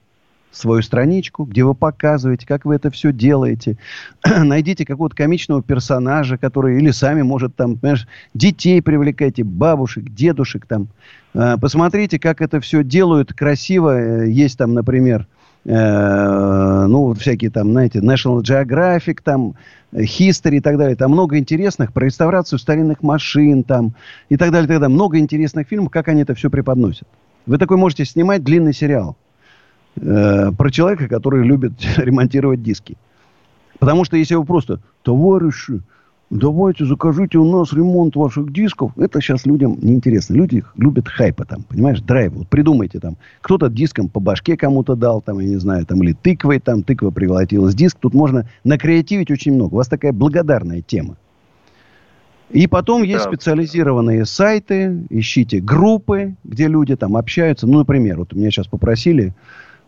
свою 0.55 0.81
страничку, 0.81 1.43
где 1.43 1.63
вы 1.63 1.75
показываете, 1.75 2.45
как 2.47 2.65
вы 2.65 2.75
это 2.75 2.89
все 2.91 3.11
делаете. 3.11 3.77
Найдите 4.25 4.85
какого-то 4.85 5.15
комичного 5.15 5.61
персонажа, 5.61 6.37
который 6.37 6.77
или 6.77 6.91
сами, 6.91 7.21
может, 7.21 7.55
там, 7.55 7.77
понимаешь, 7.77 8.07
детей 8.33 8.81
привлекайте, 8.81 9.43
бабушек, 9.43 10.05
дедушек 10.09 10.65
там. 10.65 10.87
Э, 11.33 11.55
Посмотрите, 11.59 12.19
как 12.19 12.41
это 12.41 12.59
все 12.59 12.83
делают 12.83 13.33
красиво. 13.33 13.99
Э, 13.99 14.29
Есть 14.29 14.57
там, 14.57 14.73
например, 14.73 15.27
э, 15.65 16.85
ну, 16.87 17.13
всякие 17.13 17.51
там, 17.51 17.71
знаете, 17.71 17.99
National 17.99 18.41
Geographic, 18.41 19.19
там, 19.23 19.55
History 19.93 20.57
и 20.57 20.61
так 20.61 20.77
далее. 20.77 20.95
Там 20.95 21.11
много 21.11 21.37
интересных 21.37 21.93
про 21.93 22.05
реставрацию 22.05 22.59
старинных 22.59 23.01
машин 23.01 23.63
там 23.63 23.93
и 24.29 24.37
так 24.37 24.51
далее, 24.51 24.65
и 24.65 24.67
так 24.67 24.79
далее. 24.79 24.93
Много 24.93 25.19
интересных 25.19 25.67
фильмов, 25.67 25.91
как 25.91 26.07
они 26.07 26.21
это 26.21 26.35
все 26.35 26.49
преподносят. 26.49 27.07
Вы 27.45 27.57
такой 27.57 27.77
можете 27.77 28.05
снимать 28.05 28.43
длинный 28.43 28.73
сериал 28.73 29.15
э, 29.95 30.51
про 30.51 30.71
человека, 30.71 31.07
который 31.07 31.43
любит 31.45 31.73
ремонтировать 31.97 32.63
диски. 32.63 32.97
Потому 33.79 34.05
что 34.05 34.17
если 34.17 34.35
вы 34.35 34.45
просто, 34.45 34.79
товарищи, 35.03 35.81
давайте 36.29 36.85
закажите 36.85 37.37
у 37.37 37.45
нас 37.45 37.73
ремонт 37.73 38.15
ваших 38.15 38.51
дисков, 38.51 38.91
это 38.97 39.21
сейчас 39.21 39.45
людям 39.45 39.77
неинтересно. 39.81 40.33
Люди 40.35 40.63
любят 40.75 41.07
хайпа 41.07 41.45
там, 41.45 41.63
понимаешь, 41.63 42.01
драйв. 42.01 42.33
Вот 42.33 42.47
придумайте 42.47 42.99
там, 42.99 43.17
кто-то 43.41 43.69
диском 43.69 44.09
по 44.09 44.19
башке 44.19 44.57
кому-то 44.57 44.95
дал, 44.95 45.21
там, 45.21 45.39
я 45.39 45.47
не 45.47 45.57
знаю, 45.57 45.85
там, 45.85 46.01
или 46.03 46.13
тыквой, 46.13 46.59
там, 46.59 46.83
тыква 46.83 47.11
превратилась 47.11 47.73
в 47.73 47.77
диск. 47.77 47.97
Тут 47.99 48.13
можно 48.13 48.47
накреативить 48.63 49.29
очень 49.31 49.53
много. 49.53 49.73
У 49.73 49.77
вас 49.77 49.87
такая 49.87 50.13
благодарная 50.13 50.81
тема. 50.81 51.17
И 52.51 52.67
потом 52.67 53.03
есть 53.03 53.25
Да. 53.25 53.29
специализированные 53.31 54.25
сайты, 54.25 55.03
ищите 55.09 55.59
группы, 55.59 56.35
где 56.43 56.67
люди 56.67 56.95
там 56.95 57.17
общаются. 57.17 57.65
Ну, 57.65 57.79
например, 57.79 58.19
вот 58.19 58.33
меня 58.33 58.51
сейчас 58.51 58.67
попросили 58.67 59.33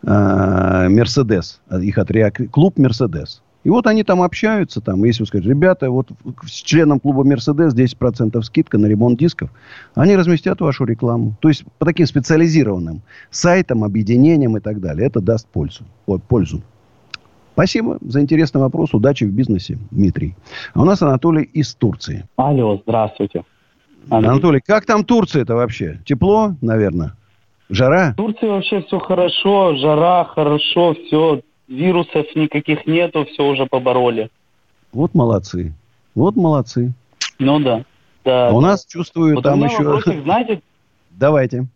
Мерседес, 0.02 1.60
их 1.70 1.98
от 1.98 2.10
Реак- 2.10 2.50
клуб 2.50 2.78
Мерседес. 2.78 3.42
И 3.64 3.70
вот 3.70 3.86
они 3.86 4.04
там 4.04 4.22
общаются, 4.22 4.80
там, 4.80 5.04
если 5.04 5.24
вы 5.24 5.26
скажете, 5.26 5.50
ребята, 5.50 5.90
вот 5.90 6.10
с 6.46 6.52
членом 6.62 7.00
клуба 7.00 7.24
Мерседес 7.24 7.74
10% 7.74 8.40
скидка 8.42 8.78
на 8.78 8.86
ремонт 8.86 9.18
дисков, 9.18 9.50
они 9.94 10.16
разместят 10.16 10.60
вашу 10.60 10.84
рекламу. 10.84 11.34
То 11.40 11.48
есть 11.48 11.64
по 11.78 11.84
таким 11.84 12.06
специализированным 12.06 13.02
сайтам, 13.30 13.82
объединениям 13.84 14.56
и 14.56 14.60
так 14.60 14.80
далее. 14.80 15.06
Это 15.06 15.20
даст 15.20 15.48
пользу. 15.48 15.84
Ой, 16.06 16.20
пользу. 16.20 16.62
Спасибо 17.54 17.98
за 18.00 18.20
интересный 18.20 18.60
вопрос. 18.60 18.94
Удачи 18.94 19.24
в 19.24 19.32
бизнесе, 19.32 19.76
Дмитрий. 19.90 20.36
А 20.74 20.82
у 20.82 20.84
нас 20.84 21.02
Анатолий 21.02 21.42
из 21.42 21.74
Турции. 21.74 22.24
Алло, 22.36 22.80
здравствуйте. 22.84 23.42
Анатолий, 24.08 24.60
как 24.64 24.86
там 24.86 25.04
Турция-то 25.04 25.56
вообще? 25.56 26.00
Тепло, 26.06 26.54
наверное? 26.62 27.14
Жара? 27.68 28.12
В 28.12 28.16
Турции 28.16 28.46
вообще 28.46 28.82
все 28.82 28.98
хорошо, 28.98 29.76
жара 29.76 30.24
хорошо, 30.24 30.94
все, 30.94 31.42
вирусов 31.68 32.26
никаких 32.34 32.86
нету, 32.86 33.26
все 33.26 33.44
уже 33.44 33.66
побороли. 33.66 34.30
Вот 34.92 35.14
молодцы. 35.14 35.74
Вот 36.14 36.36
молодцы. 36.36 36.92
Ну 37.38 37.60
да. 37.60 37.84
да. 38.24 38.48
А 38.48 38.52
у 38.52 38.60
нас, 38.60 38.86
чувствую, 38.86 39.36
Вот 39.36 39.44
там 39.44 39.62
еще... 39.64 39.82
вопросик, 39.82 40.22
знаете, 40.22 40.62
Давайте. 41.10 41.66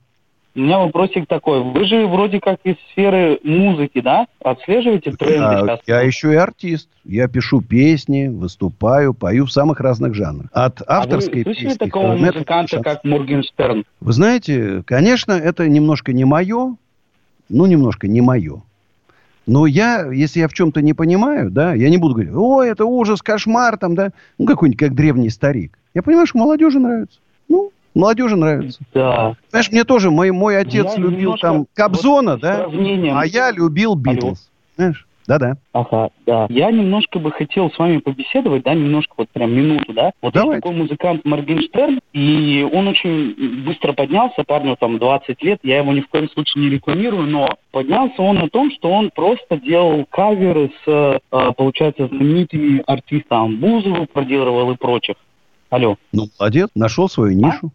У 0.54 0.60
меня 0.60 0.78
вопросик 0.78 1.26
такой. 1.26 1.62
Вы 1.62 1.84
же 1.86 2.06
вроде 2.06 2.40
как 2.40 2.58
из 2.64 2.76
сферы 2.90 3.40
музыки, 3.42 4.00
да? 4.00 4.26
Отслеживаете 4.44 5.12
тренды 5.12 5.38
А, 5.38 5.60
сейчас? 5.60 5.80
я 5.86 6.00
еще 6.02 6.32
и 6.32 6.36
артист. 6.36 6.88
Я 7.04 7.28
пишу 7.28 7.62
песни, 7.62 8.28
выступаю, 8.28 9.14
пою 9.14 9.46
в 9.46 9.52
самых 9.52 9.80
разных 9.80 10.14
жанрах. 10.14 10.50
От 10.52 10.82
авторской 10.86 11.42
а 11.42 11.44
вы 11.44 11.54
слышали 11.54 11.68
песни... 11.68 11.78
такого 11.78 12.16
музыканта, 12.16 12.76
до 12.76 12.82
как 12.82 13.04
Моргенштерн? 13.04 13.84
Вы 14.00 14.12
знаете, 14.12 14.82
конечно, 14.84 15.32
это 15.32 15.68
немножко 15.68 16.12
не 16.12 16.24
мое, 16.24 16.76
ну, 17.48 17.66
немножко 17.66 18.06
не 18.06 18.20
мое. 18.20 18.62
Но 19.46 19.66
я, 19.66 20.12
если 20.12 20.40
я 20.40 20.48
в 20.48 20.52
чем-то 20.52 20.82
не 20.82 20.92
понимаю, 20.92 21.50
да, 21.50 21.74
я 21.74 21.88
не 21.88 21.96
буду 21.96 22.14
говорить, 22.14 22.32
ой, 22.34 22.68
это 22.68 22.84
ужас, 22.84 23.22
кошмар, 23.22 23.76
там, 23.76 23.94
да, 23.94 24.12
ну, 24.38 24.46
какой-нибудь, 24.46 24.78
как 24.78 24.94
древний 24.94 25.30
старик. 25.30 25.78
Я 25.94 26.02
понимаю, 26.02 26.26
что 26.26 26.38
молодежи 26.38 26.78
нравится. 26.78 27.18
Ну, 27.48 27.72
молодежи 27.94 28.36
нравится. 28.36 28.80
Да. 28.94 29.36
Знаешь, 29.50 29.70
мне 29.70 29.84
тоже, 29.84 30.10
мой, 30.10 30.30
мой 30.30 30.58
отец 30.58 30.92
Я 30.94 30.96
любил 30.96 31.18
немножко 31.18 31.46
там 31.46 31.66
Кобзона, 31.74 32.32
вот 32.32 32.40
да, 32.40 32.66
а 32.66 33.26
я 33.26 33.50
любил 33.50 33.94
Битлз. 33.94 34.50
Знаешь, 34.76 35.06
да-да. 35.26 35.54
Ага, 35.72 36.10
да. 36.26 36.46
Я 36.50 36.70
немножко 36.70 37.18
бы 37.18 37.30
хотел 37.30 37.70
с 37.70 37.78
вами 37.78 37.98
побеседовать, 37.98 38.64
да, 38.64 38.74
немножко 38.74 39.14
вот 39.16 39.28
прям 39.30 39.52
минуту, 39.54 39.92
да. 39.92 40.12
Вот 40.20 40.34
есть 40.34 40.50
такой 40.50 40.74
музыкант 40.74 41.24
Моргенштерн, 41.24 42.00
и 42.12 42.68
он 42.70 42.88
очень 42.88 43.64
быстро 43.64 43.92
поднялся, 43.92 44.42
парню 44.44 44.76
там 44.78 44.98
20 44.98 45.42
лет, 45.42 45.60
я 45.62 45.78
его 45.78 45.92
ни 45.92 46.00
в 46.00 46.08
коем 46.08 46.28
случае 46.30 46.64
не 46.64 46.70
рекламирую, 46.70 47.28
но 47.28 47.56
поднялся 47.70 48.20
он 48.20 48.36
на 48.36 48.48
том, 48.48 48.70
что 48.72 48.90
он 48.90 49.10
просто 49.14 49.58
делал 49.58 50.04
каверы 50.10 50.72
с, 50.84 51.20
э, 51.30 51.52
получается, 51.56 52.08
знаменитыми 52.08 52.82
артистами, 52.86 53.54
Бузову 53.56 54.06
продировал 54.06 54.72
и 54.72 54.76
прочих. 54.76 55.16
Алло. 55.70 55.96
Ну, 56.12 56.28
молодец, 56.38 56.68
нашел 56.74 57.08
свою 57.08 57.32
нишу. 57.32 57.72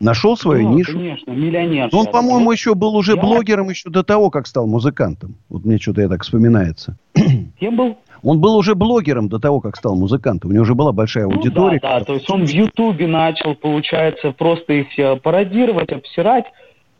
Нашел 0.00 0.34
свою 0.36 0.68
Да, 0.68 0.74
нишу. 0.74 0.92
конечно, 0.92 1.30
миллионер. 1.30 1.88
Но 1.92 1.98
он, 1.98 2.04
сейчас. 2.06 2.12
по-моему, 2.12 2.50
еще 2.52 2.74
был 2.74 2.96
уже 2.96 3.12
я- 3.16 3.20
блогером 3.20 3.68
еще 3.68 3.90
до 3.90 4.02
того, 4.02 4.30
как 4.30 4.46
стал 4.46 4.66
музыкантом. 4.66 5.36
Вот 5.50 5.64
мне 5.66 5.78
что-то 5.78 6.00
я 6.00 6.08
так 6.08 6.22
вспоминается. 6.22 6.96
Кем 7.60 7.76
был? 7.76 7.98
Он 8.22 8.40
был 8.40 8.56
уже 8.56 8.74
блогером 8.74 9.28
до 9.28 9.38
того, 9.38 9.60
как 9.60 9.76
стал 9.76 9.94
музыкантом. 9.96 10.50
У 10.50 10.52
него 10.54 10.62
уже 10.62 10.74
была 10.74 10.92
большая 10.92 11.26
Ну 11.26 11.32
аудитория. 11.36 11.78
да, 11.82 11.98
да, 11.98 12.04
то 12.04 12.14
есть 12.14 12.30
он 12.30 12.46
в 12.46 12.50
Ютубе 12.50 13.06
начал, 13.06 13.54
получается, 13.54 14.32
просто 14.32 14.72
их 14.72 14.98
э, 14.98 15.16
пародировать, 15.16 15.90
обсирать, 15.92 16.44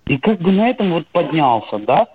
и 0.06 0.18
как 0.18 0.40
бы 0.40 0.50
на 0.52 0.68
этом 0.68 0.92
вот 0.92 1.06
поднялся, 1.08 1.78
да. 1.78 2.06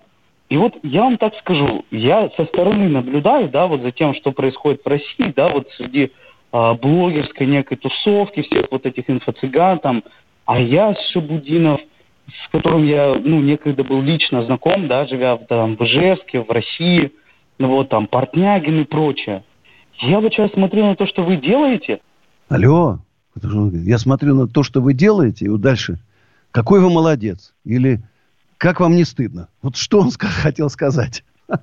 И 0.49 0.57
вот 0.57 0.73
я 0.83 1.01
вам 1.01 1.17
так 1.17 1.33
скажу, 1.39 1.83
я 1.89 2.29
со 2.37 2.45
стороны 2.45 2.87
наблюдаю, 2.89 3.49
да, 3.49 3.65
вот 3.65 3.81
за 3.81 3.91
тем, 3.91 4.13
что 4.13 4.31
происходит 4.31 4.81
в 4.85 4.87
России, 4.87 5.33
да, 5.35 5.49
вот 5.49 5.67
среди 5.77 6.11
а, 6.51 6.75
блогерской 6.75 7.47
некой 7.47 7.77
тусовки, 7.77 8.43
всех 8.43 8.67
вот 8.71 8.85
этих 8.85 9.09
инфо-цыган 9.09 9.79
там, 9.79 10.03
а 10.45 10.59
я 10.59 10.95
Шабудинов, 11.11 11.81
с 12.27 12.51
которым 12.51 12.85
я, 12.85 13.15
ну, 13.15 13.41
некогда 13.41 13.83
был 13.83 14.01
лично 14.01 14.43
знаком, 14.45 14.87
да, 14.87 15.05
живя 15.07 15.35
в, 15.35 15.45
там, 15.45 15.75
в 15.75 15.81
Ижевске, 15.81 16.41
в 16.41 16.49
России, 16.49 17.11
ну, 17.57 17.69
вот 17.69 17.89
там, 17.89 18.07
Портнягин 18.07 18.81
и 18.81 18.83
прочее. 18.85 19.43
Я 19.99 20.19
вот 20.19 20.33
сейчас 20.33 20.51
смотрю 20.51 20.85
на 20.85 20.95
то, 20.95 21.05
что 21.05 21.23
вы 21.23 21.37
делаете, 21.37 21.99
Алло, 22.47 22.99
я 23.33 23.97
смотрю 23.97 24.35
на 24.35 24.47
то, 24.47 24.63
что 24.63 24.81
вы 24.81 24.93
делаете, 24.93 25.45
и 25.45 25.49
вот 25.49 25.61
дальше. 25.61 25.97
Какой 26.51 26.79
вы 26.79 26.89
молодец. 26.89 27.53
Или 27.65 28.01
как 28.57 28.79
вам 28.79 28.95
не 28.95 29.03
стыдно. 29.03 29.49
Вот 29.61 29.75
что 29.75 29.99
он 29.99 30.11
хотел 30.11 30.69
сказать. 30.69 31.23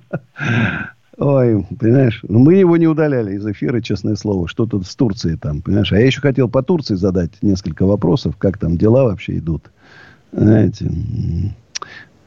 Ой, 1.17 1.63
понимаешь, 1.79 2.21
ну, 2.27 2.39
мы 2.39 2.55
его 2.55 2.75
не 2.77 2.87
удаляли 2.87 3.35
из 3.35 3.45
эфира, 3.45 3.81
честное 3.81 4.15
слово. 4.15 4.47
Что 4.47 4.65
тут 4.65 4.87
с 4.87 4.95
Турцией 4.95 5.37
там, 5.37 5.61
понимаешь? 5.61 5.91
А 5.91 5.99
я 5.99 6.05
еще 6.05 6.21
хотел 6.21 6.49
по 6.49 6.63
Турции 6.63 6.95
задать 6.95 7.31
несколько 7.41 7.85
вопросов, 7.85 8.35
как 8.37 8.57
там 8.57 8.77
дела 8.77 9.03
вообще 9.03 9.37
идут. 9.37 9.69
Знаете, 10.31 10.91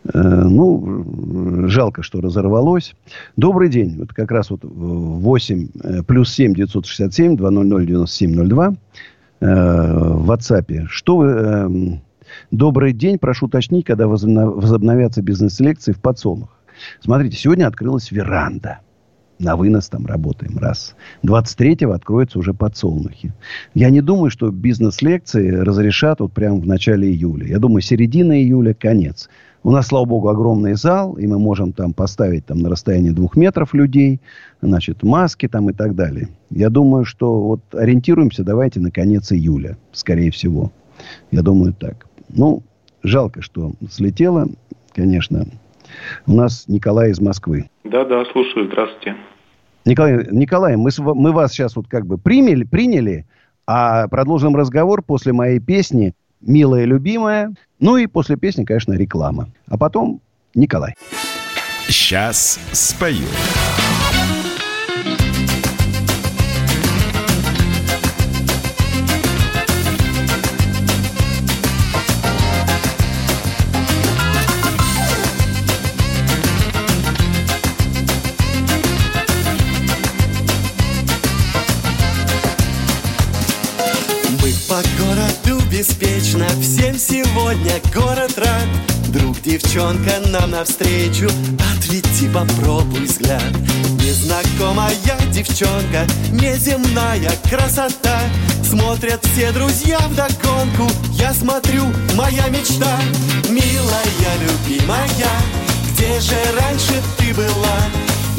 э, 0.05 0.18
ну, 0.20 1.66
жалко, 1.68 2.05
что 2.05 2.20
разорвалось. 2.20 2.95
Добрый 3.37 3.68
день. 3.68 3.97
Вот 3.99 4.12
как 4.12 4.30
раз 4.30 4.51
вот 4.51 4.61
8 4.62 5.68
э, 5.82 6.03
плюс 6.05 6.32
7 6.32 6.55
967 6.55 7.37
200 7.37 7.87
9702 7.87 8.74
э, 9.41 9.47
в 9.47 10.30
WhatsApp. 10.30 10.87
Что 10.89 11.16
вы... 11.16 11.26
эм, 11.26 12.01
Добрый 12.51 12.93
день. 12.93 13.18
Прошу 13.18 13.47
уточнить, 13.47 13.84
когда 13.84 14.07
возобно- 14.07 14.51
возобновятся 14.51 15.22
бизнес-лекции 15.22 15.93
в 15.93 16.01
подсолнух. 16.01 16.55
Смотрите, 17.01 17.37
сегодня 17.37 17.66
открылась 17.66 18.11
веранда. 18.11 18.81
На 19.39 19.57
вынос 19.57 19.89
там 19.89 20.07
работаем. 20.07 20.57
Раз. 20.59 20.95
23-го 21.22 21.93
откроются 21.93 22.39
уже 22.39 22.55
подсолнухи. 22.55 23.35
Я 23.74 23.91
не 23.91 24.01
думаю, 24.01 24.31
что 24.31 24.51
бизнес-лекции 24.51 25.51
разрешат 25.51 26.20
вот 26.20 26.33
прямо 26.33 26.59
в 26.59 26.66
начале 26.66 27.09
июля. 27.09 27.47
Я 27.47 27.59
думаю, 27.59 27.83
середина 27.83 28.41
июля, 28.41 28.72
конец. 28.72 29.29
У 29.62 29.70
нас, 29.72 29.89
слава 29.89 30.05
богу, 30.07 30.29
огромный 30.29 30.74
зал, 30.74 31.14
и 31.14 31.27
мы 31.27 31.39
можем 31.39 31.72
там 31.72 31.93
поставить 31.93 32.47
там 32.47 32.59
на 32.61 32.70
расстоянии 32.70 33.11
двух 33.11 33.37
метров 33.37 33.74
людей, 33.74 34.20
значит, 34.62 35.03
маски 35.03 35.49
там 35.49 35.68
и 35.68 35.72
так 35.72 35.95
далее. 35.97 36.29
Я 36.51 36.70
думаю, 36.70 37.05
что 37.05 37.43
вот 37.43 37.61
ориентируемся 37.74 38.45
давайте 38.45 38.81
на 38.81 38.91
конец 38.91 39.33
июля, 39.33 39.77
скорее 39.93 40.31
всего. 40.31 40.72
Я 41.31 41.43
думаю 41.43 41.74
так. 41.74 42.07
Ну, 42.29 42.62
жалко, 43.03 43.43
что 43.43 43.72
слетело, 43.91 44.49
конечно. 44.95 45.47
У 46.26 46.32
нас 46.32 46.64
Николай 46.68 47.11
из 47.11 47.20
Москвы. 47.20 47.70
Да-да, 47.84 48.24
слушаю. 48.32 48.66
Здравствуйте. 48.66 49.16
Николай, 49.84 50.26
Николай 50.30 50.76
мы, 50.76 50.90
мы 50.99 51.32
вас 51.32 51.53
сейчас 51.53 51.76
вот 51.76 51.86
как 51.88 52.07
бы 52.07 52.18
приняли, 52.18 52.64
приняли, 52.64 53.26
а 53.66 54.09
продолжим 54.09 54.57
разговор 54.57 55.03
после 55.03 55.32
моей 55.32 55.61
песни 55.61 56.14
«Милая 56.40 56.84
любимая». 56.84 57.55
Ну 57.78 57.97
и 57.97 58.07
после 58.07 58.36
песни, 58.36 58.64
конечно, 58.64 58.94
реклама. 58.94 59.49
А 59.68 59.78
потом 59.78 60.20
Николай. 60.55 60.94
Сейчас 61.88 62.59
спою. 62.72 63.26
Беспечно. 85.77 86.47
Всем 86.61 86.99
сегодня 86.99 87.74
город 87.95 88.33
рад. 88.39 88.66
Друг, 89.09 89.43
девчонка 89.43 90.20
нам 90.29 90.53
навстречу. 90.53 91.29
Ответи, 91.77 92.29
попробуй 92.33 93.03
взгляд. 93.03 93.43
Незнакомая 94.01 94.95
девчонка 95.33 96.07
Неземная 96.33 97.31
красота. 97.51 98.20
Смотрят 98.64 99.22
все 99.27 99.53
друзья 99.53 99.99
вдогонку. 100.09 100.91
Я 101.12 101.35
смотрю, 101.35 101.85
моя 102.14 102.49
мечта. 102.49 102.99
Милая, 103.51 104.33
любимая 104.41 105.09
Где 105.93 106.20
же 106.20 106.37
раньше 106.59 107.03
ты 107.18 107.35
была? 107.35 107.79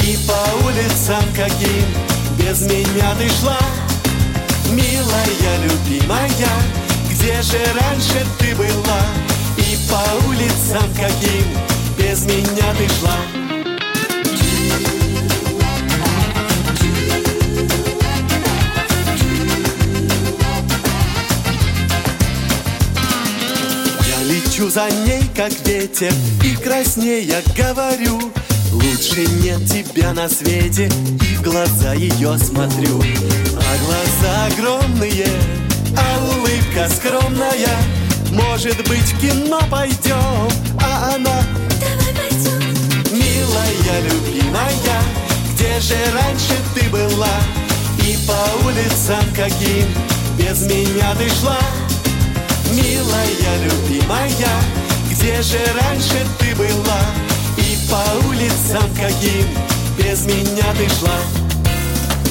И 0.04 0.18
по 0.28 0.66
улицам 0.66 1.24
каким 1.36 1.86
Без 2.40 2.62
меня 2.62 3.14
ты 3.20 3.30
шла? 3.40 3.60
Милая, 4.72 5.58
любимая, 5.64 6.30
где 7.28 7.41
же 7.41 7.59
раньше 7.73 8.25
ты 8.39 8.55
была? 8.55 9.01
И 9.57 9.78
по 9.89 10.28
улицам 10.28 10.89
каким 10.95 11.43
без 11.97 12.23
меня 12.23 12.73
ты 12.78 12.88
шла? 12.88 13.17
Я 24.07 24.23
лечу 24.23 24.69
за 24.69 24.89
ней, 25.05 25.30
как 25.36 25.51
ветер, 25.67 26.13
и 26.45 26.55
краснея 26.55 27.43
говорю 27.57 28.21
Лучше 28.71 29.25
нет 29.43 29.65
тебя 29.65 30.13
на 30.13 30.30
свете, 30.30 30.89
и 31.21 31.36
в 31.36 31.41
глаза 31.41 31.93
ее 31.93 32.38
смотрю 32.38 33.01
А 33.01 33.78
глаза 33.84 34.45
огромные, 34.45 35.66
а 35.98 36.20
улыбка 36.20 36.88
скромная 36.89 37.76
Может 38.32 38.78
быть, 38.88 39.14
кино 39.20 39.60
пойдем, 39.70 40.48
а 40.82 41.16
она 41.16 41.43
Давай 41.80 42.14
пойдем 42.14 42.62
Милая, 43.12 44.02
любимая, 44.02 45.02
где 45.54 45.80
же 45.80 45.95
раньше 46.14 46.56
ты 46.76 46.88
была? 46.89 47.36
И 48.04 48.18
по 48.28 48.68
улицам 48.68 49.24
каким 49.36 49.88
без 50.38 50.62
меня 50.62 51.16
ты 51.18 51.30
шла? 51.39 51.60
Милая, 52.72 53.58
любимая, 53.64 54.30
где 55.10 55.41
же 55.41 55.60
раньше 55.82 56.26
ты 56.39 56.56
была? 56.56 57.02
И 57.58 57.78
по 57.89 58.28
улицам 58.28 58.84
каким 58.95 59.48
без 59.98 60.26
меня 60.26 60.74
ты 60.78 60.88
шла 61.00 61.20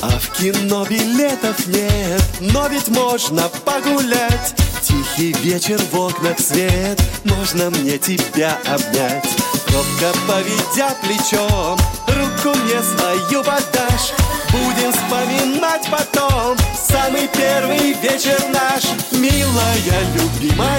А 0.07 0.19
в 0.21 0.31
кино 0.31 0.85
билетов 0.89 1.67
нет, 1.67 2.23
но 2.41 2.69
ведь 2.69 2.89
можно 2.89 3.49
погулять. 3.65 4.55
Тихий 4.81 5.33
вечер 5.43 5.81
в 5.91 5.99
окнах 5.99 6.39
свет, 6.39 7.01
можно 7.25 7.71
мне 7.71 7.99
тебя 7.99 8.57
обнять. 8.67 9.29
Робко 9.73 10.17
поведя 10.29 10.95
плечом, 11.03 11.77
руку 12.07 12.57
мне 12.57 12.81
свою 12.83 13.43
подашь. 13.43 14.13
Будем 14.53 14.93
вспоминать 14.93 15.89
потом 15.91 16.57
самый 16.77 17.29
первый 17.29 17.95
вечер 17.95 18.41
наш. 18.53 18.85
Милая, 19.11 20.07
любимая, 20.15 20.79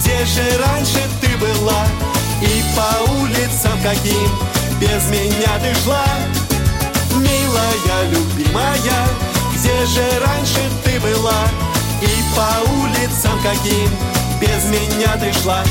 где 0.00 0.24
же 0.24 0.42
раньше 0.58 1.00
ты 1.20 1.28
была? 1.36 1.86
И 2.40 2.64
по 2.74 3.12
улицам 3.12 3.80
каким 3.84 4.30
без 4.80 5.04
меня 5.10 5.60
ты 5.62 5.72
шла? 5.84 6.04
Милая, 7.14 7.71
где 9.82 9.86
же 9.86 10.20
раньше 10.20 10.60
ты 10.84 11.00
была. 11.00 11.48
И 12.00 12.36
по 12.36 12.70
улицам 12.70 13.38
каким 13.42 13.90
без 14.40 14.64
меня 14.66 15.16
ты 15.16 15.32
шла. 15.40 15.64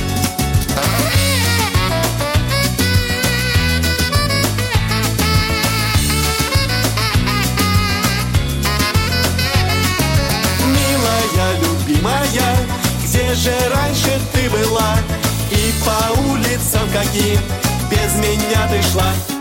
Милая, 10.68 11.58
любимая, 11.62 12.28
где 13.04 13.34
же 13.34 13.54
раньше 13.74 14.20
ты 14.34 14.50
была? 14.50 14.98
И 15.52 15.74
по 15.86 16.20
улицам 16.22 16.90
каким 16.92 17.40
без 17.90 18.16
меня 18.16 18.68
ты 18.70 18.82
шла 18.92 19.41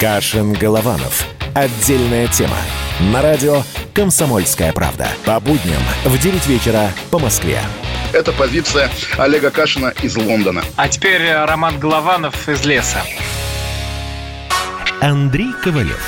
Кашин-Голованов. 0.00 1.26
Отдельная 1.54 2.26
тема. 2.28 2.56
На 3.12 3.22
радио 3.22 3.62
«Комсомольская 3.92 4.72
правда». 4.72 5.08
По 5.24 5.38
будням 5.40 5.82
в 6.04 6.18
9 6.18 6.46
вечера 6.46 6.90
по 7.10 7.18
Москве. 7.18 7.60
Это 8.12 8.32
позиция 8.32 8.90
Олега 9.18 9.50
Кашина 9.50 9.92
из 10.02 10.16
Лондона. 10.16 10.62
А 10.76 10.88
теперь 10.88 11.22
э, 11.22 11.44
Роман 11.44 11.78
Голованов 11.78 12.48
из 12.48 12.64
леса. 12.64 13.02
Андрей 15.00 15.52
Ковалев. 15.62 16.02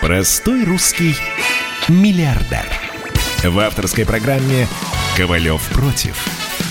Простой 0.00 0.64
русский 0.64 1.16
миллиардер. 1.88 2.66
В 3.42 3.58
авторской 3.58 4.06
программе 4.06 4.66
«Ковалев 5.16 5.62
против». 5.70 6.24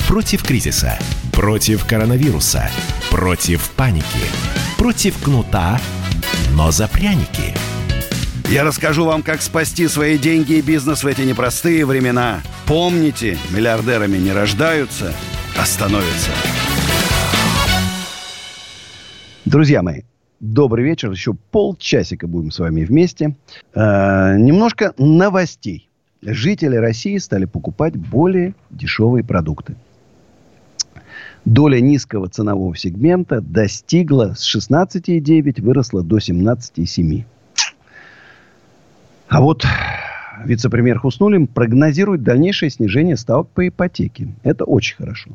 Против 0.08 0.44
кризиса. 0.44 1.00
Против 1.32 1.86
коронавируса. 1.86 2.70
Против 3.10 3.70
паники. 3.72 4.06
Против 4.78 5.18
кнута, 5.22 5.80
но 6.56 6.72
за 6.72 6.88
пряники. 6.88 7.54
Я 8.50 8.64
расскажу 8.64 9.06
вам, 9.06 9.24
как 9.24 9.42
спасти 9.42 9.88
свои 9.88 10.18
деньги 10.18 10.54
и 10.54 10.62
бизнес 10.62 11.04
в 11.04 11.08
эти 11.08 11.22
непростые 11.22 11.86
времена. 11.86 12.42
Помните, 12.68 13.38
миллиардерами 13.52 14.18
не 14.18 14.32
рождаются, 14.32 15.14
а 15.60 15.66
становятся. 15.66 16.30
Друзья 19.46 19.82
мои, 19.82 20.02
добрый 20.40 20.86
вечер. 20.86 21.12
Еще 21.12 21.34
полчасика 21.34 22.28
будем 22.28 22.52
с 22.52 22.60
вами 22.60 22.84
вместе. 22.84 23.36
Э, 23.74 24.36
немножко 24.38 24.94
новостей. 24.98 25.90
жители 26.22 26.76
России 26.76 27.18
стали 27.18 27.46
покупать 27.46 27.96
более 27.96 28.54
дешевые 28.70 29.24
продукты. 29.24 29.76
Доля 31.46 31.82
низкого 31.82 32.30
ценового 32.30 32.76
сегмента 32.76 33.42
достигла 33.42 34.34
с 34.36 34.56
16,9, 34.56 35.62
выросла 35.62 36.02
до 36.02 36.18
17,7. 36.18 37.26
А 39.28 39.42
вот 39.42 39.66
вице-премьер 40.46 41.00
Хуснулин 41.00 41.48
прогнозирует 41.48 42.24
дальнейшее 42.24 42.70
снижение 42.70 43.18
ставок 43.18 43.50
по 43.50 43.68
ипотеке. 43.68 44.30
Это 44.44 44.64
очень 44.64 44.96
хорошо. 44.96 45.32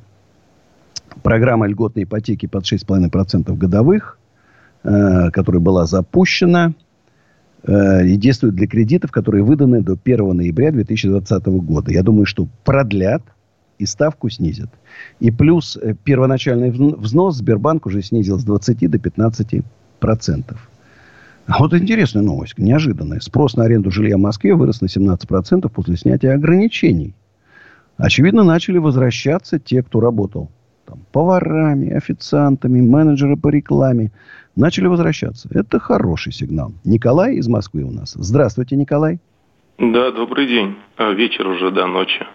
Программа 1.22 1.66
льготной 1.66 2.05
ипотеки 2.05 2.47
под 2.47 2.64
6,5% 2.64 3.55
годовых, 3.55 4.18
э, 4.85 5.30
которая 5.30 5.60
была 5.60 5.85
запущена 5.85 6.72
э, 7.64 8.06
и 8.06 8.16
действует 8.16 8.55
для 8.55 8.66
кредитов, 8.66 9.10
которые 9.10 9.44
выданы 9.44 9.82
до 9.82 9.98
1 10.02 10.36
ноября 10.36 10.72
2020 10.72 11.47
года. 11.47 11.93
Я 11.93 12.02
думаю, 12.02 12.24
что 12.24 12.47
продлят 12.64 13.22
и 13.78 13.86
ставку 13.86 14.28
снизят. 14.28 14.70
И 15.20 15.30
плюс 15.30 15.76
э, 15.76 15.94
первоначальный 16.05 16.70
взнос 16.70 17.36
Сбербанк 17.36 17.86
уже 17.86 18.02
снизил 18.02 18.38
с 18.38 18.44
20 18.44 18.90
до 18.90 18.98
15 18.98 19.62
процентов. 20.00 20.68
А 21.46 21.59
вот 21.60 21.72
интересная 21.72 22.22
новость, 22.22 22.59
неожиданная. 22.59 23.20
Спрос 23.20 23.56
на 23.56 23.64
аренду 23.64 23.90
жилья 23.90 24.16
в 24.16 24.20
Москве 24.20 24.55
вырос 24.55 24.82
на 24.82 24.86
17% 24.86 25.68
после 25.70 25.96
снятия 25.96 26.34
ограничений. 26.34 27.14
Очевидно, 27.96 28.44
начали 28.44 28.78
возвращаться 28.78 29.59
те, 29.59 29.82
кто 29.82 30.00
работал 30.00 30.50
там, 30.84 31.00
поварами, 31.10 31.90
официантами, 31.90 32.80
менеджеры 32.80 33.36
по 33.36 33.48
рекламе. 33.48 34.12
Начали 34.56 34.86
возвращаться. 34.88 35.48
Это 35.52 35.78
хороший 35.78 36.32
сигнал. 36.32 36.72
Николай 36.84 37.36
из 37.36 37.48
Москвы 37.48 37.82
у 37.82 37.90
нас. 37.90 38.12
Здравствуйте, 38.14 38.76
Николай. 38.76 39.18
Да, 39.78 40.10
добрый 40.10 40.46
день. 40.46 40.74
А, 40.96 41.12
вечер 41.12 41.46
уже 41.46 41.70
до 41.70 41.86
ночи. 41.86 42.26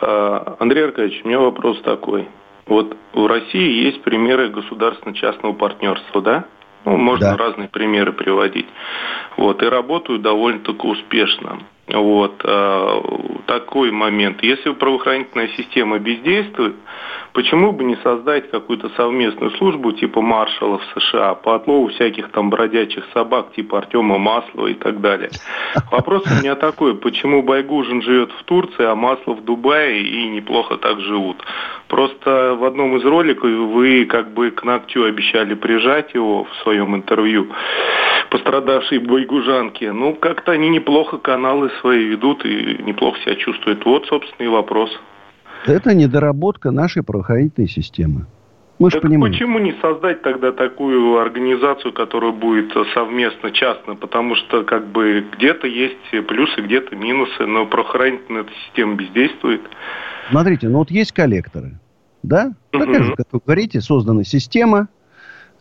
А, 0.00 0.56
Андрей 0.60 0.84
Аркадьевич, 0.84 1.22
у 1.24 1.28
меня 1.28 1.40
вопрос 1.40 1.80
такой. 1.82 2.28
Вот 2.66 2.96
в 3.12 3.26
России 3.26 3.84
есть 3.86 4.02
примеры 4.02 4.48
государственно-частного 4.50 5.54
партнерства, 5.54 6.22
да? 6.22 6.44
Ну, 6.84 6.96
можно 6.96 7.30
да. 7.30 7.36
разные 7.36 7.68
примеры 7.68 8.12
приводить. 8.12 8.68
Вот, 9.36 9.60
и 9.62 9.66
работают 9.66 10.22
довольно-таки 10.22 10.86
успешно. 10.86 11.58
Вот, 11.88 12.40
э, 12.44 13.00
такой 13.46 13.90
момент. 13.90 14.42
Если 14.44 14.70
правоохранительная 14.70 15.48
система 15.56 15.98
бездействует, 15.98 16.76
почему 17.34 17.72
бы 17.72 17.84
не 17.84 17.96
создать 17.96 18.48
какую-то 18.50 18.88
совместную 18.96 19.50
службу 19.58 19.92
типа 19.92 20.22
маршалов 20.22 20.80
США 20.94 21.34
по 21.34 21.56
отлову 21.56 21.88
всяких 21.88 22.30
там 22.30 22.48
бродячих 22.48 23.04
собак 23.12 23.52
типа 23.54 23.78
Артема 23.78 24.18
Маслова 24.18 24.68
и 24.68 24.74
так 24.74 25.00
далее. 25.00 25.30
Вопрос 25.90 26.22
у 26.26 26.40
меня 26.40 26.54
такой, 26.54 26.94
почему 26.94 27.42
Байгужин 27.42 28.02
живет 28.02 28.30
в 28.32 28.44
Турции, 28.44 28.84
а 28.84 28.94
Маслов 28.94 29.40
в 29.40 29.44
Дубае 29.44 30.02
и 30.02 30.28
неплохо 30.28 30.76
так 30.76 31.00
живут? 31.00 31.44
Просто 31.88 32.54
в 32.54 32.64
одном 32.64 32.96
из 32.96 33.04
роликов 33.04 33.50
вы 33.50 34.06
как 34.06 34.32
бы 34.32 34.50
к 34.52 34.62
ногтю 34.62 35.04
обещали 35.04 35.54
прижать 35.54 36.14
его 36.14 36.44
в 36.44 36.54
своем 36.62 36.94
интервью, 36.94 37.48
пострадавшей 38.30 38.98
байгужанке. 38.98 39.92
Ну, 39.92 40.14
как-то 40.14 40.52
они 40.52 40.68
неплохо 40.68 41.18
каналы 41.18 41.70
свои 41.80 42.04
ведут 42.04 42.44
и 42.44 42.78
неплохо 42.82 43.18
себя 43.20 43.34
чувствуют. 43.34 43.84
Вот, 43.84 44.06
собственно, 44.06 44.46
и 44.46 44.48
вопрос. 44.48 44.90
Это 45.66 45.94
недоработка 45.94 46.70
нашей 46.70 47.02
правоохранительной 47.02 47.68
системы. 47.68 48.26
Мы 48.78 48.90
же 48.90 49.00
понимаем. 49.00 49.32
Почему 49.32 49.58
не 49.60 49.72
создать 49.80 50.22
тогда 50.22 50.50
такую 50.50 51.18
организацию, 51.18 51.92
которая 51.92 52.32
будет 52.32 52.72
совместно 52.92 53.52
частно? 53.52 53.94
Потому 53.94 54.34
что 54.34 54.64
как 54.64 54.88
бы 54.88 55.24
где-то 55.36 55.66
есть 55.66 56.26
плюсы, 56.26 56.60
где-то 56.60 56.96
минусы, 56.96 57.46
но 57.46 57.66
правоохранительная 57.66 58.44
система 58.66 58.96
бездействует. 58.96 59.62
Смотрите, 60.30 60.68
ну 60.68 60.78
вот 60.78 60.90
есть 60.90 61.12
коллекторы, 61.12 61.78
да? 62.22 62.52
Такая 62.72 63.02
же, 63.04 63.14
как 63.14 63.26
вы 63.30 63.40
говорите, 63.44 63.80
создана 63.80 64.24
система, 64.24 64.88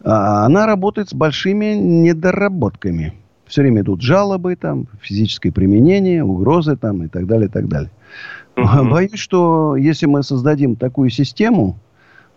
а 0.04 0.46
она 0.46 0.66
работает 0.66 1.10
с 1.10 1.14
большими 1.14 1.76
недоработками. 1.76 3.14
Все 3.46 3.62
время 3.62 3.82
идут 3.82 4.02
жалобы, 4.02 4.56
там, 4.56 4.88
физическое 5.02 5.52
применение, 5.52 6.24
угрозы 6.24 6.76
там, 6.76 7.04
и 7.04 7.08
так 7.08 7.28
далее, 7.28 7.48
и 7.48 7.52
так 7.52 7.68
далее. 7.68 7.92
Uh-huh. 8.56 8.90
Боюсь, 8.90 9.20
что 9.20 9.76
если 9.76 10.06
мы 10.06 10.24
создадим 10.24 10.76
такую 10.76 11.10
систему, 11.10 11.78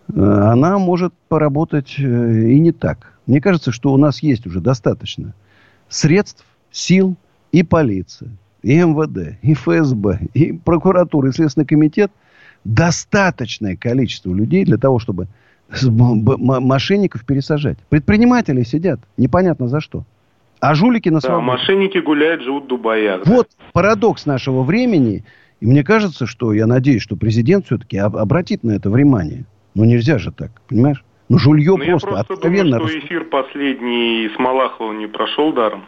э, 0.09 0.19
она 0.19 0.77
может 0.77 1.13
поработать 1.29 1.95
э, 1.97 2.49
и 2.49 2.59
не 2.59 2.71
так. 2.71 3.13
Мне 3.25 3.41
кажется, 3.41 3.71
что 3.71 3.93
у 3.93 3.97
нас 3.97 4.23
есть 4.23 4.45
уже 4.47 4.61
достаточно 4.61 5.33
средств, 5.89 6.45
сил 6.71 7.15
и 7.51 7.63
полиция, 7.63 8.29
и 8.61 8.77
МВД, 8.77 9.37
и 9.41 9.53
ФСБ, 9.53 10.19
и 10.33 10.53
прокуратура, 10.53 11.29
и 11.29 11.31
Следственный 11.31 11.65
комитет. 11.65 12.11
Достаточное 12.63 13.77
количество 13.77 14.33
людей 14.33 14.65
для 14.65 14.77
того, 14.77 14.99
чтобы 14.99 15.27
мошенников 15.69 17.25
пересажать. 17.25 17.77
Предприниматели 17.89 18.63
сидят, 18.63 18.99
непонятно 19.17 19.67
за 19.67 19.79
что. 19.79 20.05
А 20.59 20.73
жулики 20.75 21.09
на 21.09 21.19
свободе. 21.19 21.45
Да, 21.45 21.51
мошенники 21.53 21.97
гуляют, 21.99 22.41
живут 22.41 22.65
в 22.65 22.67
Дубаях. 22.67 23.25
Вот 23.25 23.47
да. 23.57 23.65
парадокс 23.73 24.25
нашего 24.25 24.63
времени. 24.63 25.23
И 25.59 25.65
мне 25.65 25.83
кажется, 25.83 26.25
что, 26.25 26.53
я 26.53 26.67
надеюсь, 26.67 27.01
что 27.01 27.15
президент 27.15 27.65
все-таки 27.65 27.97
обратит 27.97 28.63
на 28.63 28.71
это 28.71 28.89
внимание. 28.89 29.45
Ну, 29.75 29.85
нельзя 29.85 30.17
же 30.17 30.31
так, 30.31 30.51
понимаешь? 30.67 31.03
Ну, 31.29 31.37
жулье 31.37 31.71
Но 31.71 31.77
просто, 31.77 32.07
я 32.09 32.13
просто 32.13 32.33
откровенно... 32.33 32.77
думаю, 32.77 32.89
что 32.89 32.99
эфир 32.99 33.25
последний 33.25 34.29
с 34.35 34.39
Малаховым 34.39 34.99
не 34.99 35.07
прошел 35.07 35.51
даром. 35.51 35.85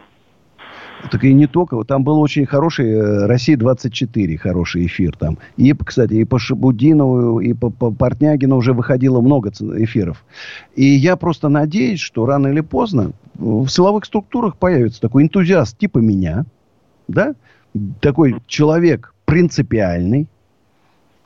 Так 1.10 1.24
и 1.24 1.32
не 1.32 1.46
только. 1.46 1.82
Там 1.84 2.04
был 2.04 2.20
очень 2.20 2.46
хороший 2.46 2.90
э, 2.90 3.26
«Россия-24», 3.26 4.36
хороший 4.36 4.86
эфир 4.86 5.16
там. 5.16 5.38
И, 5.56 5.72
кстати, 5.72 6.14
и 6.14 6.24
по 6.24 6.38
Шабудинову, 6.38 7.40
и 7.40 7.52
по, 7.52 7.70
по 7.70 7.90
Портнягину 7.90 8.56
уже 8.56 8.72
выходило 8.72 9.20
много 9.20 9.50
эфиров. 9.50 10.24
И 10.76 10.84
я 10.84 11.16
просто 11.16 11.48
надеюсь, 11.48 12.00
что 12.00 12.26
рано 12.26 12.48
или 12.48 12.60
поздно 12.60 13.12
в 13.34 13.68
силовых 13.68 14.04
структурах 14.04 14.56
появится 14.56 15.00
такой 15.00 15.24
энтузиаст 15.24 15.76
типа 15.78 15.98
меня, 15.98 16.44
да, 17.08 17.34
такой 18.00 18.36
человек 18.46 19.14
принципиальный, 19.24 20.28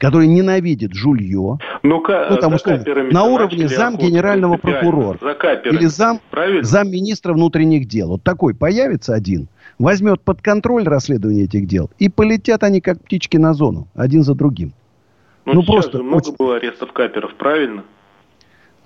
который 0.04 0.26
ненавидит 0.26 0.92
жулье. 0.92 1.58
Ну, 1.82 2.02
ну 2.02 2.36
там, 2.36 2.54
условно, 2.54 2.84
на 3.10 3.24
уровне 3.24 3.68
зам 3.68 3.96
генерального 3.96 4.58
прокурора. 4.58 5.18
или 5.64 5.86
зам, 5.86 6.20
зам 6.60 6.90
министра 6.90 7.32
внутренних 7.32 7.86
дел. 7.86 8.08
Вот 8.08 8.22
такой 8.22 8.54
появится 8.54 9.14
один, 9.14 9.48
возьмет 9.78 10.20
под 10.20 10.42
контроль 10.42 10.84
расследование 10.84 11.44
этих 11.44 11.66
дел, 11.66 11.90
и 11.98 12.10
полетят 12.10 12.64
они 12.64 12.82
как 12.82 13.00
птички 13.02 13.38
на 13.38 13.54
зону, 13.54 13.88
один 13.94 14.24
за 14.24 14.34
другим. 14.34 14.74
Ну, 15.46 15.54
ну 15.54 15.62
просто 15.62 16.02
много 16.02 16.22
очень... 16.22 16.36
было 16.36 16.56
арестов 16.56 16.92
каперов, 16.92 17.34
правильно? 17.36 17.84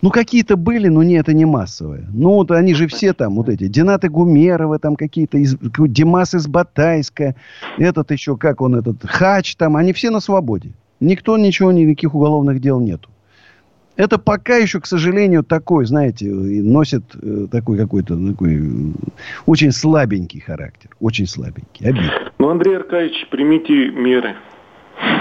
Ну, 0.00 0.10
какие-то 0.10 0.56
были, 0.56 0.86
но 0.86 1.02
не, 1.02 1.14
это 1.14 1.32
не 1.32 1.46
массовые. 1.46 2.06
Ну, 2.12 2.34
вот 2.34 2.52
они 2.52 2.74
же 2.74 2.86
все 2.86 3.12
там, 3.12 3.34
вот 3.34 3.48
эти, 3.48 3.66
Динаты 3.66 4.08
Гумеровы, 4.08 4.78
там 4.78 4.94
какие-то, 4.94 5.38
из, 5.38 5.56
Димас 5.60 6.34
из 6.34 6.46
Батайска, 6.46 7.34
этот 7.76 8.12
еще, 8.12 8.36
как 8.36 8.60
он, 8.60 8.76
этот, 8.76 9.04
Хач 9.04 9.56
там, 9.56 9.74
они 9.76 9.92
все 9.92 10.10
на 10.10 10.20
свободе. 10.20 10.70
Никто 11.00 11.36
ничего, 11.38 11.72
никаких 11.72 12.14
уголовных 12.14 12.60
дел 12.60 12.80
нету. 12.80 13.08
Это 13.96 14.16
пока 14.16 14.56
еще, 14.56 14.80
к 14.80 14.86
сожалению, 14.86 15.42
такой, 15.42 15.84
знаете, 15.84 16.26
носит 16.26 17.02
э, 17.20 17.48
такой 17.50 17.76
какой-то 17.76 18.16
такой 18.30 18.56
э, 18.56 18.92
очень 19.46 19.72
слабенький 19.72 20.40
характер. 20.40 20.90
Очень 21.00 21.26
слабенький. 21.26 21.84
Обидно. 21.84 22.12
Ну, 22.38 22.48
Андрей 22.48 22.76
Аркадьевич, 22.76 23.26
примите 23.28 23.90
меры. 23.90 24.36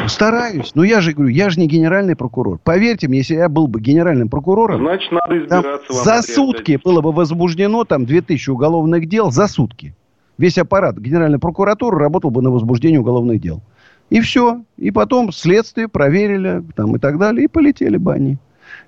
Стараюсь. 0.08 0.74
Но 0.76 0.84
я 0.84 1.02
же 1.02 1.14
говорю, 1.14 1.30
я 1.30 1.50
же 1.50 1.60
не 1.60 1.68
генеральный 1.68 2.16
прокурор. 2.16 2.60
Поверьте 2.64 3.08
мне, 3.08 3.20
если 3.20 3.36
я 3.36 3.50
был 3.50 3.68
бы 3.68 3.82
генеральным 3.82 4.30
прокурором... 4.30 4.82
Значит, 4.82 5.12
надо 5.12 5.38
избираться 5.40 5.94
вам, 5.94 6.04
За 6.04 6.22
сутки 6.22 6.80
было 6.84 7.02
бы 7.02 7.12
возбуждено 7.12 7.84
там 7.84 8.06
2000 8.06 8.50
уголовных 8.52 9.08
дел. 9.08 9.32
За 9.32 9.48
сутки. 9.48 9.96
Весь 10.38 10.58
аппарат 10.60 10.98
Генеральной 11.00 11.40
прокуратуры 11.40 11.98
работал 11.98 12.30
бы 12.30 12.44
на 12.44 12.52
возбуждение 12.52 13.00
уголовных 13.00 13.42
дел. 13.42 13.64
И 14.10 14.22
все. 14.22 14.64
И 14.78 14.92
потом 14.92 15.32
следствие 15.32 15.88
проверили 15.88 16.64
там, 16.76 16.96
и 16.96 17.00
так 17.00 17.18
далее. 17.20 17.46
И 17.46 17.48
полетели 17.48 17.98
бы 17.98 18.14
они. 18.14 18.38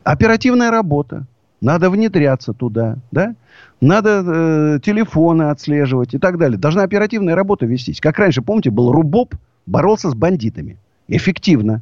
Оперативная 0.03 0.71
работа. 0.71 1.25
Надо 1.61 1.89
внедряться 1.89 2.53
туда, 2.53 2.97
да? 3.11 3.35
Надо 3.81 4.23
э, 4.25 4.79
телефоны 4.81 5.43
отслеживать 5.43 6.13
и 6.13 6.17
так 6.17 6.37
далее. 6.37 6.57
Должна 6.57 6.83
оперативная 6.83 7.35
работа 7.35 7.65
вестись. 7.65 7.99
Как 7.99 8.17
раньше, 8.17 8.41
помните, 8.41 8.71
был 8.71 8.91
РУБОП, 8.91 9.35
боролся 9.65 10.09
с 10.09 10.15
бандитами. 10.15 10.77
Эффективно. 11.09 11.81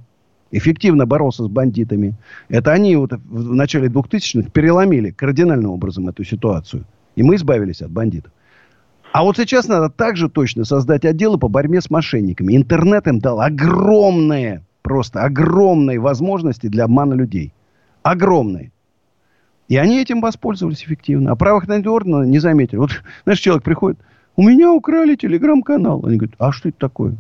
Эффективно 0.49 1.05
боролся 1.05 1.43
с 1.43 1.47
бандитами. 1.47 2.15
Это 2.49 2.72
они 2.72 2.95
вот 2.95 3.11
в 3.14 3.53
начале 3.53 3.88
2000-х 3.88 4.49
переломили 4.49 5.11
кардинальным 5.11 5.72
образом 5.72 6.07
эту 6.07 6.23
ситуацию. 6.23 6.85
И 7.15 7.23
мы 7.23 7.35
избавились 7.35 7.81
от 7.81 7.91
бандитов. 7.91 8.31
А 9.18 9.23
вот 9.23 9.35
сейчас 9.35 9.68
надо 9.68 9.89
также 9.89 10.30
точно 10.30 10.64
создать 10.64 11.03
отделы 11.03 11.39
по 11.39 11.48
борьбе 11.48 11.81
с 11.81 11.89
мошенниками. 11.89 12.56
Интернет 12.56 13.07
им 13.07 13.18
дал 13.18 13.41
огромные, 13.41 14.64
просто 14.84 15.23
огромные 15.23 15.98
возможности 15.98 16.68
для 16.68 16.84
обмана 16.84 17.15
людей. 17.15 17.52
Огромные. 18.03 18.72
И 19.69 19.76
они 19.76 19.99
этим 19.99 20.22
воспользовались 20.22 20.84
эффективно. 20.84 21.31
А 21.31 21.35
правоохранительные 21.35 21.95
органы 21.95 22.27
не 22.27 22.38
заметили. 22.38 22.77
Вот, 22.77 22.91
знаешь, 23.23 23.39
человек 23.39 23.64
приходит, 23.64 23.98
у 24.35 24.44
меня 24.44 24.72
украли 24.72 25.15
телеграм-канал. 25.15 26.06
Они 26.06 26.18
говорят, 26.18 26.35
а 26.38 26.52
что 26.52 26.69
это 26.69 26.77
такое? 26.77 27.15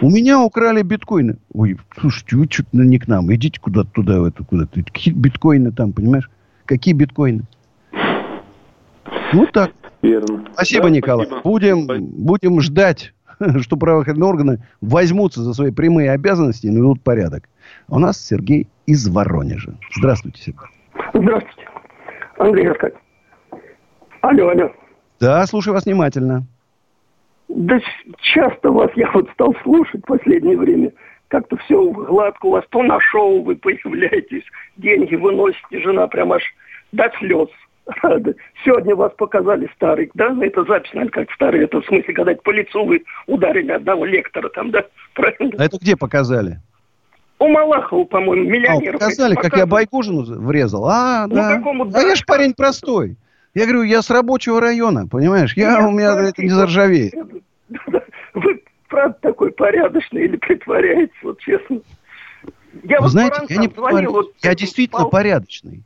У 0.00 0.10
меня 0.10 0.42
украли 0.42 0.82
биткоины. 0.82 1.36
Ой, 1.54 1.78
слушайте, 2.00 2.34
вы 2.34 2.48
что-то 2.50 2.70
не 2.72 2.98
к 2.98 3.06
нам. 3.06 3.32
Идите 3.32 3.60
куда-то 3.60 3.90
туда, 3.92 4.18
в 4.18 4.24
это, 4.24 4.42
куда-то. 4.42 4.82
Какие 4.82 5.14
биткоины 5.14 5.70
там, 5.70 5.92
понимаешь? 5.92 6.28
Какие 6.64 6.94
биткоины? 6.94 7.44
Вот 9.32 9.52
так. 9.52 9.70
Верно. 10.02 10.44
Спасибо, 10.54 10.84
Да, 10.84 10.90
Николай. 10.90 11.26
спасибо. 11.26 11.48
Будем, 11.48 11.86
будем 11.86 12.60
ждать, 12.60 13.14
что 13.60 13.76
правоохранительные 13.76 14.28
органы 14.30 14.58
возьмутся 14.80 15.42
за 15.42 15.54
свои 15.54 15.70
прямые 15.70 16.10
обязанности 16.10 16.66
и 16.66 16.70
наведут 16.70 17.02
порядок. 17.02 17.48
А 17.88 17.96
у 17.96 17.98
нас 17.98 18.18
Сергей 18.24 18.68
из 18.86 19.08
Воронежа. 19.08 19.74
Здравствуйте, 19.96 20.42
Сергей. 20.42 20.60
Здравствуйте, 21.14 21.68
Андрей 22.38 22.68
Аркадьевич. 22.68 23.02
Алло, 24.20 24.48
алло. 24.48 24.70
Да, 25.20 25.46
слушаю 25.46 25.74
вас 25.74 25.84
внимательно. 25.86 26.44
Да 27.48 27.78
часто 28.34 28.70
вас 28.70 28.90
я 28.96 29.10
вот 29.12 29.28
стал 29.34 29.54
слушать 29.62 30.02
в 30.02 30.06
последнее 30.06 30.56
время. 30.56 30.92
Как-то 31.28 31.56
все 31.58 31.90
гладко 31.90 32.46
у 32.46 32.50
вас. 32.50 32.64
То 32.70 32.82
на 32.82 32.98
шоу 33.00 33.42
вы 33.42 33.56
появляетесь, 33.56 34.44
деньги 34.76 35.14
выносите, 35.14 35.80
жена 35.80 36.06
прям 36.06 36.32
аж 36.32 36.42
до 36.92 37.10
слез. 37.18 37.48
Сегодня 38.64 38.94
вас 38.94 39.12
показали 39.16 39.68
старый, 39.74 40.10
да? 40.14 40.36
Это 40.40 40.64
запись, 40.64 40.92
наверное, 40.94 41.24
как 41.24 41.32
старый. 41.32 41.64
Это 41.64 41.80
в 41.80 41.86
смысле, 41.86 42.14
когда 42.14 42.34
по 42.34 42.50
лицу 42.50 42.84
вы 42.84 43.04
ударили 43.26 43.72
одного 43.72 44.04
лектора 44.04 44.48
там, 44.50 44.70
да? 44.70 44.84
Правильно? 45.14 45.52
А 45.58 45.64
это 45.64 45.78
где 45.78 45.96
показали? 45.96 46.60
У 47.38 47.48
Малахова, 47.48 48.04
по-моему, 48.04 48.48
А, 48.48 48.52
миллионеров. 48.52 49.00
показали, 49.00 49.34
как 49.34 49.56
я 49.56 49.66
Байгужину 49.66 50.22
врезал. 50.40 50.86
А, 50.86 51.26
Ну, 51.26 51.34
да. 51.34 51.56
какому 51.56 51.90
А 51.92 52.00
я 52.02 52.14
ж 52.14 52.24
парень 52.24 52.54
простой. 52.54 53.16
Я 53.54 53.64
говорю, 53.64 53.82
я 53.82 54.00
с 54.00 54.10
рабочего 54.10 54.60
района, 54.60 55.08
понимаешь? 55.08 55.54
Я, 55.56 55.86
у 55.86 55.90
меня 55.90 56.16
это 56.28 56.40
не 56.42 56.48
заржавеет. 56.50 57.12
Вы 58.34 58.62
правда 58.88 59.18
такой 59.20 59.50
порядочный 59.50 60.24
или 60.24 60.36
притворяетесь, 60.36 61.14
вот 61.22 61.40
честно? 61.40 61.80
Я 62.84 62.98
Вы 62.98 63.02
вот 63.02 63.10
знаете, 63.10 63.44
я 63.48 63.56
не 63.56 63.68
звонил, 63.68 64.12
вот 64.12 64.32
Я 64.42 64.54
действительно 64.54 65.06
порядочный. 65.06 65.82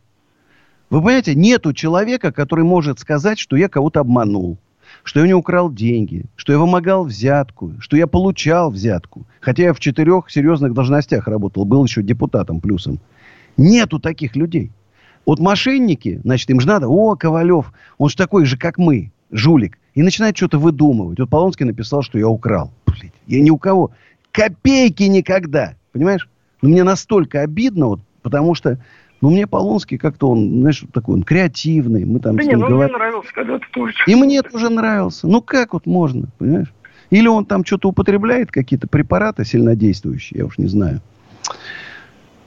Вы 0.89 1.01
понимаете, 1.01 1.35
нету 1.35 1.73
человека, 1.73 2.33
который 2.33 2.65
может 2.65 3.01
сказать, 3.01 3.39
что 3.39 3.57
я 3.57 3.69
кого-то 3.69 4.01
обманул, 4.01 4.57
что 5.03 5.21
я 5.21 5.27
не 5.27 5.35
украл 5.35 5.73
деньги, 5.73 6.25
что 6.37 6.53
я 6.53 6.59
вымогал 6.59 7.05
взятку, 7.05 7.75
что 7.81 7.97
я 7.97 8.07
получал 8.07 8.71
взятку. 8.71 9.27
Хотя 9.41 9.65
я 9.65 9.75
в 9.75 9.81
четырех 9.81 10.31
серьезных 10.31 10.75
должностях 10.75 11.27
работал, 11.27 11.65
был 11.65 11.85
еще 11.85 12.03
депутатом 12.03 12.61
плюсом. 12.61 13.01
Нету 13.57 13.99
таких 13.99 14.37
людей. 14.37 14.71
Вот 15.25 15.41
мошенники, 15.41 16.21
значит, 16.23 16.49
им 16.51 16.61
же 16.61 16.69
надо, 16.69 16.89
о, 16.89 17.17
Ковалев, 17.17 17.73
он 17.99 18.09
же 18.09 18.17
такой 18.17 18.45
же, 18.45 18.57
как 18.57 18.79
мы, 18.79 19.11
жулик. 19.33 19.79
И 19.95 20.03
начинает 20.03 20.37
что-то 20.37 20.59
выдумывать. 20.59 21.19
Вот 21.19 21.31
Полонский 21.31 21.65
написал, 21.65 22.03
что 22.03 22.19
я 22.19 22.29
украл. 22.29 22.71
Блин, 22.87 23.13
я 23.27 23.41
ни 23.41 23.51
у 23.51 23.59
кого. 23.59 23.91
Копейки 24.31 25.05
никогда. 25.05 25.75
Понимаешь? 25.93 26.29
Но 26.63 26.69
мне 26.69 26.85
настолько 26.85 27.41
обидно, 27.41 27.87
вот, 27.87 28.01
потому 28.23 28.55
что, 28.55 28.79
ну, 29.21 29.31
мне 29.31 29.47
Полонский 29.47 29.99
как-то 29.99 30.29
он, 30.31 30.61
знаешь, 30.61 30.85
такой 30.93 31.15
он 31.15 31.23
креативный. 31.23 32.05
Мы 32.05 32.21
там 32.21 32.37
Да 32.37 32.43
с 32.43 32.47
ним 32.47 32.59
ну 32.61 32.67
мне 32.67 32.75
говорим. 32.75 32.97
нравился 32.97 33.33
когда-то 33.35 33.65
тоже. 33.73 33.95
И 34.07 34.15
мне 34.15 34.43
тоже 34.43 34.69
нравился. 34.71 35.27
Ну, 35.27 35.41
как 35.41 35.73
вот 35.73 35.87
можно, 35.87 36.29
понимаешь? 36.39 36.73
Или 37.11 37.29
он 37.29 37.47
там 37.47 37.65
что-то 37.65 37.89
употребляет, 37.91 38.51
какие-то 38.51 38.89
препараты 38.89 39.45
сильнодействующие, 39.45 40.39
я 40.41 40.45
уж 40.47 40.59
не 40.59 40.67
знаю. 40.67 41.01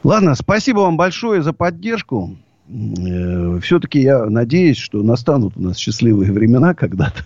Ладно, 0.03 0.35
спасибо 0.35 0.79
вам 0.79 0.97
большое 0.97 1.41
за 1.41 1.53
поддержку. 1.53 2.35
Э, 2.69 3.59
Все-таки 3.61 4.01
я 4.01 4.25
надеюсь, 4.25 4.77
что 4.77 5.01
настанут 5.01 5.57
у 5.57 5.61
нас 5.61 5.77
счастливые 5.77 6.31
времена 6.31 6.73
когда-то. 6.73 7.23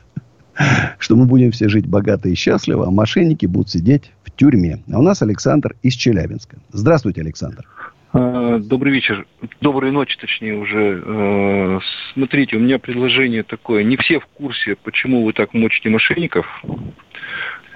Что 1.00 1.16
мы 1.16 1.26
будем 1.26 1.52
все 1.52 1.68
жить 1.68 1.88
богато 1.88 2.30
и 2.30 2.36
счастливо, 2.36 2.88
а 2.88 2.92
мошенники 2.92 3.48
будут 3.48 3.70
сидеть 3.72 4.12
в 4.24 4.32
тюрьме. 4.32 4.84
А 4.92 5.00
у 5.00 5.02
нас 5.02 5.22
Александр 5.24 5.76
из 5.82 5.94
Челябинска. 5.94 6.58
Здравствуйте, 6.72 7.22
Александр. 7.22 7.66
А, 8.14 8.60
Добрый 8.60 8.94
вечер. 8.94 9.26
Доброй 9.60 9.92
ночи, 9.92 10.18
точнее, 10.20 10.56
уже. 10.56 11.02
Э, 11.04 11.80
Смотрите, 12.14 12.58
у 12.58 12.60
меня 12.60 12.78
предложение 12.78 13.42
такое. 13.44 13.84
Не 13.84 13.98
все 13.98 14.20
в 14.20 14.26
курсе, 14.28 14.76
почему 14.76 15.24
вы 15.26 15.34
так 15.34 15.54
мочите 15.54 15.90
мошенников. 15.90 16.46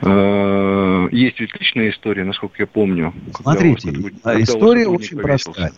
Э, 0.04 1.08
Есть 1.12 1.40
ведь 1.40 1.60
личная 1.60 1.90
история, 1.90 2.24
насколько 2.24 2.56
я 2.60 2.68
помню. 2.68 3.14
Смотрите, 3.34 3.92
а 4.24 4.40
история 4.40 4.88
очень 4.88 5.18
повесился. 5.20 5.52
простая. 5.54 5.72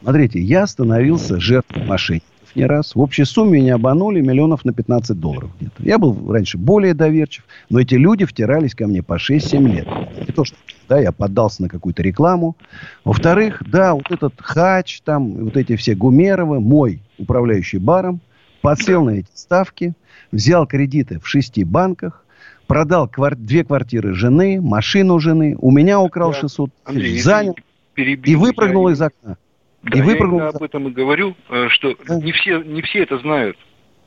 Смотрите, 0.00 0.38
я 0.40 0.66
становился 0.68 1.40
жертвой 1.40 1.84
мошенников 1.84 2.28
не 2.54 2.64
раз. 2.64 2.94
В 2.94 3.00
общей 3.00 3.24
сумме 3.24 3.60
меня 3.60 3.74
обманули 3.74 4.20
миллионов 4.20 4.64
на 4.64 4.72
15 4.72 5.18
долларов 5.18 5.50
где-то. 5.58 5.82
Я 5.82 5.98
был 5.98 6.32
раньше 6.32 6.58
более 6.58 6.94
доверчив, 6.94 7.44
но 7.70 7.80
эти 7.80 7.94
люди 7.94 8.24
втирались 8.24 8.74
ко 8.74 8.86
мне 8.86 9.02
по 9.02 9.14
6-7 9.14 9.68
лет. 9.68 9.86
Не 10.26 10.32
то, 10.32 10.44
что 10.44 10.56
да, 10.88 10.98
я 10.98 11.12
поддался 11.12 11.62
на 11.62 11.68
какую-то 11.68 12.02
рекламу. 12.02 12.56
Во-вторых, 13.04 13.62
да, 13.66 13.94
вот 13.94 14.10
этот 14.10 14.34
хач, 14.38 15.00
там, 15.02 15.44
вот 15.44 15.56
эти 15.56 15.76
все 15.76 15.94
Гумеровы, 15.94 16.60
мой 16.60 17.02
управляющий 17.18 17.78
баром, 17.78 18.20
подсел 18.62 19.04
на 19.04 19.10
эти 19.10 19.28
ставки, 19.34 19.92
взял 20.32 20.66
кредиты 20.66 21.20
в 21.20 21.28
шести 21.28 21.64
банках, 21.64 22.24
продал 22.66 23.06
квар- 23.08 23.36
две 23.36 23.64
квартиры 23.64 24.14
жены, 24.14 24.60
машину 24.60 25.18
жены, 25.18 25.56
у 25.60 25.70
меня 25.70 26.00
украл 26.00 26.32
600 26.40 26.70
Андрей, 26.84 27.20
занял 27.20 27.56
и 27.96 28.36
выпрыгнул 28.36 28.88
из 28.88 29.00
окна. 29.02 29.36
Да, 29.82 29.96
и 29.96 30.00
я 30.00 30.04
выпрыгнул 30.04 30.40
из 30.48 30.54
об 30.54 30.62
этом 30.62 30.88
и 30.88 30.90
говорю, 30.90 31.36
э, 31.48 31.68
что 31.70 31.94
не 32.08 32.32
все, 32.32 32.60
не 32.62 32.82
все 32.82 33.00
это 33.04 33.18
знают. 33.18 33.56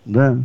Да. 0.05 0.37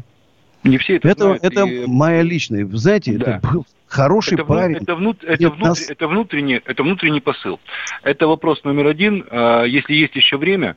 Не 0.63 0.79
все 0.79 0.97
это, 0.97 1.09
Это, 1.09 1.25
знают. 1.25 1.45
это 1.45 1.65
и- 1.65 1.87
моя 1.87 2.23
личная. 2.23 2.65
Вы 2.65 2.77
знаете, 2.79 3.13
Да. 3.19 3.37
это 3.39 3.49
был 3.53 3.67
хороший 3.87 4.35
это, 4.35 4.45
парень. 4.45 4.77
Это, 4.77 4.95
внут- 4.95 5.23
это, 5.25 5.43
Нет, 5.43 5.53
внутри- 5.53 5.65
нас- 5.69 5.91
это 5.91 6.09
внутренний, 6.09 6.61
это 6.65 6.83
внутренний 6.83 7.21
посыл. 7.21 7.61
Это 8.03 8.27
вопрос 8.27 8.63
номер 8.65 8.87
один. 8.87 9.25
А, 9.31 9.65
Если 9.65 9.95
есть 9.95 10.15
еще 10.17 10.37
время. 10.39 10.77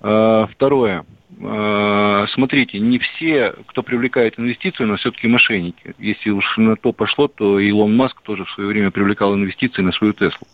А, 0.00 0.46
Второе. 0.46 1.04
А, 1.42 2.26
Смотрите, 2.34 2.78
не 2.78 2.98
все, 2.98 3.54
кто 3.66 3.82
привлекает 3.82 4.38
инвестицию, 4.38 4.88
но 4.88 4.96
все-таки 4.96 5.26
мошенники. 5.26 5.94
Если 5.98 6.30
уж 6.30 6.56
на 6.58 6.76
то 6.76 6.92
пошло, 6.92 7.28
то 7.28 7.58
Илон 7.58 7.96
Маск 7.96 8.20
тоже 8.22 8.44
в 8.44 8.50
свое 8.50 8.68
время 8.68 8.90
привлекал 8.90 9.34
инвестиции 9.34 9.82
на 9.82 9.92
свою 9.92 10.12
Теслу. 10.12 10.46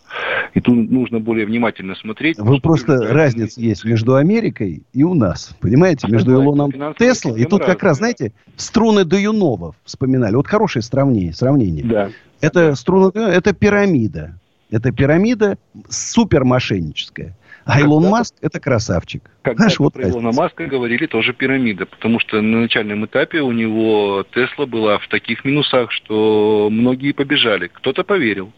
И 0.53 0.61
тут 0.61 0.89
нужно 0.89 1.19
более 1.19 1.45
внимательно 1.45 1.95
смотреть. 1.95 2.37
Вы 2.39 2.59
просто 2.59 2.97
разница 3.13 3.59
есть 3.59 3.85
между 3.85 4.15
Америкой 4.15 4.83
и 4.93 5.03
у 5.03 5.13
нас. 5.13 5.55
Понимаете, 5.59 6.07
между 6.07 6.31
Согласен, 6.31 6.45
Илоном 6.45 6.95
Тесла. 6.95 7.37
И 7.37 7.45
тут 7.45 7.61
как 7.61 7.83
разная. 7.83 7.89
раз, 7.89 7.97
знаете, 7.97 8.33
струны 8.55 9.05
Даюнова 9.05 9.75
вспоминали. 9.83 10.35
Вот 10.35 10.47
хорошее 10.47 10.83
сравнение. 10.83 11.33
сравнение. 11.33 11.83
Да. 11.83 12.09
Это 12.41 12.75
струны 12.75 13.11
это 13.13 13.53
пирамида. 13.53 14.39
Это 14.69 14.91
пирамида 14.91 15.57
супер 15.89 16.43
мошенническая. 16.43 17.36
А 17.67 17.81
Илон 17.81 18.09
Маск 18.09 18.35
это 18.41 18.59
красавчик. 18.59 19.29
Когда 19.41 19.63
Знаешь, 19.63 19.79
вот 19.79 19.93
про 19.93 20.09
Илона 20.09 20.31
Маска 20.31 20.65
говорили 20.65 21.05
тоже 21.05 21.33
пирамида, 21.33 21.85
потому 21.85 22.19
что 22.19 22.41
на 22.41 22.61
начальном 22.61 23.05
этапе 23.05 23.41
у 23.41 23.51
него 23.51 24.25
Тесла 24.33 24.65
была 24.65 24.97
в 24.99 25.07
таких 25.09 25.43
минусах, 25.43 25.91
что 25.91 26.69
многие 26.71 27.11
побежали. 27.11 27.67
Кто-то 27.67 28.03
поверил. 28.03 28.53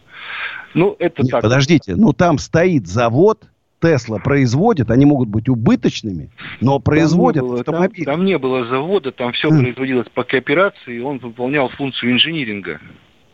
Ну, 0.74 0.94
это 0.98 1.22
Нет, 1.22 1.32
так. 1.32 1.42
подождите, 1.42 1.96
ну 1.96 2.12
там 2.12 2.38
стоит 2.38 2.86
завод, 2.86 3.42
Тесла 3.80 4.18
производит, 4.18 4.90
они 4.90 5.06
могут 5.06 5.28
быть 5.28 5.48
убыточными, 5.48 6.30
но 6.60 6.78
производят 6.78 7.42
там 7.42 7.46
не 7.46 7.50
было, 7.50 7.64
там- 7.64 7.74
автомобили. 7.74 8.04
Там, 8.04 8.24
не 8.24 8.38
было 8.38 8.66
завода, 8.66 9.10
там 9.10 9.32
все 9.32 9.48
производилось 9.48 10.08
по 10.14 10.22
кооперации, 10.22 10.96
и 10.96 11.00
он 11.00 11.18
выполнял 11.18 11.68
функцию 11.70 12.12
инжиниринга. 12.12 12.80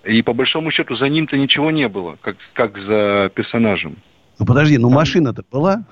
И 0.04 0.22
по 0.22 0.32
большому 0.32 0.70
счету 0.70 0.96
за 0.96 1.08
ним-то 1.08 1.36
ничего 1.36 1.70
не 1.70 1.88
было, 1.88 2.16
как, 2.22 2.36
как 2.54 2.78
за 2.78 3.30
персонажем. 3.34 3.96
Ну 4.38 4.46
подожди, 4.46 4.78
ну 4.78 4.90
машина-то 4.90 5.44
была, 5.50 5.84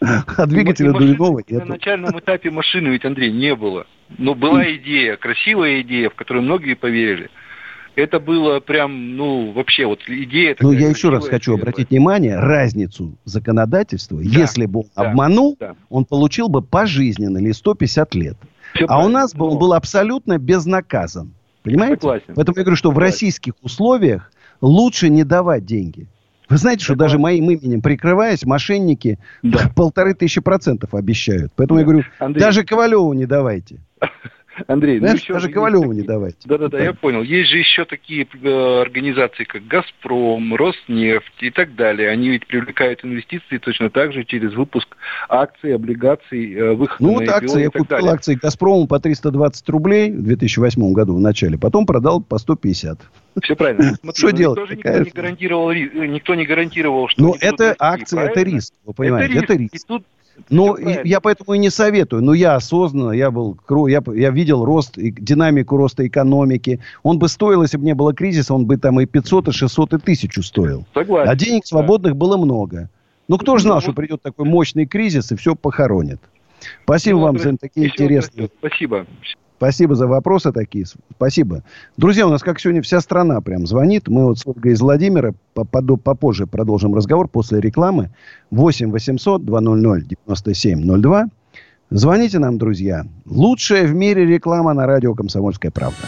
а 0.00 0.46
двигателя 0.46 0.90
И 0.90 0.92
машины- 0.92 1.16
Дуйнова 1.16 1.42
На 1.48 1.54
нет. 1.54 1.68
начальном 1.68 2.18
этапе 2.18 2.50
машины 2.50 2.88
ведь, 2.88 3.04
Андрей, 3.04 3.32
не 3.32 3.54
было. 3.54 3.86
Но 4.18 4.34
была 4.34 4.64
идея, 4.76 5.16
красивая 5.16 5.80
идея, 5.82 6.10
в 6.10 6.14
которую 6.14 6.44
многие 6.44 6.74
поверили. 6.74 7.30
Это 7.94 8.20
было 8.20 8.60
прям, 8.60 9.16
ну, 9.16 9.52
вообще, 9.52 9.86
вот 9.86 10.00
идея 10.06 10.54
Ну, 10.60 10.72
такая 10.72 10.84
я 10.84 10.90
еще 10.90 11.08
раз 11.08 11.26
хочу 11.26 11.52
светлая. 11.52 11.62
обратить 11.62 11.90
внимание, 11.90 12.38
разницу 12.38 13.16
законодательства. 13.24 14.20
Если 14.20 14.66
бы 14.66 14.80
он 14.80 14.86
да, 14.94 15.02
обманул, 15.10 15.56
да. 15.58 15.74
он 15.88 16.04
получил 16.04 16.48
бы 16.50 16.60
пожизненно 16.60 17.38
или 17.38 17.52
150 17.52 18.14
лет. 18.14 18.36
Всё 18.74 18.84
а 18.88 19.02
у 19.02 19.08
нас 19.08 19.32
но- 19.32 19.48
он 19.48 19.58
был 19.58 19.72
абсолютно 19.72 20.36
безнаказан. 20.38 21.32
Понимаете? 21.62 22.02
Согласен. 22.02 22.34
Поэтому 22.34 22.58
я 22.58 22.64
говорю, 22.64 22.76
что 22.76 22.90
в 22.90 22.98
российских 22.98 23.54
условиях 23.62 24.30
лучше 24.60 25.08
не 25.08 25.24
давать 25.24 25.64
деньги. 25.64 26.06
Вы 26.48 26.58
знаете, 26.58 26.84
что 26.84 26.94
даже 26.94 27.18
моим 27.18 27.50
именем 27.50 27.82
прикрываясь, 27.82 28.44
мошенники 28.44 29.18
полторы 29.74 30.14
тысячи 30.14 30.40
процентов 30.40 30.94
обещают. 30.94 31.52
Поэтому 31.56 31.80
я 31.80 31.84
говорю, 31.84 32.04
Андрей. 32.18 32.40
даже 32.40 32.64
Ковалеву 32.64 33.12
не 33.12 33.26
давайте. 33.26 33.78
Андрей, 34.68 35.00
ну 35.00 35.06
Знаешь, 35.06 35.20
еще 35.22 35.32
даже 35.34 35.48
Ковалеву 35.50 35.82
такие- 35.84 36.00
не 36.00 36.06
давайте. 36.06 36.36
Да-да-да, 36.44 36.78
я 36.82 36.92
понял. 36.94 37.22
Есть 37.22 37.50
же 37.50 37.58
еще 37.58 37.84
такие 37.84 38.26
э, 38.42 38.80
организации, 38.80 39.44
как 39.44 39.66
«Газпром», 39.66 40.54
«Роснефть» 40.54 41.40
и 41.40 41.50
так 41.50 41.74
далее. 41.74 42.08
Они 42.10 42.30
ведь 42.30 42.46
привлекают 42.46 43.04
инвестиции 43.04 43.58
точно 43.58 43.90
так 43.90 44.12
же 44.12 44.24
через 44.24 44.54
выпуск 44.54 44.96
акций, 45.28 45.74
облигаций, 45.74 46.54
э, 46.54 46.72
выход 46.74 47.00
Ну 47.00 47.08
на 47.08 47.20
вот 47.20 47.28
акции, 47.28 47.62
я 47.62 47.66
купил 47.70 47.84
далее. 47.86 48.12
акции 48.12 48.38
Газпрома 48.40 48.86
по 48.86 48.98
320 48.98 49.68
рублей 49.68 50.10
в 50.12 50.22
2008 50.22 50.92
году 50.92 51.16
в 51.16 51.20
начале, 51.20 51.58
потом 51.58 51.84
продал 51.86 52.22
по 52.22 52.38
150. 52.38 52.98
Все 53.42 53.54
правильно. 53.56 53.94
Смотри, 54.00 54.18
Что 54.18 54.28
ну, 54.30 54.36
делать? 54.36 54.58
Никто, 54.58 54.66
же 54.72 54.76
Такая- 54.76 55.00
никто, 55.00 55.04
не 55.10 55.22
гарантировал, 55.22 55.72
никто 55.72 56.34
не 56.34 56.46
гарантировал, 56.46 57.08
что... 57.08 57.20
Ну, 57.20 57.28
будут 57.28 57.42
это 57.42 57.76
акция, 57.78 58.28
это 58.28 58.42
риск, 58.42 58.72
вы 58.84 58.94
понимаете, 58.94 59.38
Это 59.38 59.54
риск. 59.54 59.74
И 59.74 59.78
тут 59.86 60.04
Ну, 60.50 60.76
я 60.76 61.20
поэтому 61.20 61.54
и 61.54 61.58
не 61.58 61.70
советую. 61.70 62.22
Но 62.22 62.34
я 62.34 62.54
осознанно, 62.54 63.12
я 63.12 63.30
был, 63.30 63.58
я, 63.88 64.02
я 64.14 64.30
видел 64.30 64.64
рост, 64.64 64.94
динамику 64.96 65.76
роста 65.76 66.06
экономики. 66.06 66.80
Он 67.02 67.18
бы 67.18 67.28
стоил, 67.28 67.62
если 67.62 67.76
бы 67.76 67.84
не 67.84 67.94
было 67.94 68.14
кризиса, 68.14 68.54
он 68.54 68.66
бы 68.66 68.76
там 68.76 69.00
и 69.00 69.06
500, 69.06 69.48
и 69.48 69.52
600, 69.52 69.92
и 69.94 69.96
1000 69.96 70.42
стоил. 70.42 70.84
Согласен. 70.94 71.30
А 71.30 71.34
денег 71.34 71.66
свободных 71.66 72.16
было 72.16 72.36
много. 72.36 72.88
Ну, 73.28 73.38
кто 73.38 73.56
же 73.56 73.64
знал, 73.64 73.80
что 73.80 73.92
придет 73.92 74.22
такой 74.22 74.46
мощный 74.46 74.86
кризис 74.86 75.32
и 75.32 75.36
все 75.36 75.54
похоронит? 75.54 76.20
Спасибо 76.84 77.18
Ну, 77.18 77.24
вам 77.24 77.38
за 77.38 77.56
такие 77.56 77.88
интересные... 77.88 78.48
Спасибо. 78.58 79.06
Спасибо 79.56 79.94
за 79.94 80.06
вопросы 80.06 80.52
такие. 80.52 80.84
Спасибо. 81.16 81.62
Друзья, 81.96 82.26
у 82.26 82.30
нас 82.30 82.42
как 82.42 82.60
сегодня 82.60 82.82
вся 82.82 83.00
страна 83.00 83.40
прям 83.40 83.66
звонит. 83.66 84.08
Мы 84.08 84.26
вот 84.26 84.38
с 84.38 84.46
Ольгой 84.46 84.72
из 84.72 84.80
Владимира 84.80 85.32
попозже 85.54 86.46
продолжим 86.46 86.94
разговор 86.94 87.28
после 87.28 87.60
рекламы. 87.60 88.10
8 88.50 88.90
800 88.90 89.44
200 89.44 90.08
9702. 90.08 91.26
Звоните 91.88 92.38
нам, 92.38 92.58
друзья. 92.58 93.06
Лучшая 93.24 93.86
в 93.86 93.94
мире 93.94 94.26
реклама 94.26 94.74
на 94.74 94.86
радио 94.86 95.14
«Комсомольская 95.14 95.70
правда». 95.70 96.06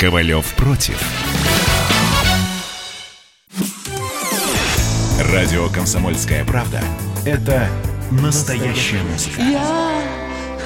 Ковалев 0.00 0.54
против. 0.56 1.00
Радио 5.32 5.68
«Комсомольская 5.68 6.44
правда»— 6.44 6.80
это 7.24 7.68
настоящая 8.10 9.02
музыка. 9.04 9.40
Я 9.40 10.17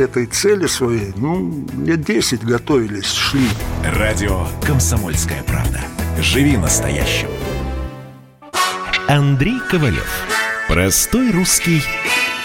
этой 0.00 0.26
цели 0.26 0.66
своей, 0.66 1.12
ну, 1.16 1.66
лет 1.84 2.02
10 2.02 2.44
готовились, 2.44 3.12
шли. 3.12 3.48
Радио 3.84 4.46
«Комсомольская 4.66 5.42
правда». 5.42 5.80
Живи 6.20 6.56
настоящим. 6.56 7.28
Андрей 9.06 9.58
Ковалев. 9.70 10.08
Простой 10.68 11.30
русский 11.30 11.82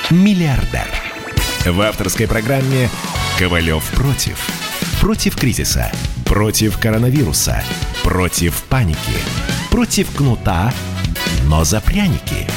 миллиардер. 0.10 0.88
В 1.66 1.82
авторской 1.82 2.28
программе 2.28 2.90
«Ковалев 3.38 3.84
против». 3.92 4.38
Против 5.02 5.36
кризиса. 5.36 5.92
Против 6.26 6.78
коронавируса. 6.80 7.64
Против 8.04 8.64
паники. 8.64 9.18
Против 9.70 10.16
кнута, 10.16 10.74
но 11.46 11.64
за 11.64 11.82
пряники. 11.82 12.48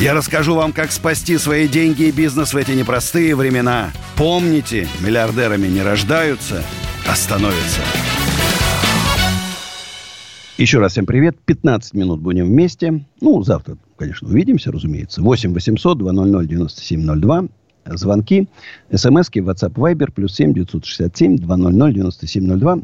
Я 0.00 0.14
расскажу 0.14 0.54
вам, 0.54 0.72
как 0.72 0.92
спасти 0.92 1.36
свои 1.36 1.68
деньги 1.68 2.04
и 2.04 2.10
бизнес 2.10 2.54
в 2.54 2.56
эти 2.56 2.70
непростые 2.70 3.36
времена. 3.36 3.90
Помните, 4.16 4.88
миллиардерами 5.04 5.66
не 5.66 5.82
рождаются, 5.82 6.62
а 7.06 7.14
становятся. 7.14 7.82
Еще 10.56 10.78
раз 10.78 10.92
всем 10.92 11.04
привет. 11.04 11.36
15 11.44 11.92
минут 11.92 12.20
будем 12.22 12.46
вместе. 12.46 13.04
Ну, 13.20 13.42
завтра, 13.42 13.76
конечно, 13.98 14.26
увидимся, 14.26 14.72
разумеется. 14.72 15.20
8 15.20 15.52
800 15.52 15.98
200 15.98 16.46
9702. 16.46 17.44
Звонки, 17.84 18.48
смски, 18.90 19.40
WhatsApp, 19.40 19.74
Viber, 19.74 20.10
плюс 20.12 20.34
7 20.34 20.54
967 20.54 21.36
200 21.36 21.92
9702. 21.92 22.78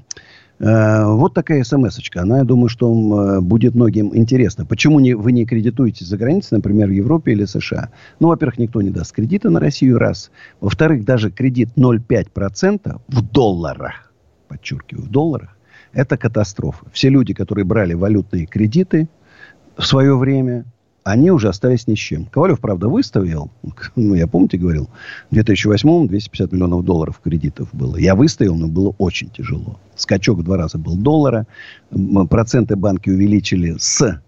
Э, 0.59 1.05
Вот 1.05 1.35
такая 1.35 1.63
смс-очка. 1.65 2.23
Она, 2.23 2.39
я 2.39 2.45
думаю, 2.45 2.69
что 2.69 2.91
э, 2.91 3.41
будет 3.41 3.75
многим 3.75 4.17
интересна. 4.17 4.65
Почему 4.65 5.01
не, 5.01 5.15
вы 5.15 5.33
не 5.33 5.45
кредитуетесь 5.45 6.07
за 6.07 6.17
границей, 6.17 6.57
например, 6.57 6.89
в 6.89 6.93
Европе 6.93 7.33
или 7.33 7.45
США? 7.45 7.91
Ну, 8.21 8.29
во-первых, 8.29 8.59
никто 8.59 8.83
не 8.83 8.91
даст 8.91 9.13
кредита 9.13 9.51
на 9.51 9.61
Россию, 9.61 9.99
раз. 9.99 10.31
Во-вторых, 10.61 11.05
даже 11.05 11.31
кредит 11.31 11.71
0,5% 11.77 13.01
в 13.09 13.23
долларах, 13.23 14.13
подчеркиваю, 14.49 15.07
в 15.07 15.11
долларах, 15.11 15.57
это 15.93 16.17
катастрофа. 16.17 16.87
Все 16.93 17.09
люди, 17.09 17.35
которые 17.35 17.65
брали 17.65 17.95
валютные 17.95 18.47
кредиты 18.47 19.09
в 19.77 19.85
свое 19.85 20.17
время, 20.17 20.65
они 21.07 21.31
уже 21.31 21.49
остались 21.49 21.87
ни 21.87 21.95
с 21.95 21.99
чем. 21.99 22.25
Ковалев, 22.25 22.59
правда, 22.59 22.89
выставил, 22.89 23.53
ну, 23.95 24.15
я 24.17 24.27
помните, 24.27 24.59
говорил, 24.59 24.91
в 25.31 25.35
2008 25.35 26.09
250 26.09 26.51
миллионов 26.51 26.85
долларов 26.85 27.21
кредитов 27.23 27.69
было. 27.73 27.97
Я 27.97 28.17
выставил, 28.17 28.57
но 28.57 28.67
было 28.67 28.93
очень 28.99 29.31
тяжело. 29.31 29.79
Скачок 29.95 30.39
в 30.39 30.43
два 30.43 30.57
раза 30.57 30.79
был 30.79 30.97
доллара. 30.97 31.47
Проценты 32.29 32.75
банки 32.75 33.09
увеличили 33.09 33.77
с 33.79 34.21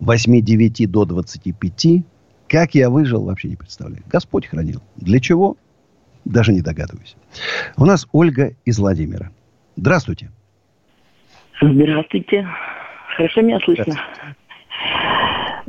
8,9 0.00 0.86
до 0.86 1.04
25. 1.04 2.04
Как 2.46 2.76
я 2.76 2.90
выжил, 2.90 3.24
вообще 3.24 3.48
не 3.48 3.56
представляю. 3.56 4.04
Господь 4.06 4.46
хранил. 4.46 4.80
Для 4.94 5.18
чего? 5.18 5.56
Даже 6.24 6.52
не 6.52 6.60
догадываюсь. 6.60 7.16
У 7.76 7.84
нас 7.84 8.06
Ольга 8.12 8.52
из 8.64 8.78
Владимира. 8.78 9.32
Здравствуйте. 9.74 10.30
Здравствуйте. 11.60 12.46
Хорошо 13.16 13.40
меня 13.40 13.58
слышно? 13.64 13.96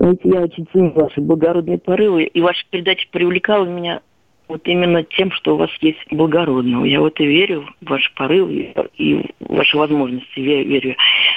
Знаете, 0.01 0.21
я 0.23 0.41
очень 0.41 0.67
ценю 0.73 0.93
ваши 0.93 1.21
благородные 1.21 1.77
порывы, 1.77 2.23
и 2.23 2.41
ваша 2.41 2.65
передача 2.71 3.07
привлекала 3.11 3.65
меня 3.65 4.01
вот 4.47 4.67
именно 4.67 5.03
тем, 5.03 5.31
что 5.31 5.53
у 5.53 5.57
вас 5.57 5.69
есть 5.79 5.99
благородного. 6.09 6.85
Я 6.85 7.01
в 7.01 7.05
это 7.05 7.23
верю, 7.23 7.67
в 7.81 7.89
ваши 7.89 8.11
порывы 8.15 8.73
и 8.97 9.13
в 9.39 9.55
ваши 9.55 9.77
возможности, 9.77 10.39
я 10.39 10.63
верю. 10.63 10.95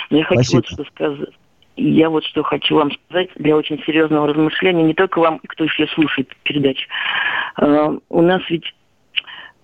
Но 0.09 0.17
я 0.17 0.25
хочу 0.25 0.45
Спасибо. 0.45 0.57
вот 0.57 0.67
что 0.67 0.85
сказать. 0.91 1.35
Я 1.77 2.09
вот 2.09 2.25
что 2.25 2.43
хочу 2.43 2.77
вам 2.77 2.91
сказать 2.93 3.29
для 3.35 3.55
очень 3.55 3.83
серьезного 3.85 4.29
размышления, 4.29 4.83
не 4.83 4.95
только 4.95 5.19
вам, 5.19 5.41
кто 5.47 5.65
еще 5.65 5.87
слушает 5.89 6.35
передачу. 6.45 6.89
А, 7.57 7.95
у 8.09 8.23
нас 8.23 8.41
ведь 8.49 8.65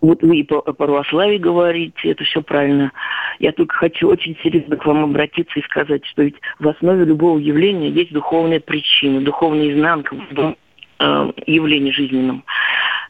вот 0.01 0.23
вы 0.23 0.39
и 0.39 0.43
по- 0.45 0.61
о 0.61 0.73
православии 0.73 1.39
говорите, 1.39 2.11
это 2.11 2.25
все 2.25 2.43
правильно. 2.43 2.93
Я 3.39 3.53
только 3.53 3.77
хочу 3.77 4.09
очень 4.09 4.37
серьезно 4.43 4.77
к 4.77 4.87
вам 4.87 5.05
обратиться 5.05 5.59
и 5.59 5.65
сказать, 5.65 6.05
что 6.07 6.23
ведь 6.23 6.37
в 6.59 6.69
основе 6.69 7.05
любого 7.05 7.39
явления 7.39 7.91
есть 7.91 8.13
духовная 8.13 8.61
причина, 8.61 9.21
духовная 9.21 9.71
изнанка 9.73 10.15
в 10.15 10.57
э, 10.99 11.33
явлении 11.47 11.91
жизненном. 11.91 12.45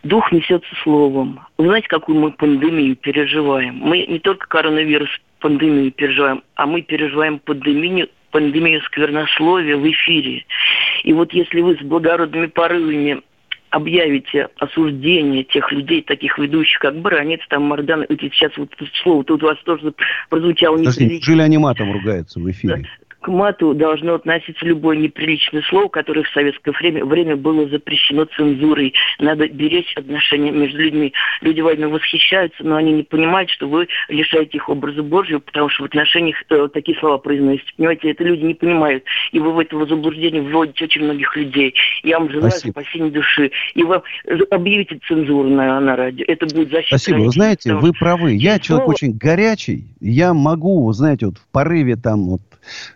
Дух 0.02 0.32
несется 0.32 0.74
словом. 0.82 1.40
Вы 1.58 1.66
знаете, 1.66 1.88
какую 1.88 2.18
мы 2.18 2.32
пандемию 2.32 2.96
переживаем? 2.96 3.76
Мы 3.76 4.06
не 4.06 4.18
только 4.18 4.46
коронавирус 4.46 5.10
пандемию 5.40 5.92
переживаем, 5.92 6.42
а 6.54 6.66
мы 6.66 6.82
переживаем 6.82 7.38
пандемию, 7.38 8.08
пандемию 8.30 8.80
сквернословия 8.82 9.76
в 9.76 9.90
эфире. 9.90 10.44
И 11.04 11.12
вот 11.12 11.32
если 11.32 11.60
вы 11.60 11.76
с 11.76 11.80
благородными 11.80 12.46
порывами 12.46 13.22
объявите 13.70 14.48
осуждение 14.58 15.44
тех 15.44 15.70
людей, 15.72 16.02
таких 16.02 16.38
ведущих, 16.38 16.78
как 16.80 16.96
Баранец, 17.00 17.40
там, 17.48 17.64
Мардан, 17.64 18.04
эти 18.08 18.28
сейчас 18.30 18.56
вот 18.56 18.70
слово 19.02 19.24
тут 19.24 19.42
у 19.42 19.46
вас 19.46 19.58
тоже 19.64 19.94
прозвучало 20.28 20.76
Подожди, 20.76 21.04
неприлично. 21.04 21.30
неужели 21.30 21.42
они 21.44 21.58
матом 21.58 21.92
ругаются 21.92 22.40
в 22.40 22.50
эфире? 22.50 22.84
К 23.20 23.28
мату 23.28 23.74
должно 23.74 24.14
относиться 24.14 24.64
любое 24.64 24.96
неприличное 24.96 25.62
слово, 25.68 25.88
которое 25.88 26.22
в 26.22 26.28
советское 26.30 26.72
время, 26.72 27.04
время 27.04 27.36
было 27.36 27.68
запрещено 27.68 28.24
цензурой. 28.24 28.94
Надо 29.18 29.46
беречь 29.48 29.92
отношения 29.94 30.50
между 30.50 30.78
людьми. 30.78 31.12
Люди 31.42 31.60
вами 31.60 31.84
восхищаются, 31.84 32.64
но 32.64 32.76
они 32.76 32.92
не 32.92 33.02
понимают, 33.02 33.50
что 33.50 33.68
вы 33.68 33.88
лишаете 34.08 34.56
их 34.56 34.68
образа 34.70 35.02
Божьего, 35.02 35.38
потому 35.40 35.68
что 35.68 35.82
в 35.82 35.86
отношениях 35.86 36.36
э, 36.48 36.68
такие 36.72 36.98
слова 36.98 37.18
произносите. 37.18 37.70
Понимаете, 37.76 38.10
это 38.10 38.24
люди 38.24 38.42
не 38.42 38.54
понимают. 38.54 39.04
И 39.32 39.38
вы 39.38 39.52
в 39.52 39.58
это 39.58 39.84
заблуждение 39.84 40.40
вводите 40.40 40.84
очень 40.84 41.04
многих 41.04 41.36
людей. 41.36 41.74
Я 42.02 42.18
вам 42.18 42.30
желаю 42.30 42.50
Спасибо. 42.50 42.72
спасения 42.72 43.10
души. 43.10 43.50
И 43.74 43.82
вы 43.82 44.02
объявите 44.50 44.98
цензуру 45.06 45.48
на, 45.50 45.78
на 45.80 45.94
радио. 45.94 46.24
Это 46.26 46.46
будет 46.46 46.70
защита. 46.70 46.96
Спасибо. 46.96 47.18
Вы 47.18 47.30
знаете, 47.30 47.70
потому 47.70 47.80
вы 47.80 47.92
правы. 47.92 48.32
Я 48.32 48.58
человек 48.58 48.88
очень 48.88 49.12
горячий. 49.12 49.84
Я 50.00 50.32
могу, 50.32 50.86
вы 50.86 50.94
знаете, 50.94 51.26
вот 51.26 51.36
в 51.36 51.46
порыве 51.52 51.96
там 51.96 52.26
вот 52.30 52.40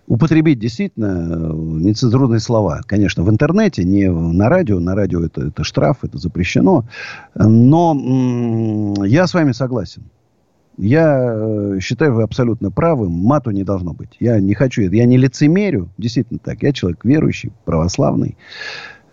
употребить 0.06 0.58
действительно 0.58 1.06
э, 1.06 1.52
нецензурные 1.52 2.40
слова. 2.40 2.80
Конечно, 2.86 3.22
в 3.22 3.30
интернете, 3.30 3.84
не 3.84 4.10
на 4.10 4.48
радио. 4.48 4.80
На 4.80 4.94
радио 4.94 5.24
это, 5.24 5.48
это 5.48 5.64
штраф, 5.64 5.98
это 6.02 6.18
запрещено. 6.18 6.84
Но 7.34 7.92
м, 7.92 9.04
я 9.04 9.26
с 9.26 9.34
вами 9.34 9.52
согласен. 9.52 10.04
Я 10.76 11.32
э, 11.32 11.78
считаю, 11.80 12.14
вы 12.14 12.22
абсолютно 12.22 12.70
правы. 12.70 13.08
Мату 13.08 13.50
не 13.50 13.62
должно 13.62 13.92
быть. 13.92 14.16
Я 14.18 14.40
не 14.40 14.54
хочу. 14.54 14.82
Я 14.82 15.04
не 15.06 15.16
лицемерю. 15.16 15.88
Действительно 15.98 16.40
так. 16.40 16.62
Я 16.62 16.72
человек 16.72 17.04
верующий, 17.04 17.52
православный. 17.64 18.36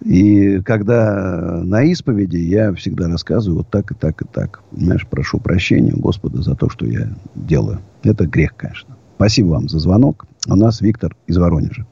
И 0.04 0.62
когда 0.62 1.62
на 1.64 1.84
исповеди 1.84 2.38
я 2.38 2.74
всегда 2.74 3.08
рассказываю 3.08 3.60
вот 3.60 3.70
так 3.70 3.92
и 3.92 3.96
так 3.96 4.22
и 4.24 4.26
так. 4.26 4.64
Понимаешь, 4.72 5.06
прошу 5.08 5.40
прощения 5.40 5.94
Господа 5.94 6.42
за 6.42 6.56
то, 6.56 6.70
что 6.70 6.88
я 6.88 7.10
делаю. 7.36 7.80
Это 8.02 8.26
грех, 8.26 8.56
конечно. 8.56 8.98
Спасибо 9.18 9.50
вам 9.50 9.70
за 9.70 9.78
звонок. 9.78 10.26
У 10.50 10.56
нас 10.56 10.82
Виктор 10.82 11.16
из 11.28 11.38
Воронежа. 11.38 11.86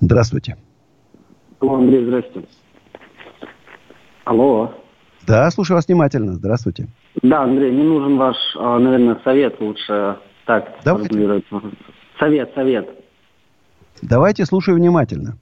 Здравствуйте. 0.00 0.56
Алло, 1.60 1.76
Андрей, 1.76 2.04
здравствуйте. 2.04 2.48
Алло. 4.24 4.74
Да, 5.26 5.50
слушаю 5.50 5.76
вас 5.76 5.86
внимательно. 5.86 6.34
Здравствуйте. 6.34 6.88
Да, 7.22 7.42
Андрей, 7.42 7.72
мне 7.72 7.84
нужен 7.84 8.16
ваш, 8.16 8.36
а, 8.58 8.78
наверное, 8.78 9.18
совет 9.24 9.60
лучше 9.60 10.16
так 10.46 10.72
Давайте. 10.84 11.42
Совет, 12.18 12.52
совет. 12.54 12.88
Давайте, 14.00 14.46
слушаю 14.46 14.76
внимательно. 14.76 15.36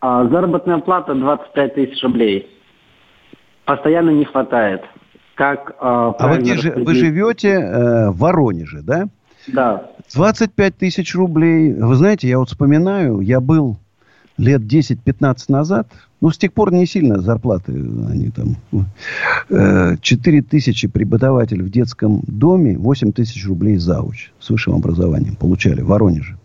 А, 0.00 0.26
заработная 0.26 0.78
плата 0.78 1.14
25 1.14 1.74
тысяч 1.74 2.02
рублей. 2.02 2.48
Постоянно 3.64 4.10
не 4.10 4.24
хватает. 4.24 4.82
Как 5.34 5.76
а, 5.80 6.14
А 6.18 6.28
вы 6.28 6.38
где 6.38 6.56
же? 6.56 6.72
Вы 6.72 6.94
живете 6.94 7.50
э, 7.50 8.10
в 8.10 8.18
Воронеже, 8.18 8.82
да? 8.82 9.08
Да. 9.48 9.90
25 10.14 10.76
тысяч 10.76 11.14
рублей. 11.14 11.72
Вы 11.72 11.94
знаете, 11.96 12.28
я 12.28 12.38
вот 12.38 12.48
вспоминаю, 12.48 13.20
я 13.20 13.40
был 13.40 13.78
лет 14.36 14.62
10-15 14.62 15.36
назад, 15.48 15.88
ну, 16.20 16.30
с 16.30 16.38
тех 16.38 16.52
пор 16.52 16.72
не 16.72 16.86
сильно 16.86 17.20
зарплаты, 17.20 17.72
они 17.72 18.30
там, 18.30 18.56
э, 19.50 19.96
4 20.00 20.42
тысячи 20.42 20.88
преподаватель 20.88 21.62
в 21.62 21.70
детском 21.70 22.22
доме, 22.26 22.76
8 22.78 23.12
тысяч 23.12 23.46
рублей 23.46 23.76
зауч 23.76 24.32
с 24.40 24.50
высшим 24.50 24.74
образованием 24.74 25.36
получали 25.36 25.82
в 25.82 25.86
Воронеже. 25.86 26.36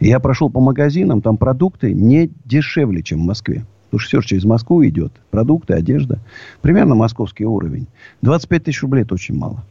И 0.00 0.08
я 0.08 0.20
прошел 0.20 0.50
по 0.50 0.60
магазинам, 0.60 1.20
там 1.20 1.36
продукты 1.36 1.92
не 1.92 2.30
дешевле, 2.44 3.02
чем 3.02 3.20
в 3.20 3.24
Москве. 3.24 3.64
Потому 3.90 4.00
что 4.00 4.08
все 4.08 4.28
через 4.28 4.44
Москву 4.44 4.84
идет. 4.84 5.12
Продукты, 5.30 5.74
одежда. 5.74 6.18
Примерно 6.62 6.94
московский 6.94 7.44
уровень. 7.44 7.86
25 8.22 8.64
тысяч 8.64 8.82
рублей 8.82 9.02
это 9.02 9.14
очень 9.14 9.36
мало. 9.36 9.64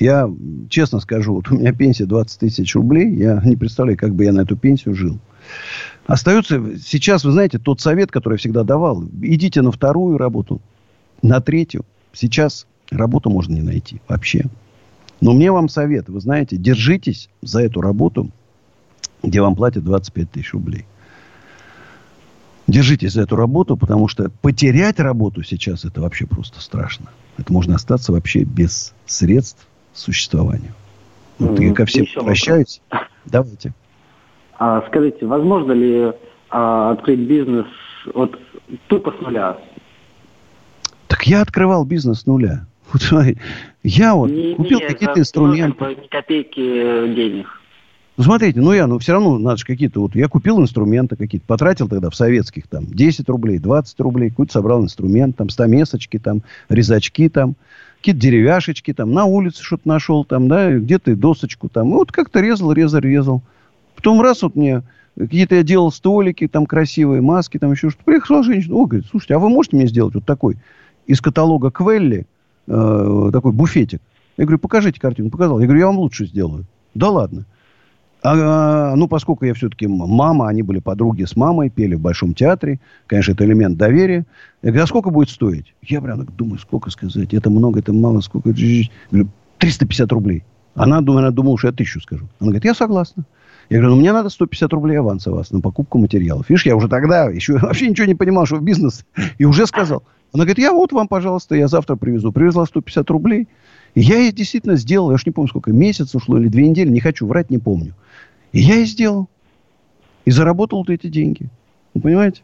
Я 0.00 0.30
честно 0.70 0.98
скажу, 0.98 1.34
вот 1.34 1.50
у 1.50 1.56
меня 1.56 1.74
пенсия 1.74 2.06
20 2.06 2.40
тысяч 2.40 2.74
рублей. 2.74 3.14
Я 3.14 3.42
не 3.44 3.54
представляю, 3.54 3.98
как 3.98 4.14
бы 4.14 4.24
я 4.24 4.32
на 4.32 4.40
эту 4.40 4.56
пенсию 4.56 4.94
жил. 4.94 5.18
Остается 6.06 6.78
сейчас, 6.78 7.22
вы 7.22 7.32
знаете, 7.32 7.58
тот 7.58 7.82
совет, 7.82 8.10
который 8.10 8.34
я 8.34 8.38
всегда 8.38 8.64
давал. 8.64 9.04
Идите 9.20 9.60
на 9.60 9.70
вторую 9.70 10.16
работу, 10.16 10.62
на 11.20 11.42
третью. 11.42 11.84
Сейчас 12.14 12.66
работу 12.90 13.28
можно 13.28 13.52
не 13.52 13.60
найти 13.60 14.00
вообще. 14.08 14.46
Но 15.20 15.34
мне 15.34 15.52
вам 15.52 15.68
совет. 15.68 16.08
Вы 16.08 16.20
знаете, 16.20 16.56
держитесь 16.56 17.28
за 17.42 17.60
эту 17.60 17.82
работу, 17.82 18.30
где 19.22 19.42
вам 19.42 19.54
платят 19.54 19.84
25 19.84 20.30
тысяч 20.30 20.54
рублей. 20.54 20.86
Держитесь 22.66 23.12
за 23.12 23.22
эту 23.22 23.36
работу, 23.36 23.76
потому 23.76 24.08
что 24.08 24.30
потерять 24.40 24.98
работу 24.98 25.42
сейчас 25.42 25.84
это 25.84 26.00
вообще 26.00 26.24
просто 26.24 26.62
страшно. 26.62 27.10
Это 27.36 27.52
можно 27.52 27.74
остаться 27.74 28.12
вообще 28.12 28.44
без 28.44 28.94
средств 29.04 29.66
существованию. 29.92 30.72
Вот 31.38 31.58
я 31.58 31.72
ко 31.72 31.86
всем 31.86 32.04
Еще 32.04 32.20
обращаюсь. 32.20 32.80
Давайте. 33.24 33.72
А, 34.58 34.84
скажите, 34.88 35.26
возможно 35.26 35.72
ли 35.72 36.12
а, 36.50 36.90
открыть 36.92 37.20
бизнес 37.20 37.66
вот 38.12 38.38
тупо 38.88 39.14
с 39.18 39.20
нуля? 39.22 39.56
Так 41.08 41.26
я 41.26 41.40
открывал 41.40 41.84
бизнес 41.84 42.20
с 42.20 42.26
нуля. 42.26 42.66
Вот 42.92 43.02
смотри, 43.02 43.38
я 43.82 44.14
вот 44.14 44.30
Не 44.30 44.54
купил 44.54 44.80
какие-то 44.80 45.22
спиной 45.24 45.60
инструменты. 45.60 45.84
ни 46.02 46.06
копейки 46.08 46.60
э, 46.60 47.14
денег. 47.14 47.46
Ну, 48.16 48.24
смотрите, 48.24 48.60
ну 48.60 48.72
я, 48.72 48.86
ну 48.86 48.98
все 48.98 49.12
равно 49.12 49.38
надо 49.38 49.56
же 49.56 49.64
какие-то, 49.64 50.00
вот 50.00 50.14
я 50.14 50.28
купил 50.28 50.60
инструменты 50.60 51.16
какие-то, 51.16 51.46
потратил 51.46 51.88
тогда 51.88 52.10
в 52.10 52.14
советских 52.14 52.66
там 52.66 52.84
10 52.84 53.28
рублей, 53.30 53.58
20 53.58 53.98
рублей, 54.00 54.28
какой-то 54.28 54.52
собрал 54.52 54.82
инструмент, 54.82 55.36
там 55.36 55.48
стамесочки, 55.48 56.18
там 56.18 56.42
резачки, 56.68 57.30
там 57.30 57.54
какие-то 58.00 58.20
деревяшечки, 58.20 58.94
там 58.94 59.12
на 59.12 59.26
улице 59.26 59.62
что-то 59.62 59.86
нашел, 59.86 60.24
там, 60.24 60.48
да, 60.48 60.72
где-то 60.72 61.10
и 61.10 61.14
досочку 61.14 61.68
там. 61.68 61.90
И 61.90 61.92
вот 61.92 62.12
как-то 62.12 62.40
резал, 62.40 62.72
резал, 62.72 63.00
резал. 63.00 63.42
Потом 63.94 64.22
раз 64.22 64.42
вот 64.42 64.56
мне 64.56 64.82
какие-то 65.18 65.54
я 65.54 65.62
делал 65.62 65.92
столики, 65.92 66.48
там 66.48 66.64
красивые, 66.64 67.20
маски, 67.20 67.58
там 67.58 67.72
еще 67.72 67.90
что-то. 67.90 68.04
Приехала 68.04 68.42
женщина, 68.42 68.76
о, 68.76 68.86
говорит, 68.86 69.06
слушайте, 69.10 69.34
а 69.34 69.38
вы 69.38 69.50
можете 69.50 69.76
мне 69.76 69.86
сделать 69.86 70.14
вот 70.14 70.24
такой 70.24 70.56
из 71.06 71.20
каталога 71.20 71.70
Квелли, 71.70 72.26
э, 72.66 73.30
такой 73.32 73.52
буфетик? 73.52 74.00
Я 74.38 74.44
говорю, 74.44 74.58
покажите 74.58 74.98
картину. 74.98 75.28
Показал. 75.28 75.60
Я 75.60 75.66
говорю, 75.66 75.80
я 75.80 75.86
вам 75.86 75.98
лучше 75.98 76.24
сделаю. 76.24 76.64
Да 76.94 77.10
ладно. 77.10 77.44
А, 78.22 78.94
ну, 78.96 79.08
поскольку 79.08 79.44
я 79.46 79.54
все-таки 79.54 79.86
мама, 79.86 80.48
они 80.48 80.62
были 80.62 80.78
подруги 80.78 81.24
с 81.24 81.36
мамой, 81.36 81.70
пели 81.70 81.94
в 81.94 82.00
Большом 82.00 82.34
театре. 82.34 82.80
Конечно, 83.06 83.32
это 83.32 83.44
элемент 83.44 83.78
доверия. 83.78 84.26
Я 84.62 84.70
говорю, 84.70 84.84
а 84.84 84.86
сколько 84.86 85.10
будет 85.10 85.30
стоить? 85.30 85.74
Я 85.82 86.00
прям 86.00 86.24
так 86.24 86.36
думаю, 86.36 86.58
сколько 86.58 86.90
сказать. 86.90 87.32
Это 87.32 87.48
много, 87.48 87.80
это 87.80 87.92
мало, 87.92 88.20
сколько? 88.20 88.50
Я 88.50 88.84
говорю, 89.10 89.28
350 89.58 90.12
рублей. 90.12 90.44
Она, 90.74 90.98
она 90.98 91.30
думала, 91.30 91.58
что 91.58 91.68
я 91.68 91.72
тысячу 91.72 92.00
скажу. 92.00 92.26
Она 92.40 92.50
говорит, 92.50 92.64
я 92.64 92.74
согласна. 92.74 93.24
Я 93.70 93.78
говорю, 93.78 93.94
ну 93.94 94.00
мне 94.00 94.12
надо 94.12 94.28
150 94.28 94.72
рублей 94.72 94.98
аванса 94.98 95.30
вас 95.30 95.50
на 95.50 95.60
покупку 95.60 95.98
материалов. 95.98 96.48
Видишь, 96.48 96.66
я 96.66 96.76
уже 96.76 96.88
тогда 96.88 97.30
еще 97.30 97.56
вообще 97.58 97.88
ничего 97.88 98.06
не 98.06 98.14
понимал, 98.14 98.44
что 98.44 98.56
в 98.56 98.62
бизнес. 98.62 99.04
И 99.38 99.44
уже 99.44 99.66
сказал. 99.66 100.02
Она 100.32 100.44
говорит, 100.44 100.58
я 100.58 100.72
вот 100.72 100.92
вам, 100.92 101.08
пожалуйста, 101.08 101.54
я 101.54 101.68
завтра 101.68 101.96
привезу. 101.96 102.32
Привезла 102.32 102.66
150 102.66 103.08
рублей. 103.10 103.48
И 103.94 104.00
я 104.00 104.18
ей 104.18 104.32
действительно 104.32 104.76
сделал, 104.76 105.10
я 105.10 105.16
уж 105.16 105.26
не 105.26 105.32
помню, 105.32 105.48
сколько, 105.48 105.72
месяц 105.72 106.14
ушло 106.14 106.38
или 106.38 106.48
две 106.48 106.68
недели, 106.68 106.88
не 106.88 107.00
хочу 107.00 107.26
врать, 107.26 107.50
не 107.50 107.58
помню. 107.58 107.94
И 108.52 108.60
я 108.60 108.76
и 108.76 108.84
сделал. 108.84 109.28
И 110.24 110.30
заработал 110.30 110.78
вот 110.78 110.90
эти 110.90 111.06
деньги. 111.06 111.48
Вы 111.94 112.00
понимаете? 112.00 112.42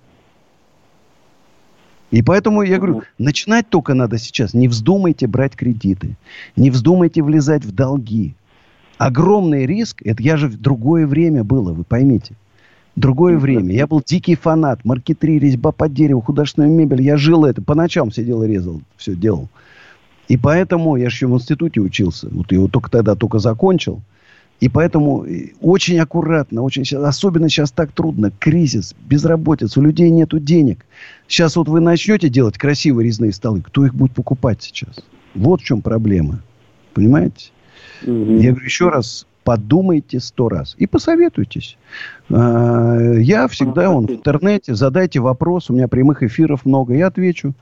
И 2.11 2.23
поэтому 2.23 2.63
я 2.63 2.77
говорю, 2.79 3.03
начинать 3.19 3.69
только 3.69 3.95
надо 3.95 4.19
сейчас. 4.19 4.55
Не 4.55 4.69
вздумайте 4.69 5.27
брать 5.27 5.57
кредиты. 5.57 6.17
Не 6.55 6.71
вздумайте 6.71 7.23
влезать 7.23 7.65
в 7.65 7.73
долги. 7.73 8.35
Огромный 8.99 9.67
риск, 9.67 10.01
это 10.05 10.23
я 10.23 10.37
же 10.37 10.49
в 10.49 10.59
другое 10.59 11.07
время 11.07 11.45
было, 11.45 11.73
вы 11.73 11.85
поймите. 11.85 12.35
Другое 12.95 13.37
время. 13.37 13.75
Я 13.75 13.87
был 13.87 14.03
дикий 14.05 14.37
фанат. 14.37 14.83
Маркетри, 14.85 15.39
резьба 15.39 15.73
по 15.73 15.87
дереву, 15.87 16.23
художественная 16.23 16.71
мебель. 16.71 17.03
Я 17.03 17.19
жил 17.19 17.45
это. 17.45 17.61
По 17.61 17.75
ночам 17.75 18.11
сидел 18.11 18.43
и 18.43 18.49
резал. 18.49 18.81
Все 18.97 19.15
делал. 19.15 19.51
И 20.29 20.39
поэтому 20.39 20.97
я 20.97 21.05
еще 21.05 21.27
в 21.27 21.35
институте 21.35 21.81
учился. 21.81 22.29
Вот 22.31 22.51
его 22.53 22.69
только 22.69 22.91
тогда 22.91 23.15
только 23.15 23.39
закончил. 23.39 24.01
И 24.59 24.69
поэтому 24.71 25.27
очень 25.61 25.99
аккуратно, 25.99 26.63
очень 26.63 26.83
особенно 26.97 27.49
сейчас 27.49 27.71
так 27.71 27.93
трудно, 27.93 28.33
кризис, 28.39 28.95
безработица, 29.07 29.79
у 29.81 29.83
людей 29.83 30.09
нету 30.09 30.39
денег. 30.39 30.87
Сейчас 31.29 31.57
вот 31.57 31.69
вы 31.69 31.81
начнете 31.81 32.31
делать 32.31 32.57
красивые 32.57 33.07
резные 33.07 33.33
столы, 33.33 33.61
кто 33.61 33.85
их 33.85 33.95
будет 33.95 34.13
покупать 34.13 34.63
сейчас? 34.63 34.97
Вот 35.35 35.61
в 35.61 35.65
чем 35.65 35.83
проблема. 35.83 36.41
Понимаете? 36.95 37.51
Mm-hmm. 38.05 38.39
Я 38.39 38.51
говорю 38.51 38.65
еще 38.65 38.89
раз, 38.89 39.27
подумайте 39.45 40.21
сто 40.21 40.49
раз 40.49 40.75
и 40.79 40.87
посоветуйтесь. 40.87 41.77
Я 42.31 43.49
всегда 43.51 43.91
он 43.91 44.07
в 44.07 44.11
интернете, 44.11 44.75
задайте 44.75 45.21
вопрос, 45.21 45.69
у 45.69 45.75
меня 45.75 45.87
прямых 45.87 46.23
эфиров 46.23 46.65
много, 46.65 46.95
я 46.95 47.09
отвечу 47.09 47.55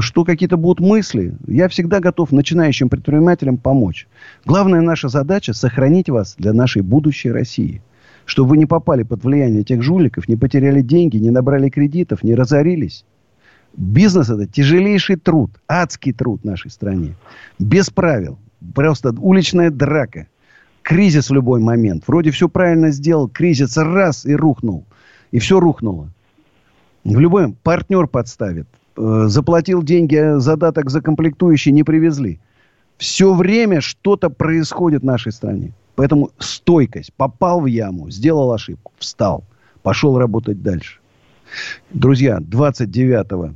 что 0.00 0.24
какие-то 0.24 0.56
будут 0.56 0.80
мысли, 0.80 1.34
я 1.46 1.68
всегда 1.68 2.00
готов 2.00 2.30
начинающим 2.30 2.88
предпринимателям 2.88 3.56
помочь. 3.56 4.06
Главная 4.44 4.82
наша 4.82 5.08
задача– 5.08 5.52
сохранить 5.54 6.10
вас 6.10 6.34
для 6.38 6.52
нашей 6.52 6.82
будущей 6.82 7.30
России. 7.30 7.82
Чтобы 8.24 8.50
вы 8.50 8.58
не 8.58 8.66
попали 8.66 9.02
под 9.02 9.24
влияние 9.24 9.62
этих 9.62 9.82
жуликов, 9.82 10.28
не 10.28 10.36
потеряли 10.36 10.82
деньги, 10.82 11.16
не 11.16 11.30
набрали 11.30 11.70
кредитов, 11.70 12.22
не 12.22 12.34
разорились. 12.34 13.04
Бизнес– 13.74 14.28
это 14.30 14.46
тяжелейший 14.46 15.16
труд, 15.16 15.50
адский 15.66 16.12
труд 16.12 16.44
нашей 16.44 16.70
стране. 16.70 17.16
Без 17.58 17.88
правил. 17.88 18.38
Просто 18.74 19.14
уличная 19.18 19.70
драка. 19.70 20.28
Кризис 20.82 21.30
в 21.30 21.34
любой 21.34 21.60
момент. 21.60 22.04
Вроде 22.06 22.30
все 22.30 22.48
правильно 22.48 22.90
сделал, 22.90 23.28
кризис 23.28 23.76
раз 23.76 24.26
и 24.26 24.34
рухнул. 24.34 24.84
И 25.30 25.38
все 25.38 25.58
рухнуло. 25.58 26.10
В 27.04 27.18
любой 27.18 27.52
партнер 27.62 28.06
подставит 28.06 28.68
заплатил 28.96 29.82
деньги, 29.82 30.38
задаток 30.38 30.90
за 30.90 31.00
комплектующие 31.00 31.72
не 31.72 31.82
привезли. 31.82 32.38
Все 32.98 33.34
время 33.34 33.80
что-то 33.80 34.30
происходит 34.30 35.02
в 35.02 35.06
нашей 35.06 35.32
стране. 35.32 35.72
Поэтому 35.94 36.30
стойкость. 36.38 37.12
Попал 37.14 37.60
в 37.60 37.66
яму, 37.66 38.10
сделал 38.10 38.52
ошибку, 38.52 38.92
встал, 38.98 39.44
пошел 39.82 40.18
работать 40.18 40.62
дальше. 40.62 40.98
Друзья, 41.90 42.38
29 42.40 43.54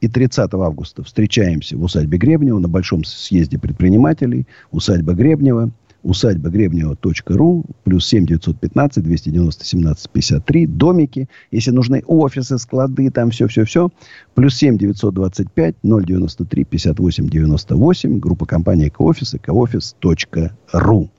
и 0.00 0.08
30 0.08 0.54
августа 0.54 1.02
встречаемся 1.02 1.76
в 1.76 1.82
усадьбе 1.82 2.18
Гребнева 2.18 2.58
на 2.58 2.68
Большом 2.68 3.04
съезде 3.04 3.58
предпринимателей. 3.58 4.46
Усадьба 4.70 5.14
Гребнева– 5.14 5.70
усадьба 6.06 6.50
Гребнева.ру, 6.50 7.64
плюс 7.82 8.06
7 8.06 8.26
915 8.26 9.02
290 9.02 9.64
17 9.64 10.10
53, 10.10 10.66
домики, 10.66 11.28
если 11.50 11.72
нужны 11.72 12.02
офисы, 12.06 12.58
склады, 12.58 13.10
там 13.10 13.30
все-все-все, 13.30 13.90
плюс 14.34 14.54
7 14.56 14.78
925 14.78 15.76
093 15.82 16.64
58 16.64 17.28
98, 17.28 18.18
группа 18.20 18.46
компании 18.46 18.88
Экоофис, 18.88 19.34
экоофис.ру. 19.34 21.10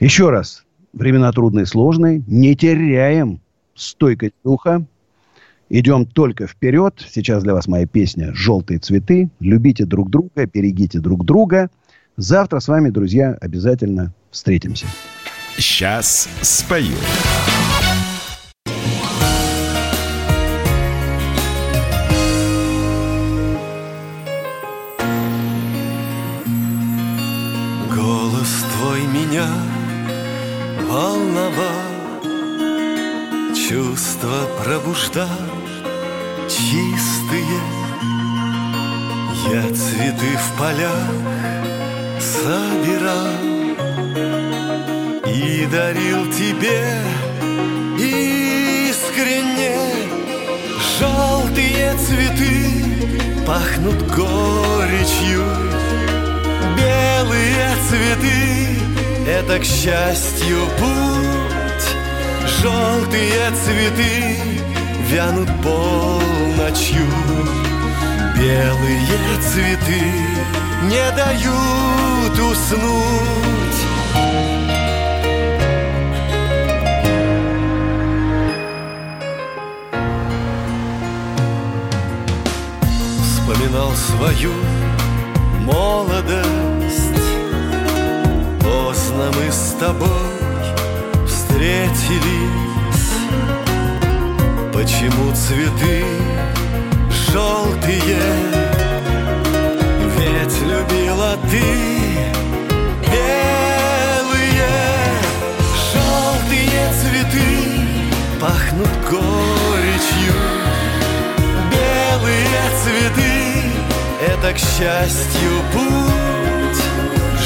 Еще 0.00 0.30
раз, 0.30 0.64
времена 0.92 1.30
трудные 1.30 1.62
и 1.62 1.66
сложные, 1.66 2.22
не 2.26 2.56
теряем 2.56 3.40
стойкость 3.74 4.34
духа, 4.44 4.84
Идем 5.68 6.06
только 6.06 6.46
вперед. 6.46 7.04
Сейчас 7.10 7.42
для 7.42 7.52
вас 7.52 7.66
моя 7.66 7.88
песня 7.88 8.32
«Желтые 8.32 8.78
цветы». 8.78 9.30
Любите 9.40 9.84
друг 9.84 10.10
друга, 10.10 10.46
берегите 10.46 11.00
друг 11.00 11.24
друга– 11.24 11.70
Завтра 12.16 12.60
с 12.60 12.68
вами, 12.68 12.88
друзья, 12.88 13.36
обязательно 13.42 14.14
встретимся. 14.30 14.86
Сейчас 15.58 16.28
спою. 16.40 16.96
Голос 27.94 28.64
твой 28.78 29.02
меня 29.08 29.48
волновал, 30.88 31.52
Чувства 33.54 34.48
пробуждал 34.64 35.28
чистые. 36.48 37.60
Я 39.52 39.62
цветы 39.74 40.36
в 40.38 40.58
полях 40.58 41.65
собирал 42.44 43.32
И 45.26 45.66
дарил 45.66 46.30
тебе 46.32 46.82
искренне 47.98 49.76
Желтые 50.98 51.94
цветы 51.98 52.86
пахнут 53.46 54.02
горечью. 54.08 55.44
Белые 56.76 57.76
цветы— 57.88 58.80
это 59.28 59.58
к 59.58 59.64
счастью 59.64 60.58
путь. 60.78 61.86
Желтые 62.62 63.50
цветы 63.64 64.36
вянут 65.10 65.48
полночью 65.62 67.06
Белые 68.38 69.40
цветы 69.40 70.02
не 70.82 71.10
дают 71.16 72.38
уснуть. 72.38 73.80
Вспоминал 83.22 83.92
свою 83.92 84.52
молодость. 85.62 86.46
Поздно 88.60 89.32
мы 89.34 89.50
с 89.50 89.76
тобой 89.80 90.08
встретились. 91.26 92.66
Почему 94.74 95.34
цветы 95.34 96.04
желтые. 97.36 98.18
Ведь 100.16 100.58
любила 100.62 101.36
ты 101.50 101.66
белые. 103.12 104.70
Желтые 105.92 106.82
цветы 107.00 107.50
пахнут 108.40 108.94
горечью. 109.10 110.36
Белые 111.72 112.62
цветы— 112.82 113.34
это, 114.32 114.48
к 114.54 114.58
счастью, 114.58 115.50
путь. 115.74 116.82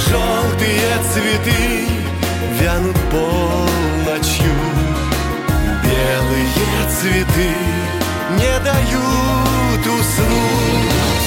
Желтые 0.07 0.93
цветы 1.13 1.63
вянут 2.61 2.99
полночью. 3.11 4.55
Белые 5.83 6.81
цветы 7.01 7.80
не 8.39 8.59
дают 8.61 9.87
уснуть 9.87 11.20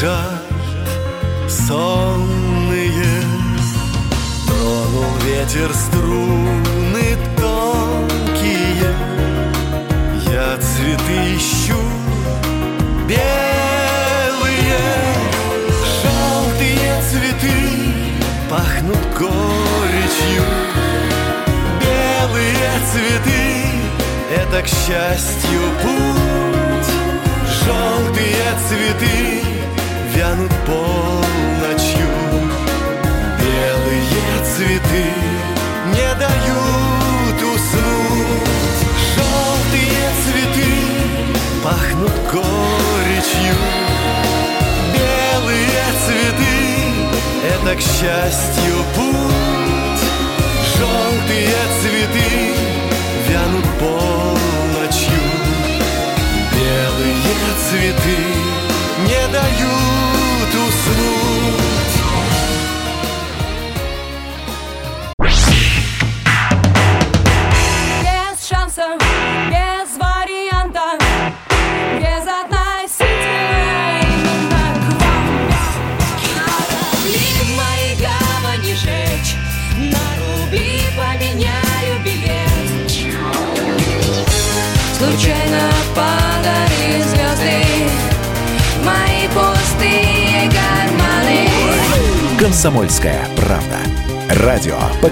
луга 0.00 0.37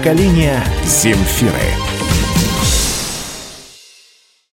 Поколения 0.07 0.63
Земфиры. 0.85 1.96